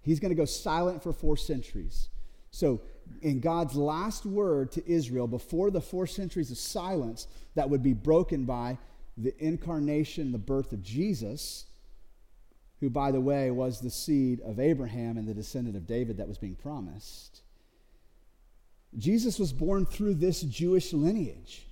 he's 0.00 0.20
going 0.20 0.30
to 0.30 0.36
go 0.36 0.44
silent 0.44 1.02
for 1.02 1.12
four 1.12 1.36
centuries. 1.36 2.08
So, 2.50 2.80
in 3.20 3.40
God's 3.40 3.74
last 3.74 4.26
word 4.26 4.72
to 4.72 4.90
Israel, 4.90 5.26
before 5.26 5.70
the 5.70 5.80
four 5.80 6.06
centuries 6.06 6.50
of 6.50 6.58
silence 6.58 7.26
that 7.54 7.68
would 7.68 7.82
be 7.82 7.94
broken 7.94 8.44
by 8.44 8.78
the 9.16 9.34
incarnation, 9.42 10.32
the 10.32 10.38
birth 10.38 10.72
of 10.72 10.82
Jesus, 10.82 11.66
who, 12.82 12.90
by 12.90 13.12
the 13.12 13.20
way, 13.20 13.48
was 13.52 13.80
the 13.80 13.88
seed 13.88 14.40
of 14.40 14.58
Abraham 14.58 15.16
and 15.16 15.28
the 15.28 15.32
descendant 15.32 15.76
of 15.76 15.86
David 15.86 16.16
that 16.16 16.26
was 16.26 16.36
being 16.36 16.56
promised. 16.56 17.42
Jesus 18.98 19.38
was 19.38 19.52
born 19.52 19.86
through 19.86 20.14
this 20.14 20.40
Jewish 20.40 20.92
lineage 20.92 21.64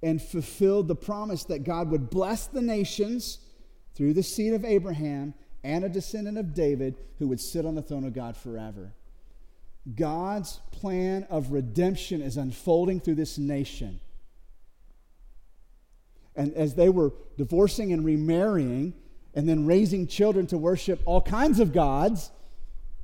and 0.00 0.22
fulfilled 0.22 0.86
the 0.86 0.94
promise 0.94 1.42
that 1.46 1.64
God 1.64 1.90
would 1.90 2.08
bless 2.08 2.46
the 2.46 2.62
nations 2.62 3.38
through 3.96 4.12
the 4.12 4.22
seed 4.22 4.54
of 4.54 4.64
Abraham 4.64 5.34
and 5.64 5.84
a 5.84 5.88
descendant 5.88 6.38
of 6.38 6.54
David 6.54 6.94
who 7.18 7.26
would 7.26 7.40
sit 7.40 7.66
on 7.66 7.74
the 7.74 7.82
throne 7.82 8.04
of 8.04 8.14
God 8.14 8.36
forever. 8.36 8.92
God's 9.92 10.60
plan 10.70 11.26
of 11.28 11.50
redemption 11.50 12.22
is 12.22 12.36
unfolding 12.36 13.00
through 13.00 13.16
this 13.16 13.38
nation. 13.38 13.98
And 16.36 16.54
as 16.54 16.76
they 16.76 16.90
were 16.90 17.12
divorcing 17.36 17.92
and 17.92 18.04
remarrying, 18.04 18.94
and 19.36 19.46
then 19.46 19.66
raising 19.66 20.06
children 20.06 20.46
to 20.48 20.58
worship 20.58 21.00
all 21.04 21.20
kinds 21.20 21.60
of 21.60 21.72
gods, 21.72 22.30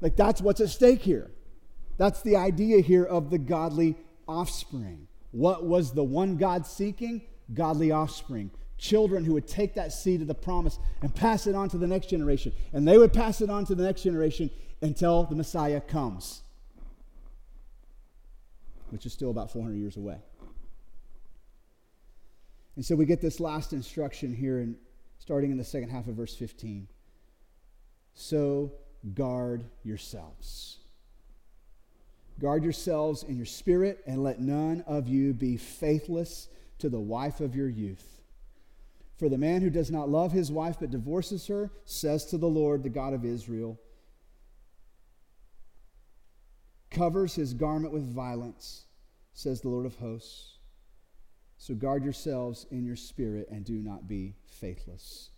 like 0.00 0.16
that's 0.16 0.40
what's 0.40 0.60
at 0.60 0.70
stake 0.70 1.02
here. 1.02 1.30
That's 1.98 2.22
the 2.22 2.36
idea 2.36 2.80
here 2.80 3.04
of 3.04 3.30
the 3.30 3.38
godly 3.38 3.96
offspring. 4.26 5.06
What 5.30 5.64
was 5.64 5.92
the 5.92 6.02
one 6.02 6.38
God 6.38 6.66
seeking? 6.66 7.20
Godly 7.52 7.90
offspring. 7.90 8.50
Children 8.78 9.24
who 9.24 9.34
would 9.34 9.46
take 9.46 9.74
that 9.74 9.92
seed 9.92 10.22
of 10.22 10.26
the 10.26 10.34
promise 10.34 10.78
and 11.02 11.14
pass 11.14 11.46
it 11.46 11.54
on 11.54 11.68
to 11.68 11.78
the 11.78 11.86
next 11.86 12.08
generation. 12.08 12.52
And 12.72 12.88
they 12.88 12.96
would 12.96 13.12
pass 13.12 13.42
it 13.42 13.50
on 13.50 13.66
to 13.66 13.74
the 13.74 13.84
next 13.84 14.02
generation 14.02 14.50
until 14.80 15.24
the 15.24 15.36
Messiah 15.36 15.80
comes, 15.82 16.42
which 18.88 19.04
is 19.04 19.12
still 19.12 19.30
about 19.30 19.52
400 19.52 19.76
years 19.76 19.98
away. 19.98 20.16
And 22.74 22.84
so 22.84 22.96
we 22.96 23.04
get 23.04 23.20
this 23.20 23.38
last 23.38 23.74
instruction 23.74 24.34
here 24.34 24.58
in 24.58 24.76
starting 25.22 25.52
in 25.52 25.56
the 25.56 25.62
second 25.62 25.88
half 25.88 26.08
of 26.08 26.16
verse 26.16 26.34
15. 26.34 26.88
So 28.12 28.72
guard 29.14 29.64
yourselves. 29.84 30.78
Guard 32.40 32.64
yourselves 32.64 33.22
in 33.22 33.36
your 33.36 33.46
spirit, 33.46 34.02
and 34.04 34.24
let 34.24 34.40
none 34.40 34.82
of 34.84 35.06
you 35.06 35.32
be 35.32 35.56
faithless 35.56 36.48
to 36.78 36.88
the 36.88 36.98
wife 36.98 37.38
of 37.38 37.54
your 37.54 37.68
youth. 37.68 38.24
For 39.16 39.28
the 39.28 39.38
man 39.38 39.62
who 39.62 39.70
does 39.70 39.92
not 39.92 40.08
love 40.08 40.32
his 40.32 40.50
wife 40.50 40.78
but 40.80 40.90
divorces 40.90 41.46
her 41.46 41.70
says 41.84 42.24
to 42.26 42.36
the 42.36 42.48
Lord, 42.48 42.82
the 42.82 42.88
God 42.88 43.14
of 43.14 43.24
Israel, 43.24 43.78
covers 46.90 47.36
his 47.36 47.54
garment 47.54 47.94
with 47.94 48.12
violence, 48.12 48.86
says 49.34 49.60
the 49.60 49.68
Lord 49.68 49.86
of 49.86 49.94
hosts. 49.94 50.58
So 51.62 51.74
guard 51.74 52.02
yourselves 52.02 52.66
in 52.72 52.84
your 52.84 52.96
spirit 52.96 53.48
and 53.48 53.64
do 53.64 53.74
not 53.74 54.08
be 54.08 54.34
faithless. 54.48 55.30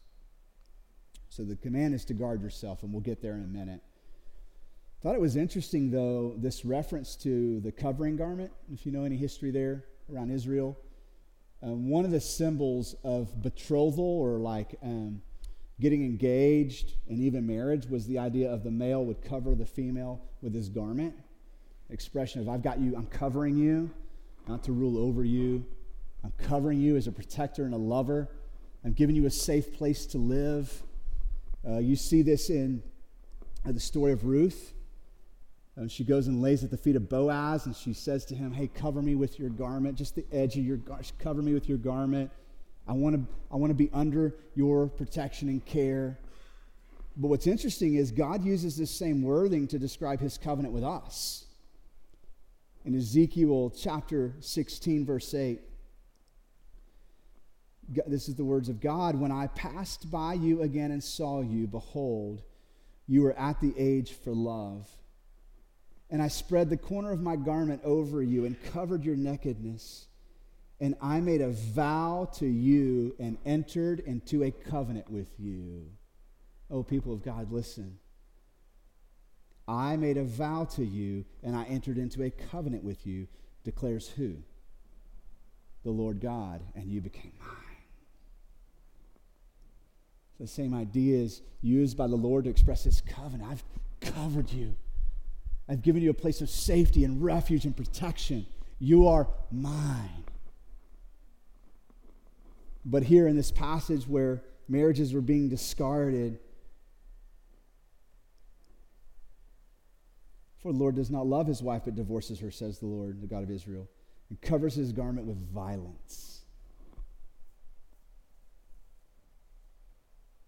So 1.28 1.44
the 1.44 1.54
command 1.54 1.92
is 1.92 2.06
to 2.06 2.14
guard 2.14 2.40
yourself, 2.40 2.82
and 2.82 2.90
we'll 2.90 3.02
get 3.02 3.20
there 3.20 3.34
in 3.34 3.44
a 3.44 3.46
minute. 3.46 3.82
Thought 5.02 5.16
it 5.16 5.20
was 5.20 5.36
interesting, 5.36 5.90
though, 5.90 6.34
this 6.38 6.64
reference 6.64 7.14
to 7.16 7.60
the 7.60 7.70
covering 7.70 8.16
garment, 8.16 8.52
if 8.72 8.86
you 8.86 8.92
know 8.92 9.04
any 9.04 9.18
history 9.18 9.50
there 9.50 9.84
around 10.10 10.30
Israel. 10.30 10.78
Um, 11.62 11.90
one 11.90 12.06
of 12.06 12.10
the 12.10 12.22
symbols 12.22 12.94
of 13.04 13.42
betrothal 13.42 14.02
or 14.02 14.38
like 14.38 14.76
um, 14.82 15.20
getting 15.78 16.06
engaged 16.06 16.94
and 17.06 17.20
even 17.20 17.46
marriage 17.46 17.84
was 17.84 18.06
the 18.06 18.18
idea 18.18 18.50
of 18.50 18.64
the 18.64 18.70
male 18.70 19.04
would 19.04 19.20
cover 19.20 19.54
the 19.54 19.66
female 19.66 20.22
with 20.40 20.54
his 20.54 20.70
garment. 20.70 21.14
Expression 21.90 22.40
of, 22.40 22.48
I've 22.48 22.62
got 22.62 22.80
you, 22.80 22.96
I'm 22.96 23.08
covering 23.08 23.58
you, 23.58 23.90
not 24.48 24.64
to 24.64 24.72
rule 24.72 24.96
over 24.96 25.22
you, 25.22 25.66
I'm 26.24 26.32
covering 26.38 26.80
you 26.80 26.96
as 26.96 27.06
a 27.06 27.12
protector 27.12 27.64
and 27.64 27.74
a 27.74 27.78
lover. 27.78 28.30
I'm 28.82 28.92
giving 28.92 29.14
you 29.14 29.26
a 29.26 29.30
safe 29.30 29.74
place 29.74 30.06
to 30.06 30.18
live. 30.18 30.82
Uh, 31.66 31.78
you 31.78 31.96
see 31.96 32.22
this 32.22 32.48
in 32.48 32.82
uh, 33.66 33.72
the 33.72 33.80
story 33.80 34.12
of 34.12 34.24
Ruth. 34.24 34.72
Uh, 35.78 35.86
she 35.86 36.02
goes 36.02 36.26
and 36.26 36.40
lays 36.40 36.64
at 36.64 36.70
the 36.70 36.76
feet 36.76 36.96
of 36.96 37.08
Boaz, 37.08 37.66
and 37.66 37.76
she 37.76 37.92
says 37.92 38.24
to 38.26 38.34
him, 38.34 38.52
Hey, 38.52 38.68
cover 38.68 39.02
me 39.02 39.14
with 39.14 39.38
your 39.38 39.50
garment, 39.50 39.98
just 39.98 40.14
the 40.14 40.24
edge 40.32 40.56
of 40.56 40.64
your 40.64 40.78
garment. 40.78 41.12
Cover 41.18 41.42
me 41.42 41.52
with 41.52 41.68
your 41.68 41.78
garment. 41.78 42.30
I 42.86 42.92
want 42.92 43.16
to 43.16 43.34
I 43.50 43.56
want 43.56 43.70
to 43.70 43.74
be 43.74 43.90
under 43.92 44.34
your 44.54 44.86
protection 44.86 45.48
and 45.48 45.64
care. 45.64 46.18
But 47.16 47.28
what's 47.28 47.46
interesting 47.46 47.94
is 47.94 48.10
God 48.10 48.44
uses 48.44 48.76
this 48.76 48.90
same 48.90 49.22
wording 49.22 49.68
to 49.68 49.78
describe 49.78 50.20
his 50.20 50.38
covenant 50.38 50.74
with 50.74 50.84
us. 50.84 51.46
In 52.84 52.94
Ezekiel 52.94 53.72
chapter 53.76 54.34
16, 54.40 55.06
verse 55.06 55.32
8, 55.32 55.60
this 58.06 58.28
is 58.28 58.34
the 58.34 58.44
words 58.44 58.68
of 58.68 58.80
God. 58.80 59.14
When 59.16 59.32
I 59.32 59.48
passed 59.48 60.10
by 60.10 60.34
you 60.34 60.62
again 60.62 60.90
and 60.90 61.02
saw 61.02 61.40
you, 61.40 61.66
behold, 61.66 62.42
you 63.06 63.22
were 63.22 63.38
at 63.38 63.60
the 63.60 63.74
age 63.76 64.12
for 64.12 64.32
love. 64.32 64.88
And 66.10 66.22
I 66.22 66.28
spread 66.28 66.70
the 66.70 66.76
corner 66.76 67.10
of 67.10 67.20
my 67.20 67.36
garment 67.36 67.82
over 67.84 68.22
you 68.22 68.44
and 68.44 68.62
covered 68.72 69.04
your 69.04 69.16
nakedness. 69.16 70.06
And 70.80 70.94
I 71.00 71.20
made 71.20 71.40
a 71.40 71.50
vow 71.50 72.30
to 72.34 72.46
you 72.46 73.14
and 73.18 73.38
entered 73.44 74.00
into 74.00 74.44
a 74.44 74.50
covenant 74.50 75.10
with 75.10 75.28
you. 75.38 75.86
Oh, 76.70 76.82
people 76.82 77.12
of 77.12 77.22
God, 77.22 77.50
listen. 77.52 77.98
I 79.66 79.96
made 79.96 80.18
a 80.18 80.24
vow 80.24 80.64
to 80.76 80.84
you 80.84 81.24
and 81.42 81.56
I 81.56 81.64
entered 81.64 81.96
into 81.96 82.22
a 82.22 82.30
covenant 82.30 82.84
with 82.84 83.06
you, 83.06 83.28
declares 83.64 84.08
who? 84.08 84.36
The 85.84 85.90
Lord 85.90 86.20
God, 86.20 86.62
and 86.74 86.90
you 86.90 87.00
became 87.00 87.32
mine. 87.38 87.63
The 90.40 90.46
same 90.46 90.74
idea 90.74 91.16
is 91.16 91.42
used 91.62 91.96
by 91.96 92.06
the 92.06 92.16
Lord 92.16 92.44
to 92.44 92.50
express 92.50 92.84
his 92.84 93.00
covenant. 93.00 93.50
I've 93.50 93.64
covered 94.00 94.50
you. 94.50 94.74
I've 95.68 95.82
given 95.82 96.02
you 96.02 96.10
a 96.10 96.14
place 96.14 96.40
of 96.40 96.50
safety 96.50 97.04
and 97.04 97.22
refuge 97.22 97.64
and 97.64 97.76
protection. 97.76 98.46
You 98.78 99.08
are 99.08 99.28
mine. 99.50 100.24
But 102.84 103.04
here 103.04 103.26
in 103.26 103.36
this 103.36 103.50
passage 103.50 104.06
where 104.06 104.42
marriages 104.68 105.14
were 105.14 105.22
being 105.22 105.48
discarded, 105.48 106.38
for 110.58 110.72
the 110.72 110.78
Lord 110.78 110.96
does 110.96 111.10
not 111.10 111.26
love 111.26 111.46
his 111.46 111.62
wife 111.62 111.82
but 111.84 111.94
divorces 111.94 112.40
her, 112.40 112.50
says 112.50 112.78
the 112.78 112.86
Lord, 112.86 113.22
the 113.22 113.26
God 113.26 113.42
of 113.42 113.50
Israel, 113.50 113.88
and 114.28 114.40
covers 114.40 114.74
his 114.74 114.92
garment 114.92 115.26
with 115.26 115.38
violence. 115.50 116.33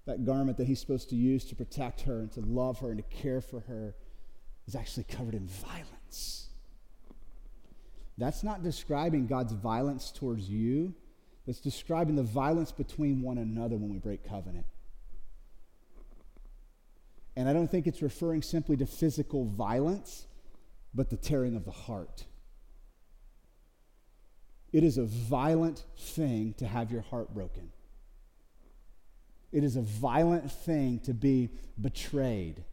That 0.07 0.25
garment 0.25 0.57
that 0.59 0.67
he's 0.67 0.81
supposed 0.81 1.11
to 1.11 1.17
use 1.17 1.45
to 1.47 1.55
protect 1.55 2.03
her 2.03 2.21
and 2.21 2.33
to 2.33 2.41
love 2.41 2.79
her 2.79 2.91
and 2.91 2.99
to 2.99 3.17
care 3.17 3.41
for 3.41 3.61
her 3.61 3.95
is 4.67 4.75
actually 4.75 5.05
covered 5.05 5.35
in 5.35 5.47
violence. 5.47 6.49
That's 8.19 8.43
not 8.43 8.63
describing 8.63 9.27
God's 9.27 9.53
violence 9.53 10.11
towards 10.11 10.49
you, 10.49 10.95
that's 11.47 11.61
describing 11.61 12.17
the 12.17 12.23
violence 12.23 12.73
between 12.73 13.21
one 13.21 13.39
another 13.39 13.77
when 13.77 13.91
we 13.91 13.99
break 13.99 14.27
covenant. 14.27 14.67
And 17.37 17.49
I 17.49 17.53
don't 17.53 17.71
think 17.71 17.87
it's 17.87 18.01
referring 18.01 18.43
simply 18.43 18.77
to 18.79 18.87
physical 18.87 19.45
violence, 19.45 20.27
but 20.95 21.11
the 21.11 21.17
tearing 21.17 21.55
of 21.55 21.65
the 21.65 21.71
heart. 21.71 22.25
It 24.73 24.83
is 24.83 24.97
a 24.99 25.05
violent 25.05 25.85
thing 25.99 26.55
to 26.59 26.67
have 26.67 26.91
your 26.91 27.03
heart 27.03 27.35
broken. 27.35 27.71
It 29.53 29.65
is 29.65 29.77
a 29.77 29.83
violent 29.83 30.51
thing 30.51 31.01
to 31.01 31.15
be 31.15 31.51
betrayed. 31.81 32.65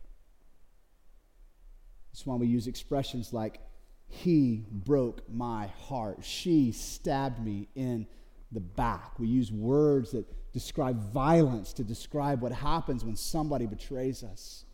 That's 2.11 2.25
why 2.25 2.35
we 2.35 2.47
use 2.47 2.67
expressions 2.67 3.33
like, 3.33 3.59
He 4.07 4.65
broke 4.71 5.29
my 5.29 5.67
heart. 5.87 6.19
She 6.21 6.71
stabbed 6.71 7.43
me 7.43 7.67
in 7.75 8.07
the 8.51 8.59
back. 8.59 9.19
We 9.19 9.27
use 9.27 9.51
words 9.51 10.11
that 10.11 10.25
describe 10.53 11.11
violence 11.11 11.73
to 11.73 11.83
describe 11.83 12.41
what 12.41 12.51
happens 12.51 13.03
when 13.03 13.15
somebody 13.15 13.65
betrays 13.65 14.23
us. 14.23 14.65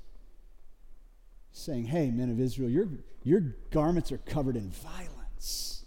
Saying, 1.52 1.86
Hey, 1.86 2.12
men 2.12 2.30
of 2.30 2.40
Israel, 2.40 2.70
your, 2.70 2.90
your 3.24 3.56
garments 3.72 4.12
are 4.12 4.18
covered 4.18 4.56
in 4.56 4.70
violence. 4.70 5.79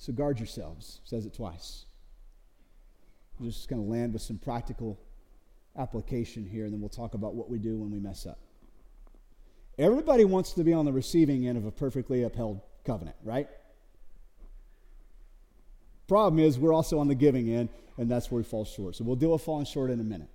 So 0.00 0.14
guard 0.14 0.38
yourselves, 0.38 1.02
says 1.04 1.26
it 1.26 1.34
twice. 1.34 1.84
I'm 3.38 3.44
just 3.44 3.68
going 3.68 3.84
to 3.84 3.86
land 3.86 4.14
with 4.14 4.22
some 4.22 4.38
practical 4.38 4.98
application 5.76 6.46
here, 6.46 6.64
and 6.64 6.72
then 6.72 6.80
we'll 6.80 6.88
talk 6.88 7.12
about 7.12 7.34
what 7.34 7.50
we 7.50 7.58
do 7.58 7.76
when 7.76 7.90
we 7.90 7.98
mess 7.98 8.24
up. 8.24 8.38
Everybody 9.78 10.24
wants 10.24 10.54
to 10.54 10.64
be 10.64 10.72
on 10.72 10.86
the 10.86 10.92
receiving 10.92 11.46
end 11.46 11.58
of 11.58 11.66
a 11.66 11.70
perfectly 11.70 12.22
upheld 12.22 12.62
covenant, 12.86 13.16
right? 13.22 13.46
Problem 16.08 16.42
is, 16.42 16.58
we're 16.58 16.72
also 16.72 16.98
on 16.98 17.06
the 17.06 17.14
giving 17.14 17.52
end, 17.52 17.68
and 17.98 18.10
that's 18.10 18.30
where 18.30 18.38
we 18.38 18.44
fall 18.44 18.64
short. 18.64 18.96
So 18.96 19.04
we'll 19.04 19.16
deal 19.16 19.32
with 19.32 19.42
falling 19.42 19.66
short 19.66 19.90
in 19.90 20.00
a 20.00 20.04
minute. 20.04 20.30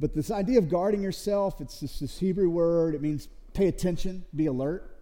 But 0.00 0.12
this 0.12 0.32
idea 0.32 0.58
of 0.58 0.68
guarding 0.68 1.02
yourself, 1.02 1.60
it's 1.60 1.78
this, 1.78 2.00
this 2.00 2.18
Hebrew 2.18 2.50
word, 2.50 2.96
it 2.96 3.00
means 3.00 3.28
pay 3.54 3.68
attention, 3.68 4.24
be 4.34 4.46
alert. 4.46 4.97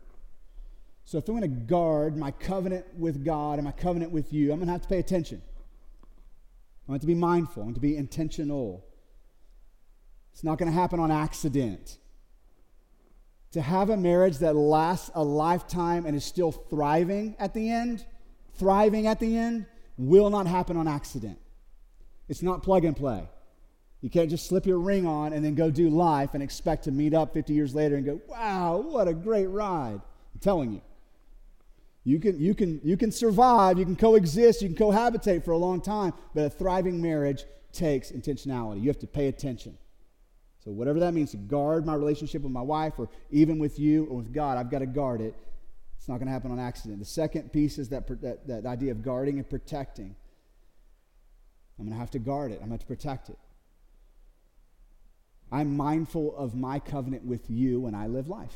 So 1.06 1.18
if 1.18 1.28
I'm 1.28 1.38
going 1.38 1.42
to 1.42 1.60
guard 1.66 2.16
my 2.16 2.32
covenant 2.32 2.84
with 2.98 3.24
God 3.24 3.58
and 3.58 3.64
my 3.64 3.70
covenant 3.70 4.10
with 4.10 4.32
you, 4.32 4.50
I'm 4.50 4.58
going 4.58 4.66
to 4.66 4.72
have 4.72 4.82
to 4.82 4.88
pay 4.88 4.98
attention. 4.98 5.40
I 6.88 6.92
want 6.92 7.00
to 7.00 7.06
be 7.06 7.14
mindful. 7.14 7.62
I 7.62 7.66
want 7.66 7.76
to 7.76 7.80
be 7.80 7.96
intentional. 7.96 8.84
It's 10.32 10.42
not 10.42 10.58
going 10.58 10.68
to 10.70 10.74
happen 10.76 10.98
on 10.98 11.12
accident. 11.12 11.98
To 13.52 13.62
have 13.62 13.88
a 13.88 13.96
marriage 13.96 14.38
that 14.38 14.56
lasts 14.56 15.12
a 15.14 15.22
lifetime 15.22 16.06
and 16.06 16.16
is 16.16 16.24
still 16.24 16.50
thriving 16.50 17.36
at 17.38 17.54
the 17.54 17.70
end, 17.70 18.04
thriving 18.54 19.06
at 19.06 19.20
the 19.20 19.36
end, 19.36 19.66
will 19.96 20.28
not 20.28 20.48
happen 20.48 20.76
on 20.76 20.88
accident. 20.88 21.38
It's 22.28 22.42
not 22.42 22.64
plug 22.64 22.84
and 22.84 22.96
play. 22.96 23.28
You 24.00 24.10
can't 24.10 24.28
just 24.28 24.48
slip 24.48 24.66
your 24.66 24.80
ring 24.80 25.06
on 25.06 25.32
and 25.32 25.44
then 25.44 25.54
go 25.54 25.70
do 25.70 25.88
life 25.88 26.34
and 26.34 26.42
expect 26.42 26.84
to 26.84 26.90
meet 26.90 27.14
up 27.14 27.32
50 27.32 27.52
years 27.54 27.76
later 27.76 27.94
and 27.94 28.04
go, 28.04 28.20
wow, 28.26 28.78
what 28.78 29.06
a 29.06 29.14
great 29.14 29.46
ride. 29.46 30.00
I'm 30.34 30.40
telling 30.40 30.72
you. 30.72 30.80
You 32.06 32.20
can, 32.20 32.38
you, 32.38 32.54
can, 32.54 32.80
you 32.84 32.96
can 32.96 33.10
survive, 33.10 33.80
you 33.80 33.84
can 33.84 33.96
coexist, 33.96 34.62
you 34.62 34.68
can 34.68 34.76
cohabitate 34.76 35.44
for 35.44 35.50
a 35.50 35.58
long 35.58 35.80
time, 35.80 36.12
but 36.36 36.44
a 36.44 36.50
thriving 36.50 37.02
marriage 37.02 37.44
takes 37.72 38.12
intentionality. 38.12 38.80
You 38.80 38.86
have 38.86 39.00
to 39.00 39.08
pay 39.08 39.26
attention. 39.26 39.76
So, 40.64 40.70
whatever 40.70 41.00
that 41.00 41.14
means 41.14 41.32
to 41.32 41.36
guard 41.36 41.84
my 41.84 41.96
relationship 41.96 42.42
with 42.42 42.52
my 42.52 42.62
wife 42.62 42.92
or 42.98 43.08
even 43.32 43.58
with 43.58 43.80
you 43.80 44.04
or 44.04 44.18
with 44.18 44.32
God, 44.32 44.56
I've 44.56 44.70
got 44.70 44.78
to 44.78 44.86
guard 44.86 45.20
it. 45.20 45.34
It's 45.98 46.06
not 46.06 46.18
going 46.18 46.28
to 46.28 46.32
happen 46.32 46.52
on 46.52 46.60
accident. 46.60 47.00
The 47.00 47.04
second 47.04 47.52
piece 47.52 47.76
is 47.76 47.88
that, 47.88 48.06
that, 48.22 48.46
that 48.46 48.66
idea 48.66 48.92
of 48.92 49.02
guarding 49.02 49.38
and 49.38 49.50
protecting. 49.50 50.14
I'm 51.76 51.86
going 51.86 51.92
to 51.92 51.98
have 51.98 52.12
to 52.12 52.20
guard 52.20 52.52
it, 52.52 52.60
I'm 52.62 52.68
going 52.68 52.78
to 52.78 52.86
protect 52.86 53.30
it. 53.30 53.38
I'm 55.50 55.76
mindful 55.76 56.36
of 56.36 56.54
my 56.54 56.78
covenant 56.78 57.24
with 57.24 57.50
you 57.50 57.80
when 57.80 57.96
I 57.96 58.06
live 58.06 58.28
life. 58.28 58.54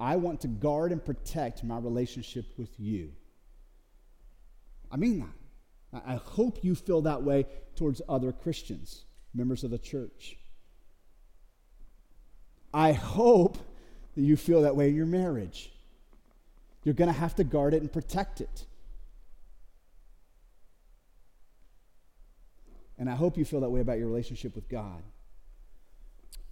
I 0.00 0.16
want 0.16 0.40
to 0.42 0.48
guard 0.48 0.92
and 0.92 1.04
protect 1.04 1.64
my 1.64 1.78
relationship 1.78 2.46
with 2.56 2.70
you. 2.78 3.12
I 4.90 4.96
mean 4.96 5.20
that. 5.20 6.02
I 6.06 6.16
hope 6.16 6.62
you 6.62 6.74
feel 6.74 7.02
that 7.02 7.22
way 7.22 7.46
towards 7.74 8.02
other 8.08 8.32
Christians, 8.32 9.04
members 9.34 9.64
of 9.64 9.70
the 9.70 9.78
church. 9.78 10.36
I 12.72 12.92
hope 12.92 13.58
that 14.14 14.22
you 14.22 14.36
feel 14.36 14.62
that 14.62 14.76
way 14.76 14.88
in 14.90 14.94
your 14.94 15.06
marriage. 15.06 15.72
You're 16.84 16.94
going 16.94 17.12
to 17.12 17.18
have 17.18 17.34
to 17.36 17.44
guard 17.44 17.74
it 17.74 17.82
and 17.82 17.92
protect 17.92 18.40
it. 18.40 18.66
And 22.98 23.08
I 23.08 23.14
hope 23.14 23.38
you 23.38 23.44
feel 23.44 23.60
that 23.60 23.70
way 23.70 23.80
about 23.80 23.98
your 23.98 24.08
relationship 24.08 24.54
with 24.54 24.68
God. 24.68 25.02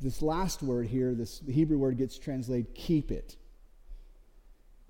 This 0.00 0.20
last 0.22 0.62
word 0.62 0.86
here, 0.86 1.14
this 1.14 1.42
Hebrew 1.48 1.78
word 1.78 1.96
gets 1.96 2.18
translated 2.18 2.74
keep 2.74 3.10
it. 3.10 3.36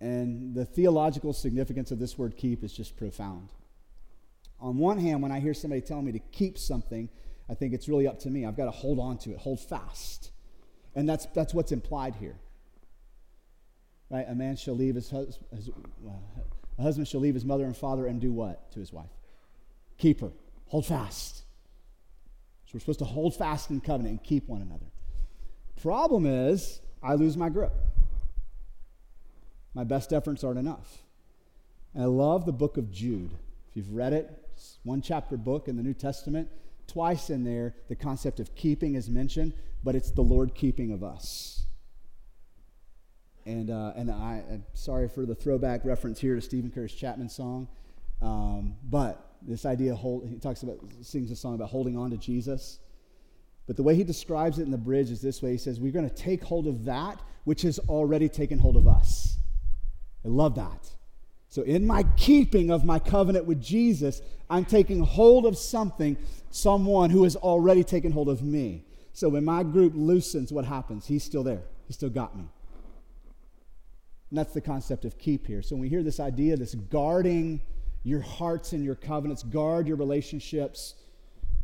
And 0.01 0.55
the 0.55 0.65
theological 0.65 1.33
significance 1.33 1.91
of 1.91 1.99
this 1.99 2.19
word 2.19 2.37
keep 2.37 2.63
is 2.65 2.73
just 2.73 2.97
profound. 2.97 3.51
On 4.61 4.79
one 4.79 4.99
hand, 4.99 5.23
when 5.23 5.33
I 5.33 5.41
hear 5.41 5.55
somebody 5.55 5.81
telling 5.81 6.05
me 6.05 6.13
to 6.13 6.19
keep 6.19 6.59
something, 6.59 7.09
I 7.49 7.55
think 7.55 7.73
it's 7.73 7.89
really 7.89 8.07
up 8.07 8.19
to 8.21 8.31
me. 8.31 8.45
I've 8.45 8.57
got 8.57 8.65
to 8.65 8.71
hold 8.71 8.99
on 8.99 9.19
to 9.19 9.31
it, 9.31 9.39
hold 9.39 9.61
fast. 9.61 10.33
And 10.95 11.09
that's, 11.09 11.27
that's 11.27 11.55
what's 11.55 11.73
implied 11.73 12.17
here. 12.17 12.37
Right? 14.11 14.27
A 14.29 14.35
man 14.35 14.57
shall 14.57 14.75
leave 14.75 14.95
his, 14.95 15.11
hus- 15.11 15.39
his 15.55 15.69
uh, 15.69 16.11
a 16.79 16.83
husband 16.83 17.09
shall 17.09 17.21
leave 17.21 17.35
his 17.35 17.45
mother 17.45 17.65
and 17.65 17.77
father 17.77 18.07
and 18.07 18.21
do 18.21 18.33
what 18.33 18.71
to 18.73 18.81
his 18.81 18.93
wife? 18.93 19.11
Keep 19.99 20.21
her. 20.21 20.33
Hold 20.67 20.87
fast. 20.87 21.43
We're 22.77 22.81
supposed 22.81 22.99
to 22.99 23.07
hold 23.07 23.35
fast 23.35 23.71
in 23.71 23.81
covenant 23.81 24.11
and 24.11 24.23
keep 24.23 24.51
one 24.51 24.61
another. 24.61 24.85
Problem 25.81 26.27
is, 26.27 26.83
I 27.03 27.15
lose 27.15 27.35
my 27.35 27.49
grip. 27.49 27.73
My 29.73 29.83
best 29.83 30.13
efforts 30.13 30.45
aren't 30.45 30.59
enough. 30.59 30.99
And 31.95 32.03
I 32.03 32.07
love 32.07 32.45
the 32.45 32.53
book 32.53 32.77
of 32.77 32.91
Jude. 32.91 33.33
If 33.71 33.77
you've 33.77 33.95
read 33.95 34.13
it, 34.13 34.29
it's 34.53 34.77
one 34.83 35.01
chapter 35.01 35.39
book 35.39 35.69
in 35.69 35.79
the 35.79 35.83
New 35.83 35.95
Testament. 35.95 36.51
Twice 36.87 37.31
in 37.31 37.45
there, 37.45 37.75
the 37.89 37.97
concept 37.97 38.41
of 38.41 38.55
keeping 38.55 38.95
is 38.95 39.09
mentioned, 39.09 39.55
but 39.83 39.95
it's 39.95 40.11
the 40.11 40.21
Lord 40.21 40.55
keeping 40.55 40.93
of 40.93 41.03
us. 41.03 41.65
And, 43.47 43.71
uh, 43.71 43.95
and 43.97 44.11
I, 44.11 44.45
am 44.51 44.65
sorry 44.75 45.09
for 45.09 45.25
the 45.25 45.35
throwback 45.35 45.83
reference 45.87 46.21
here 46.21 46.35
to 46.35 46.43
Steven 46.43 46.71
Curtis 46.71 46.95
Chapman 46.95 47.31
song, 47.31 47.69
um, 48.21 48.77
but 48.85 49.26
this 49.43 49.67
idea, 49.67 49.95
hold, 49.95 50.29
he 50.29 50.37
talks 50.39 50.63
about, 50.63 50.79
sings 51.03 51.31
a 51.31 51.37
song 51.37 51.55
about 51.55 51.69
holding 51.69 51.97
on 51.97 52.11
to 52.11 52.17
Jesus. 52.17 52.79
But 53.67 53.77
the 53.77 53.83
way 53.83 53.95
he 53.95 54.05
describes 54.05 54.59
it 54.59 54.63
in 54.63 54.71
the 54.71 54.79
bridge 54.79 55.11
is 55.11 55.21
this 55.21 55.43
way 55.43 55.53
He 55.53 55.59
says, 55.59 55.81
We're 55.81 55.93
going 55.93 56.09
to 56.09 56.15
take 56.15 56.43
hold 56.45 56.67
of 56.67 56.85
that 56.85 57.21
which 57.45 57.63
has 57.63 57.79
already 57.81 58.29
taken 58.29 58.59
hold 58.59 58.77
of 58.77 58.87
us. 58.87 59.39
I 60.25 60.29
love 60.29 60.55
that. 60.57 60.91
So, 61.49 61.63
in 61.63 61.87
my 61.87 62.05
keeping 62.17 62.71
of 62.71 62.85
my 62.85 62.99
covenant 62.99 63.47
with 63.47 63.63
Jesus, 63.63 64.21
I'm 64.51 64.65
taking 64.65 65.01
hold 65.01 65.47
of 65.47 65.57
something, 65.57 66.17
someone 66.51 67.11
who 67.11 67.25
has 67.25 67.37
already 67.37 67.85
taken 67.85 68.13
hold 68.13 68.29
of 68.29 68.43
me. 68.43 68.85
So, 69.13 69.29
when 69.29 69.45
my 69.45 69.63
group 69.63 69.93
loosens, 69.95 70.53
what 70.53 70.65
happens? 70.65 71.07
He's 71.07 71.25
still 71.25 71.43
there, 71.43 71.63
He 71.87 71.93
still 71.93 72.11
got 72.11 72.37
me. 72.37 72.45
And 74.31 74.39
that's 74.39 74.53
the 74.53 74.61
concept 74.61 75.05
of 75.05 75.19
keep 75.19 75.47
here. 75.47 75.63
So, 75.63 75.77
when 75.77 75.83
we 75.83 75.89
hear 75.89 76.03
this 76.03 76.21
idea, 76.21 76.57
this 76.57 76.75
guarding 76.75 77.61
your 78.07 78.21
hearts 78.21 78.73
and 78.73 78.85
your 78.85 78.95
covenants, 78.95 79.43
guard 79.43 79.89
your 79.89 79.97
relationships, 79.97 80.95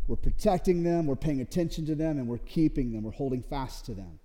we're 0.09 0.17
protecting 0.17 0.83
them, 0.83 1.07
we're 1.07 1.15
paying 1.15 1.41
attention 1.41 1.87
to 1.87 1.95
them, 1.95 2.19
and 2.19 2.27
we're 2.27 2.39
keeping 2.39 2.93
them, 2.93 3.05
we're 3.05 3.13
holding 3.13 3.43
fast 3.43 3.87
to 3.87 3.95
them. 3.95 4.19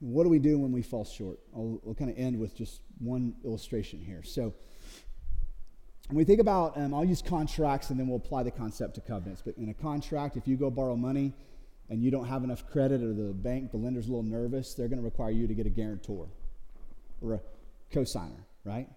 What 0.00 0.24
do 0.24 0.28
we 0.28 0.38
do 0.38 0.58
when 0.58 0.70
we 0.70 0.82
fall 0.82 1.06
short? 1.06 1.38
I'll, 1.56 1.80
I'll 1.86 1.94
kind 1.94 2.10
of 2.10 2.18
end 2.18 2.38
with 2.38 2.54
just 2.54 2.82
one 2.98 3.36
illustration 3.42 4.02
here. 4.04 4.22
So, 4.22 4.52
when 6.08 6.18
we 6.18 6.24
think 6.24 6.40
about, 6.42 6.76
um, 6.76 6.92
I'll 6.92 7.06
use 7.06 7.22
contracts 7.22 7.88
and 7.88 7.98
then 7.98 8.06
we'll 8.06 8.18
apply 8.18 8.42
the 8.42 8.50
concept 8.50 8.96
to 8.96 9.00
covenants. 9.00 9.40
But 9.40 9.56
in 9.56 9.70
a 9.70 9.74
contract, 9.74 10.36
if 10.36 10.46
you 10.46 10.58
go 10.58 10.68
borrow 10.68 10.94
money 10.94 11.32
and 11.88 12.02
you 12.02 12.10
don't 12.10 12.26
have 12.26 12.44
enough 12.44 12.68
credit 12.70 13.02
or 13.02 13.14
the 13.14 13.32
bank, 13.32 13.70
the 13.70 13.78
lender's 13.78 14.08
a 14.08 14.10
little 14.10 14.22
nervous, 14.22 14.74
they're 14.74 14.88
going 14.88 14.98
to 14.98 15.04
require 15.04 15.30
you 15.30 15.46
to 15.46 15.54
get 15.54 15.64
a 15.64 15.70
guarantor 15.70 16.28
or 17.22 17.32
a 17.32 17.40
cosigner, 17.92 18.44
right? 18.64 18.88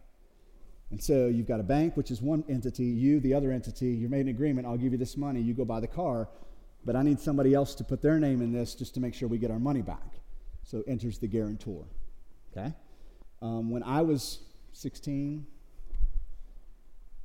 And 0.89 1.03
so 1.03 1.27
you've 1.27 1.47
got 1.47 1.59
a 1.59 1.63
bank, 1.63 1.97
which 1.97 2.11
is 2.11 2.21
one 2.21 2.43
entity, 2.47 2.85
you, 2.85 3.19
the 3.19 3.33
other 3.33 3.51
entity, 3.51 3.87
you're 3.87 4.09
made 4.09 4.21
an 4.21 4.29
agreement, 4.29 4.65
I'll 4.65 4.77
give 4.77 4.93
you 4.93 4.97
this 4.97 5.17
money, 5.17 5.41
you 5.41 5.53
go 5.53 5.65
buy 5.65 5.79
the 5.79 5.87
car, 5.87 6.29
but 6.85 6.95
I 6.95 7.03
need 7.03 7.19
somebody 7.19 7.53
else 7.53 7.75
to 7.75 7.83
put 7.83 8.01
their 8.01 8.19
name 8.19 8.41
in 8.41 8.53
this 8.53 8.73
just 8.73 8.93
to 8.93 9.01
make 9.01 9.13
sure 9.13 9.27
we 9.27 9.37
get 9.37 9.51
our 9.51 9.59
money 9.59 9.81
back. 9.81 10.21
So 10.63 10.83
enters 10.87 11.17
the 11.17 11.27
guarantor. 11.27 11.85
Okay? 12.51 12.73
Um, 13.41 13.69
when 13.69 13.83
I 13.83 14.01
was 14.01 14.39
16, 14.73 15.45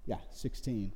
yeah, 0.07 0.17
16, 0.33 0.93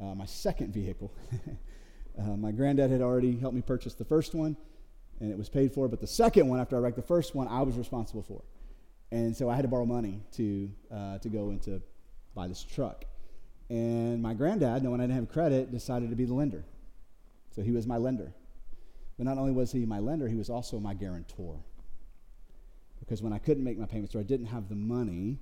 uh, 0.00 0.04
my 0.14 0.26
second 0.26 0.72
vehicle, 0.72 1.12
uh, 2.18 2.22
my 2.36 2.50
granddad 2.50 2.90
had 2.90 3.02
already 3.02 3.38
helped 3.38 3.54
me 3.54 3.62
purchase 3.62 3.94
the 3.94 4.04
first 4.04 4.34
one, 4.34 4.56
and 5.20 5.30
it 5.30 5.36
was 5.36 5.48
paid 5.50 5.72
for, 5.72 5.86
but 5.88 6.00
the 6.00 6.06
second 6.06 6.48
one, 6.48 6.60
after 6.60 6.76
I 6.76 6.80
wrecked 6.80 6.96
the 6.96 7.02
first 7.02 7.34
one, 7.34 7.48
I 7.48 7.60
was 7.62 7.76
responsible 7.76 8.22
for. 8.22 8.42
And 9.12 9.36
so 9.36 9.48
I 9.48 9.54
had 9.54 9.62
to 9.62 9.68
borrow 9.68 9.86
money 9.86 10.20
to, 10.32 10.70
uh, 10.92 11.18
to 11.18 11.28
go 11.28 11.50
and 11.50 11.82
buy 12.34 12.48
this 12.48 12.62
truck. 12.62 13.04
And 13.70 14.22
my 14.22 14.34
granddad, 14.34 14.82
knowing 14.82 15.00
I 15.00 15.04
didn't 15.04 15.16
have 15.16 15.28
credit, 15.28 15.70
decided 15.70 16.10
to 16.10 16.16
be 16.16 16.24
the 16.24 16.34
lender. 16.34 16.64
So 17.50 17.62
he 17.62 17.72
was 17.72 17.86
my 17.86 17.96
lender. 17.96 18.32
But 19.16 19.26
not 19.26 19.38
only 19.38 19.52
was 19.52 19.72
he 19.72 19.86
my 19.86 19.98
lender, 19.98 20.28
he 20.28 20.36
was 20.36 20.50
also 20.50 20.78
my 20.78 20.94
guarantor 20.94 21.58
because 23.06 23.22
when 23.22 23.32
I 23.32 23.38
couldn't 23.38 23.62
make 23.62 23.78
my 23.78 23.86
payments 23.86 24.14
or 24.14 24.20
I 24.20 24.24
didn't 24.24 24.46
have 24.46 24.68
the 24.68 24.74
money, 24.74 25.38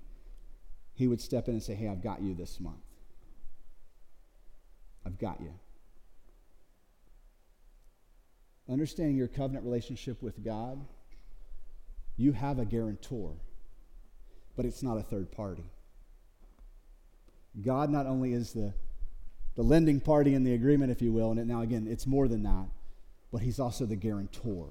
he 0.92 1.08
would 1.08 1.20
step 1.20 1.48
in 1.48 1.54
and 1.54 1.62
say, 1.62 1.74
Hey, 1.74 1.88
I've 1.88 2.02
got 2.02 2.20
you 2.20 2.34
this 2.34 2.60
month. 2.60 2.76
I've 5.06 5.18
got 5.18 5.40
you. 5.40 5.52
Understanding 8.68 9.16
your 9.16 9.28
covenant 9.28 9.64
relationship 9.64 10.22
with 10.22 10.42
God, 10.44 10.84
you 12.16 12.32
have 12.32 12.58
a 12.58 12.64
guarantor, 12.64 13.34
but 14.56 14.64
it's 14.64 14.82
not 14.82 14.98
a 14.98 15.02
third 15.02 15.32
party. 15.32 15.64
God 17.62 17.90
not 17.90 18.06
only 18.06 18.32
is 18.32 18.52
the, 18.52 18.74
the 19.54 19.62
lending 19.62 20.00
party 20.00 20.34
in 20.34 20.44
the 20.44 20.54
agreement, 20.54 20.90
if 20.90 21.00
you 21.00 21.12
will, 21.12 21.30
and 21.30 21.40
it, 21.40 21.46
now 21.46 21.62
again, 21.62 21.86
it's 21.88 22.06
more 22.06 22.28
than 22.28 22.42
that, 22.42 22.66
but 23.32 23.42
he's 23.42 23.60
also 23.60 23.86
the 23.86 23.96
guarantor. 23.96 24.68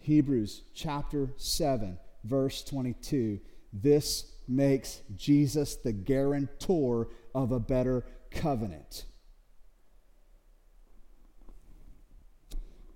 Hebrews 0.00 0.62
chapter 0.74 1.30
7, 1.36 1.98
verse 2.24 2.62
22. 2.62 3.40
This 3.72 4.30
makes 4.46 5.00
Jesus 5.16 5.76
the 5.76 5.92
guarantor 5.92 7.08
of 7.34 7.52
a 7.52 7.58
better 7.58 8.04
covenant. 8.30 9.06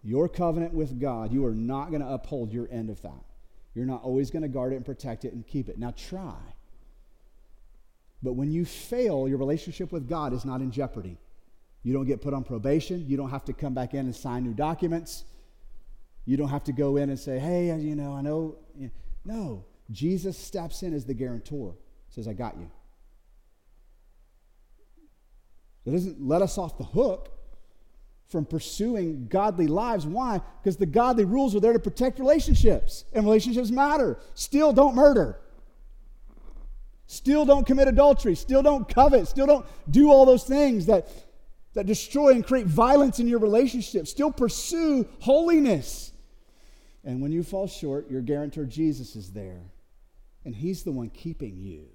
Your 0.04 0.28
covenant 0.28 0.74
with 0.74 1.00
God, 1.00 1.32
you 1.32 1.44
are 1.46 1.54
not 1.54 1.90
going 1.90 2.02
to 2.02 2.08
uphold 2.08 2.52
your 2.52 2.68
end 2.70 2.90
of 2.90 3.02
that. 3.02 3.24
You're 3.78 3.86
not 3.86 4.02
always 4.02 4.32
going 4.32 4.42
to 4.42 4.48
guard 4.48 4.72
it 4.72 4.76
and 4.76 4.84
protect 4.84 5.24
it 5.24 5.32
and 5.32 5.46
keep 5.46 5.68
it. 5.68 5.78
Now 5.78 5.94
try. 5.96 6.34
But 8.24 8.32
when 8.32 8.50
you 8.50 8.64
fail, 8.64 9.28
your 9.28 9.38
relationship 9.38 9.92
with 9.92 10.08
God 10.08 10.32
is 10.32 10.44
not 10.44 10.60
in 10.60 10.72
jeopardy. 10.72 11.16
You 11.84 11.92
don't 11.92 12.04
get 12.04 12.20
put 12.20 12.34
on 12.34 12.42
probation. 12.42 13.06
You 13.06 13.16
don't 13.16 13.30
have 13.30 13.44
to 13.44 13.52
come 13.52 13.74
back 13.74 13.94
in 13.94 14.00
and 14.00 14.16
sign 14.16 14.42
new 14.42 14.52
documents. 14.52 15.22
You 16.24 16.36
don't 16.36 16.48
have 16.48 16.64
to 16.64 16.72
go 16.72 16.96
in 16.96 17.08
and 17.08 17.16
say, 17.16 17.38
hey, 17.38 17.70
uh, 17.70 17.76
you 17.76 17.94
know, 17.94 18.14
I 18.14 18.20
know. 18.20 18.56
No, 19.24 19.64
Jesus 19.92 20.36
steps 20.36 20.82
in 20.82 20.92
as 20.92 21.04
the 21.04 21.14
guarantor, 21.14 21.76
says, 22.10 22.26
I 22.26 22.32
got 22.32 22.56
you. 22.56 22.68
It 25.86 25.92
doesn't 25.92 26.20
let 26.20 26.42
us 26.42 26.58
off 26.58 26.78
the 26.78 26.84
hook 26.84 27.30
from 28.28 28.44
pursuing 28.44 29.26
godly 29.28 29.66
lives. 29.66 30.06
Why? 30.06 30.40
Because 30.62 30.76
the 30.76 30.86
godly 30.86 31.24
rules 31.24 31.54
are 31.54 31.60
there 31.60 31.72
to 31.72 31.78
protect 31.78 32.18
relationships, 32.18 33.04
and 33.12 33.24
relationships 33.24 33.70
matter. 33.70 34.18
Still, 34.34 34.72
don't 34.72 34.94
murder. 34.94 35.38
Still, 37.06 37.46
don't 37.46 37.66
commit 37.66 37.88
adultery. 37.88 38.34
Still, 38.34 38.62
don't 38.62 38.86
covet. 38.86 39.28
Still, 39.28 39.46
don't 39.46 39.66
do 39.90 40.10
all 40.10 40.26
those 40.26 40.44
things 40.44 40.86
that, 40.86 41.08
that 41.72 41.86
destroy 41.86 42.32
and 42.32 42.46
create 42.46 42.66
violence 42.66 43.18
in 43.18 43.26
your 43.26 43.38
relationship. 43.38 44.06
Still, 44.06 44.30
pursue 44.30 45.08
holiness. 45.20 46.12
And 47.04 47.22
when 47.22 47.32
you 47.32 47.42
fall 47.42 47.66
short, 47.66 48.10
your 48.10 48.20
guarantor 48.20 48.66
Jesus 48.66 49.16
is 49.16 49.32
there, 49.32 49.62
and 50.44 50.54
He's 50.54 50.82
the 50.82 50.92
one 50.92 51.08
keeping 51.08 51.56
you. 51.56 51.86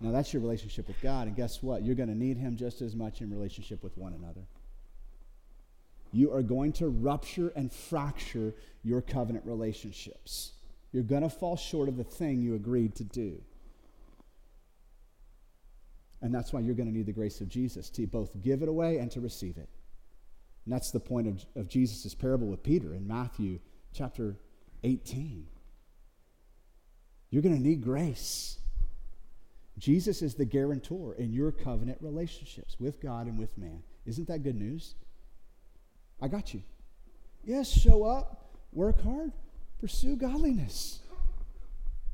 Now, 0.00 0.10
that's 0.10 0.34
your 0.34 0.42
relationship 0.42 0.86
with 0.88 1.00
God, 1.00 1.26
and 1.26 1.34
guess 1.34 1.62
what? 1.62 1.82
You're 1.82 1.94
going 1.94 2.10
to 2.10 2.14
need 2.14 2.36
Him 2.36 2.56
just 2.56 2.82
as 2.82 2.94
much 2.94 3.22
in 3.22 3.30
relationship 3.30 3.82
with 3.82 3.96
one 3.96 4.12
another. 4.12 4.42
You 6.12 6.32
are 6.32 6.42
going 6.42 6.72
to 6.74 6.88
rupture 6.88 7.52
and 7.56 7.72
fracture 7.72 8.54
your 8.82 9.02
covenant 9.02 9.44
relationships. 9.46 10.52
You're 10.92 11.02
going 11.02 11.22
to 11.22 11.28
fall 11.28 11.56
short 11.56 11.88
of 11.88 11.96
the 11.96 12.04
thing 12.04 12.40
you 12.40 12.54
agreed 12.54 12.94
to 12.96 13.04
do. 13.04 13.42
And 16.22 16.34
that's 16.34 16.52
why 16.52 16.60
you're 16.60 16.74
going 16.74 16.88
to 16.88 16.96
need 16.96 17.06
the 17.06 17.12
grace 17.12 17.40
of 17.40 17.48
Jesus 17.48 17.90
to 17.90 18.06
both 18.06 18.40
give 18.42 18.62
it 18.62 18.68
away 18.68 18.98
and 18.98 19.10
to 19.12 19.20
receive 19.20 19.56
it. 19.58 19.68
And 20.64 20.72
that's 20.74 20.90
the 20.90 21.00
point 21.00 21.28
of, 21.28 21.44
of 21.54 21.68
Jesus' 21.68 22.14
parable 22.14 22.48
with 22.48 22.62
Peter 22.62 22.94
in 22.94 23.06
Matthew 23.06 23.60
chapter 23.92 24.36
18. 24.82 25.46
You're 27.30 27.42
going 27.42 27.56
to 27.56 27.62
need 27.62 27.82
grace. 27.82 28.58
Jesus 29.78 30.22
is 30.22 30.34
the 30.34 30.44
guarantor 30.44 31.14
in 31.14 31.32
your 31.32 31.52
covenant 31.52 31.98
relationships 32.00 32.76
with 32.80 33.00
God 33.00 33.26
and 33.26 33.38
with 33.38 33.56
man. 33.58 33.82
Isn't 34.06 34.28
that 34.28 34.42
good 34.42 34.56
news? 34.56 34.94
I 36.20 36.28
got 36.28 36.54
you. 36.54 36.62
Yes, 37.44 37.70
show 37.70 38.04
up, 38.04 38.50
work 38.72 39.02
hard, 39.02 39.32
pursue 39.80 40.16
godliness. 40.16 41.00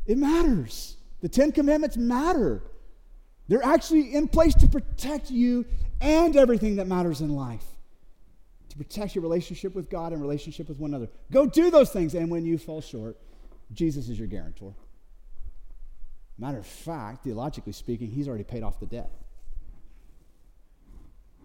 It 0.07 0.19
matters. 0.19 0.97
The 1.21 1.29
Ten 1.29 1.53
Commandments 1.53 1.97
matter. 1.97 2.63
They're 3.49 3.65
actually 3.65 4.15
in 4.15 4.29
place 4.29 4.55
to 4.57 4.67
protect 4.67 5.31
you 5.31 5.65
and 6.01 6.37
everything 6.37 6.77
that 6.77 6.87
matters 6.87 7.21
in 7.21 7.31
life 7.31 7.65
to 8.73 8.79
protect 8.79 9.15
your 9.15 9.21
relationship 9.21 9.75
with 9.75 9.91
God 9.91 10.13
and 10.13 10.23
relationship 10.23 10.67
with 10.67 10.79
one 10.79 10.93
another. 10.93 11.11
Go 11.31 11.45
do 11.45 11.71
those 11.71 11.91
things. 11.91 12.15
And 12.15 12.31
when 12.31 12.47
you 12.47 12.57
fall 12.57 12.81
short, 12.81 13.19
Jesus 13.75 14.09
is 14.09 14.19
your 14.19 14.29
guarantor. 14.29 14.75
Matter 16.39 16.59
of 16.59 16.67
fact, 16.67 17.25
theologically 17.25 17.75
speaking, 17.75 18.11
he's 18.11 18.29
already 18.29 18.45
paid 18.45 18.63
off 18.63 18.81
the 18.81 18.87
debt. 18.87 19.11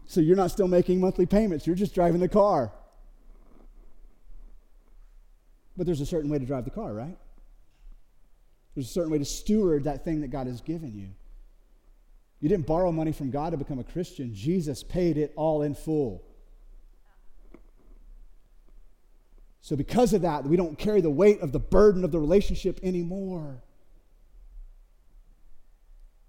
So 0.08 0.22
you're 0.22 0.38
not 0.38 0.52
still 0.52 0.70
making 0.70 1.02
monthly 1.02 1.26
payments, 1.26 1.68
you're 1.68 1.76
just 1.76 1.94
driving 1.94 2.22
the 2.22 2.30
car. 2.30 2.72
But 5.76 5.86
there's 5.86 6.02
a 6.02 6.06
certain 6.06 6.32
way 6.32 6.40
to 6.40 6.46
drive 6.46 6.66
the 6.66 6.72
car, 6.72 6.94
right? 6.94 7.18
There's 8.74 8.88
a 8.88 8.92
certain 8.92 9.12
way 9.12 9.20
to 9.20 9.26
steward 9.26 9.84
that 9.84 10.04
thing 10.04 10.22
that 10.22 10.30
God 10.30 10.48
has 10.48 10.62
given 10.62 10.96
you. 10.96 11.10
You 12.40 12.50
didn't 12.50 12.66
borrow 12.66 12.92
money 12.92 13.12
from 13.12 13.32
God 13.32 13.52
to 13.52 13.58
become 13.58 13.80
a 13.80 13.84
Christian. 13.84 14.34
Jesus 14.34 14.84
paid 14.84 15.18
it 15.18 15.34
all 15.36 15.62
in 15.62 15.76
full. 15.76 16.24
So, 19.62 19.76
because 19.76 20.14
of 20.14 20.22
that, 20.22 20.46
we 20.46 20.56
don't 20.56 20.78
carry 20.78 21.02
the 21.02 21.10
weight 21.10 21.42
of 21.42 21.52
the 21.52 21.60
burden 21.60 22.04
of 22.04 22.12
the 22.12 22.20
relationship 22.20 22.80
anymore. 22.82 23.62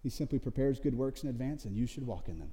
He 0.03 0.11
simply 0.11 0.39
prepares 0.39 0.81
good 0.81 0.95
works 0.95 1.23
in 1.23 1.29
advance, 1.29 1.65
and 1.65 1.77
you 1.77 1.87
should 1.87 2.07
walk 2.07 2.29
in 2.29 2.39
them. 2.39 2.53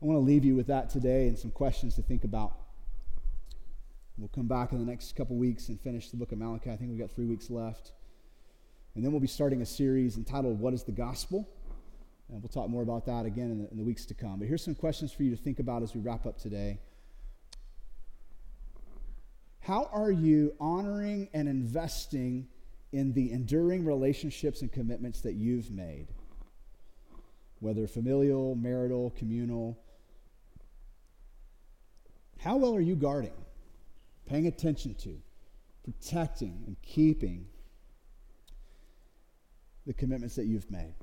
I 0.00 0.04
want 0.04 0.16
to 0.16 0.24
leave 0.24 0.44
you 0.44 0.54
with 0.54 0.68
that 0.68 0.90
today 0.90 1.26
and 1.26 1.36
some 1.36 1.50
questions 1.50 1.96
to 1.96 2.02
think 2.02 2.22
about. 2.22 2.56
We'll 4.16 4.28
come 4.28 4.46
back 4.46 4.72
in 4.72 4.78
the 4.78 4.84
next 4.84 5.16
couple 5.16 5.36
weeks 5.36 5.68
and 5.68 5.80
finish 5.80 6.10
the 6.10 6.16
book 6.16 6.30
of 6.30 6.38
Malachi. 6.38 6.70
I 6.70 6.76
think 6.76 6.90
we've 6.90 7.00
got 7.00 7.10
three 7.10 7.26
weeks 7.26 7.50
left. 7.50 7.92
And 8.94 9.04
then 9.04 9.12
we'll 9.12 9.20
be 9.20 9.26
starting 9.26 9.62
a 9.62 9.66
series 9.66 10.16
entitled 10.16 10.60
What 10.60 10.72
is 10.72 10.84
the 10.84 10.92
Gospel? 10.92 11.48
And 12.28 12.42
we'll 12.42 12.48
talk 12.48 12.68
more 12.68 12.82
about 12.82 13.06
that 13.06 13.26
again 13.26 13.50
in 13.50 13.62
the, 13.62 13.70
in 13.70 13.76
the 13.76 13.82
weeks 13.82 14.04
to 14.06 14.14
come. 14.14 14.38
But 14.38 14.48
here's 14.48 14.64
some 14.64 14.74
questions 14.74 15.12
for 15.12 15.22
you 15.24 15.30
to 15.30 15.36
think 15.36 15.58
about 15.58 15.82
as 15.82 15.94
we 15.94 16.00
wrap 16.00 16.26
up 16.26 16.38
today. 16.38 16.78
How 19.60 19.88
are 19.92 20.10
you 20.10 20.54
honoring 20.60 21.28
and 21.32 21.48
investing 21.48 22.48
in 22.92 23.12
the 23.12 23.32
enduring 23.32 23.84
relationships 23.84 24.62
and 24.62 24.72
commitments 24.72 25.22
that 25.22 25.34
you've 25.34 25.70
made? 25.70 26.08
Whether 27.60 27.86
familial, 27.86 28.54
marital, 28.54 29.10
communal. 29.16 29.78
How 32.38 32.56
well 32.56 32.74
are 32.74 32.80
you 32.80 32.94
guarding, 32.94 33.32
paying 34.26 34.46
attention 34.46 34.94
to, 34.96 35.20
protecting, 35.84 36.62
and 36.66 36.76
keeping 36.82 37.46
the 39.86 39.92
commitments 39.92 40.36
that 40.36 40.46
you've 40.46 40.70
made? 40.70 40.94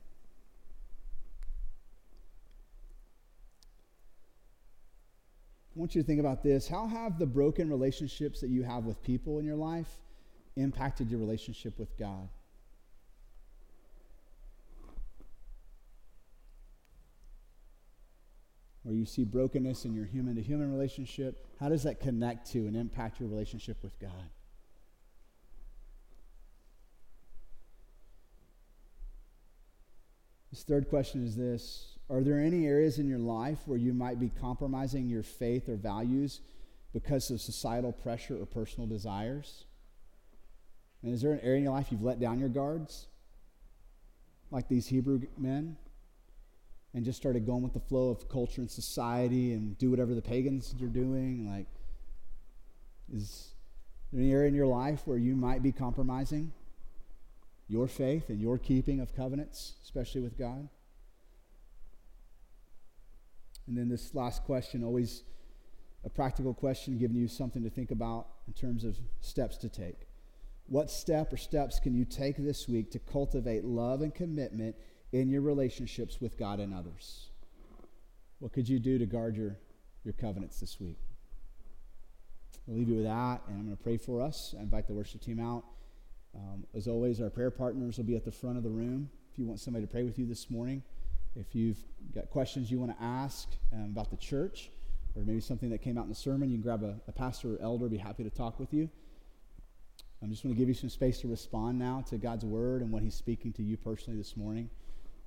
I 5.75 5.79
want 5.79 5.93
you 5.93 6.01
to 6.01 6.07
think 6.07 6.21
about 6.21 6.41
this. 6.41 6.69
How 6.69 6.87
have 6.87 7.19
the 7.19 7.25
broken 7.25 7.69
relationships 7.69 8.39
that 8.39 8.49
you 8.49 8.63
have 8.63 8.85
with 8.85 9.03
people 9.03 9.39
in 9.39 9.45
your 9.45 9.57
life 9.57 9.99
impacted 10.55 11.11
your 11.11 11.19
relationship 11.19 11.77
with 11.77 11.97
God? 11.97 12.29
Where 18.85 18.93
you 18.93 19.05
see 19.07 19.23
brokenness 19.23 19.83
in 19.85 19.95
your 19.95 20.05
human 20.05 20.35
to 20.35 20.43
human 20.43 20.71
relationship, 20.71 21.43
how 21.59 21.69
does 21.69 21.81
that 21.83 21.99
connect 21.99 22.51
to 22.51 22.67
and 22.67 22.75
impact 22.75 23.19
your 23.19 23.27
relationship 23.27 23.77
with 23.81 23.99
God? 23.99 24.29
This 30.51 30.61
third 30.61 30.87
question 30.87 31.25
is 31.25 31.35
this 31.35 31.97
are 32.11 32.21
there 32.21 32.39
any 32.39 32.67
areas 32.67 32.99
in 32.99 33.09
your 33.09 33.17
life 33.17 33.57
where 33.65 33.79
you 33.79 33.91
might 33.91 34.19
be 34.19 34.29
compromising 34.29 35.09
your 35.09 35.23
faith 35.23 35.67
or 35.67 35.77
values 35.77 36.41
because 36.93 37.31
of 37.31 37.41
societal 37.41 37.91
pressure 37.91 38.39
or 38.39 38.45
personal 38.45 38.87
desires? 38.87 39.65
And 41.01 41.11
is 41.11 41.23
there 41.23 41.31
an 41.31 41.39
area 41.39 41.57
in 41.57 41.63
your 41.63 41.73
life 41.73 41.87
you've 41.89 42.03
let 42.03 42.19
down 42.19 42.39
your 42.39 42.49
guards, 42.49 43.07
like 44.51 44.67
these 44.67 44.85
Hebrew 44.85 45.21
men, 45.39 45.75
and 46.95 47.03
just 47.03 47.17
started 47.17 47.45
going 47.45 47.61
with 47.61 47.73
the 47.73 47.79
flow 47.79 48.09
of 48.09 48.29
culture 48.29 48.61
and 48.61 48.71
society 48.71 49.51
and 49.51 49.77
do 49.77 49.91
whatever 49.91 50.15
the 50.15 50.21
pagans 50.21 50.73
are 50.81 50.87
doing? 50.87 51.45
Like, 51.51 51.67
is 53.13 53.49
there 54.13 54.21
any 54.21 54.31
area 54.31 54.47
in 54.47 54.55
your 54.55 54.65
life 54.65 55.01
where 55.03 55.17
you 55.17 55.35
might 55.35 55.61
be 55.61 55.73
compromising 55.73 56.53
your 57.67 57.87
faith 57.87 58.29
and 58.29 58.39
your 58.39 58.57
keeping 58.57 59.01
of 59.01 59.13
covenants, 59.13 59.73
especially 59.83 60.21
with 60.21 60.39
God? 60.39 60.69
And 63.67 63.77
then 63.77 63.89
this 63.89 64.15
last 64.15 64.45
question, 64.45 64.81
always 64.81 65.23
a 66.05 66.09
practical 66.09 66.53
question, 66.53 66.97
giving 66.97 67.17
you 67.17 67.27
something 67.27 67.61
to 67.63 67.69
think 67.69 67.91
about 67.91 68.27
in 68.47 68.53
terms 68.53 68.85
of 68.85 68.97
steps 69.19 69.57
to 69.57 69.67
take. 69.67 70.07
What 70.67 70.89
step 70.89 71.33
or 71.33 71.37
steps 71.37 71.77
can 71.77 71.93
you 71.93 72.05
take 72.05 72.37
this 72.37 72.69
week 72.69 72.89
to 72.91 72.99
cultivate 72.99 73.65
love 73.65 74.01
and 74.01 74.15
commitment 74.15 74.77
in 75.21 75.29
your 75.29 75.41
relationships 75.41 76.19
with 76.19 76.37
God 76.37 76.59
and 76.59 76.73
others? 76.73 77.29
What 78.39 78.51
could 78.51 78.67
you 78.67 78.79
do 78.79 78.97
to 78.97 79.05
guard 79.05 79.37
your, 79.37 79.57
your 80.03 80.13
covenants 80.13 80.59
this 80.59 80.79
week? 80.79 80.99
I'll 82.67 82.75
leave 82.75 82.89
you 82.89 82.95
with 82.95 83.05
that, 83.05 83.41
and 83.47 83.57
I'm 83.57 83.65
going 83.65 83.77
to 83.77 83.83
pray 83.83 83.97
for 83.97 84.21
us. 84.21 84.53
I 84.59 84.63
invite 84.63 84.87
the 84.87 84.93
worship 84.93 85.21
team 85.21 85.39
out. 85.39 85.63
Um, 86.35 86.65
as 86.73 86.87
always, 86.87 87.21
our 87.21 87.29
prayer 87.29 87.51
partners 87.51 87.97
will 87.97 88.03
be 88.03 88.17
at 88.17 88.25
the 88.25 88.31
front 88.31 88.57
of 88.57 88.63
the 88.63 88.69
room 88.69 89.09
if 89.31 89.39
you 89.39 89.45
want 89.45 89.61
somebody 89.61 89.85
to 89.85 89.91
pray 89.91 90.03
with 90.03 90.19
you 90.19 90.25
this 90.25 90.49
morning. 90.49 90.83
If 91.37 91.55
you've 91.55 91.79
got 92.13 92.29
questions 92.29 92.69
you 92.69 92.79
want 92.79 92.97
to 92.97 93.03
ask 93.03 93.47
um, 93.71 93.85
about 93.85 94.09
the 94.09 94.17
church, 94.17 94.69
or 95.15 95.23
maybe 95.23 95.39
something 95.39 95.69
that 95.69 95.81
came 95.81 95.97
out 95.97 96.03
in 96.03 96.09
the 96.09 96.15
sermon, 96.15 96.49
you 96.49 96.57
can 96.57 96.63
grab 96.63 96.83
a, 96.83 96.95
a 97.07 97.13
pastor 97.13 97.55
or 97.55 97.61
elder, 97.61 97.87
be 97.87 97.97
happy 97.97 98.23
to 98.25 98.29
talk 98.29 98.59
with 98.59 98.73
you. 98.73 98.89
I'm 100.21 100.29
just 100.29 100.43
going 100.43 100.53
to 100.53 100.59
give 100.59 100.67
you 100.67 100.73
some 100.73 100.89
space 100.89 101.19
to 101.19 101.29
respond 101.29 101.79
now 101.79 102.03
to 102.09 102.17
God's 102.17 102.43
word 102.43 102.81
and 102.81 102.91
what 102.91 103.01
He's 103.01 103.15
speaking 103.15 103.53
to 103.53 103.63
you 103.63 103.77
personally 103.77 104.17
this 104.17 104.35
morning. 104.35 104.69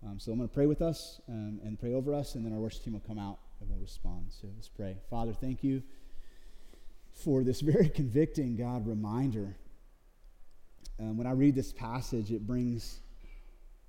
Um, 0.07 0.19
so 0.19 0.31
I'm 0.31 0.39
going 0.39 0.49
to 0.49 0.55
pray 0.55 0.67
with 0.67 0.81
us 0.81 1.21
um, 1.29 1.61
and 1.65 1.79
pray 1.79 1.93
over 1.93 2.15
us, 2.15 2.35
and 2.35 2.45
then 2.45 2.53
our 2.53 2.61
worship 2.61 2.85
team 2.85 2.93
will 2.93 3.01
come 3.01 3.19
out 3.19 3.39
and 3.61 3.69
we'll 3.69 3.81
respond. 3.81 4.27
So 4.31 4.49
let's 4.55 4.69
pray. 4.69 4.97
Father, 5.11 5.33
thank 5.33 5.65
you 5.65 5.83
for 7.13 7.43
this 7.43 7.61
very 7.61 7.89
convicting, 7.95 8.57
God, 8.57 8.87
reminder. 8.87 9.57
Um, 11.01 11.17
when 11.17 11.27
I 11.27 11.33
read 11.33 11.55
this 11.55 11.73
passage, 11.73 12.31
it 12.31 12.47
brings 12.47 13.01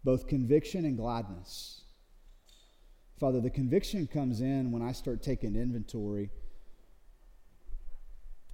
both 0.03 0.27
conviction 0.27 0.85
and 0.85 0.97
gladness. 0.97 1.81
Father, 3.19 3.41
the 3.41 3.49
conviction 3.49 4.07
comes 4.07 4.41
in 4.41 4.71
when 4.71 4.81
I 4.81 4.93
start 4.93 5.21
taking 5.21 5.55
inventory 5.55 6.31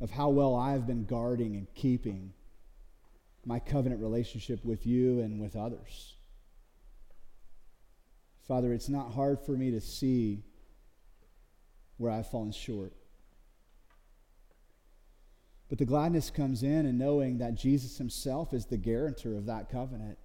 of 0.01 0.09
how 0.09 0.29
well 0.29 0.55
I've 0.55 0.87
been 0.87 1.05
guarding 1.05 1.55
and 1.55 1.67
keeping 1.75 2.33
my 3.45 3.59
covenant 3.59 4.01
relationship 4.01 4.65
with 4.65 4.85
you 4.85 5.19
and 5.19 5.39
with 5.39 5.55
others. 5.55 6.14
Father, 8.47 8.73
it's 8.73 8.89
not 8.89 9.13
hard 9.13 9.39
for 9.39 9.53
me 9.53 9.71
to 9.71 9.81
see 9.81 10.43
where 11.97 12.11
I've 12.11 12.29
fallen 12.29 12.51
short. 12.51 12.93
But 15.67 15.79
the 15.79 15.85
gladness 15.85 16.29
comes 16.29 16.61
in 16.61 16.85
in 16.85 16.97
knowing 16.97 17.39
that 17.39 17.55
Jesus 17.55 17.97
himself 17.97 18.53
is 18.53 18.65
the 18.65 18.77
guarantor 18.77 19.35
of 19.35 19.47
that 19.47 19.69
covenant. 19.69 20.19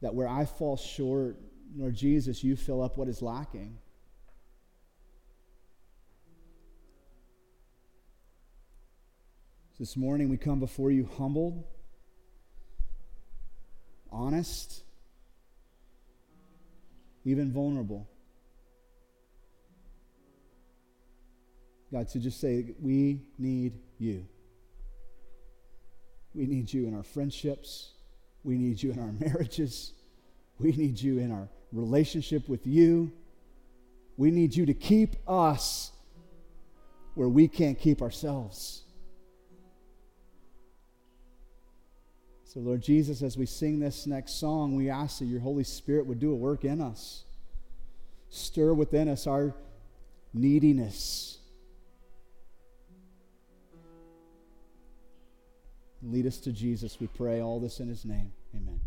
That 0.00 0.14
where 0.14 0.28
I 0.28 0.46
fall 0.46 0.78
short, 0.78 1.36
Lord 1.76 1.94
Jesus, 1.94 2.42
you 2.42 2.56
fill 2.56 2.82
up 2.82 2.96
what 2.96 3.08
is 3.08 3.20
lacking. 3.20 3.76
This 9.78 9.96
morning 9.96 10.28
we 10.28 10.36
come 10.36 10.60
before 10.60 10.90
you 10.90 11.08
humbled, 11.18 11.64
honest, 14.10 14.82
even 17.24 17.52
vulnerable. 17.52 18.08
God, 21.92 22.08
to 22.10 22.20
just 22.20 22.40
say, 22.40 22.74
we 22.80 23.22
need 23.38 23.72
you. 23.98 24.26
We 26.34 26.46
need 26.46 26.72
you 26.72 26.86
in 26.86 26.94
our 26.94 27.02
friendships. 27.02 27.92
We 28.44 28.56
need 28.56 28.82
you 28.82 28.92
in 28.92 28.98
our 28.98 29.12
marriages. 29.18 29.92
We 30.58 30.72
need 30.72 31.00
you 31.00 31.18
in 31.18 31.32
our 31.32 31.48
relationship 31.72 32.48
with 32.48 32.66
you. 32.66 33.12
We 34.16 34.30
need 34.30 34.54
you 34.54 34.66
to 34.66 34.74
keep 34.74 35.16
us 35.26 35.92
where 37.14 37.28
we 37.28 37.48
can't 37.48 37.78
keep 37.78 38.02
ourselves. 38.02 38.82
So, 42.52 42.58
Lord 42.58 42.82
Jesus, 42.82 43.22
as 43.22 43.38
we 43.38 43.46
sing 43.46 43.78
this 43.78 44.08
next 44.08 44.40
song, 44.40 44.74
we 44.74 44.90
ask 44.90 45.20
that 45.20 45.26
your 45.26 45.38
Holy 45.38 45.62
Spirit 45.62 46.06
would 46.06 46.18
do 46.18 46.32
a 46.32 46.34
work 46.34 46.64
in 46.64 46.80
us, 46.80 47.22
stir 48.28 48.72
within 48.72 49.06
us 49.06 49.28
our 49.28 49.54
neediness. 50.34 51.38
Lead 56.02 56.26
us 56.26 56.38
to 56.38 56.50
Jesus, 56.50 56.98
we 56.98 57.06
pray 57.06 57.40
all 57.40 57.60
this 57.60 57.78
in 57.78 57.86
his 57.86 58.04
name. 58.04 58.32
Amen. 58.56 58.80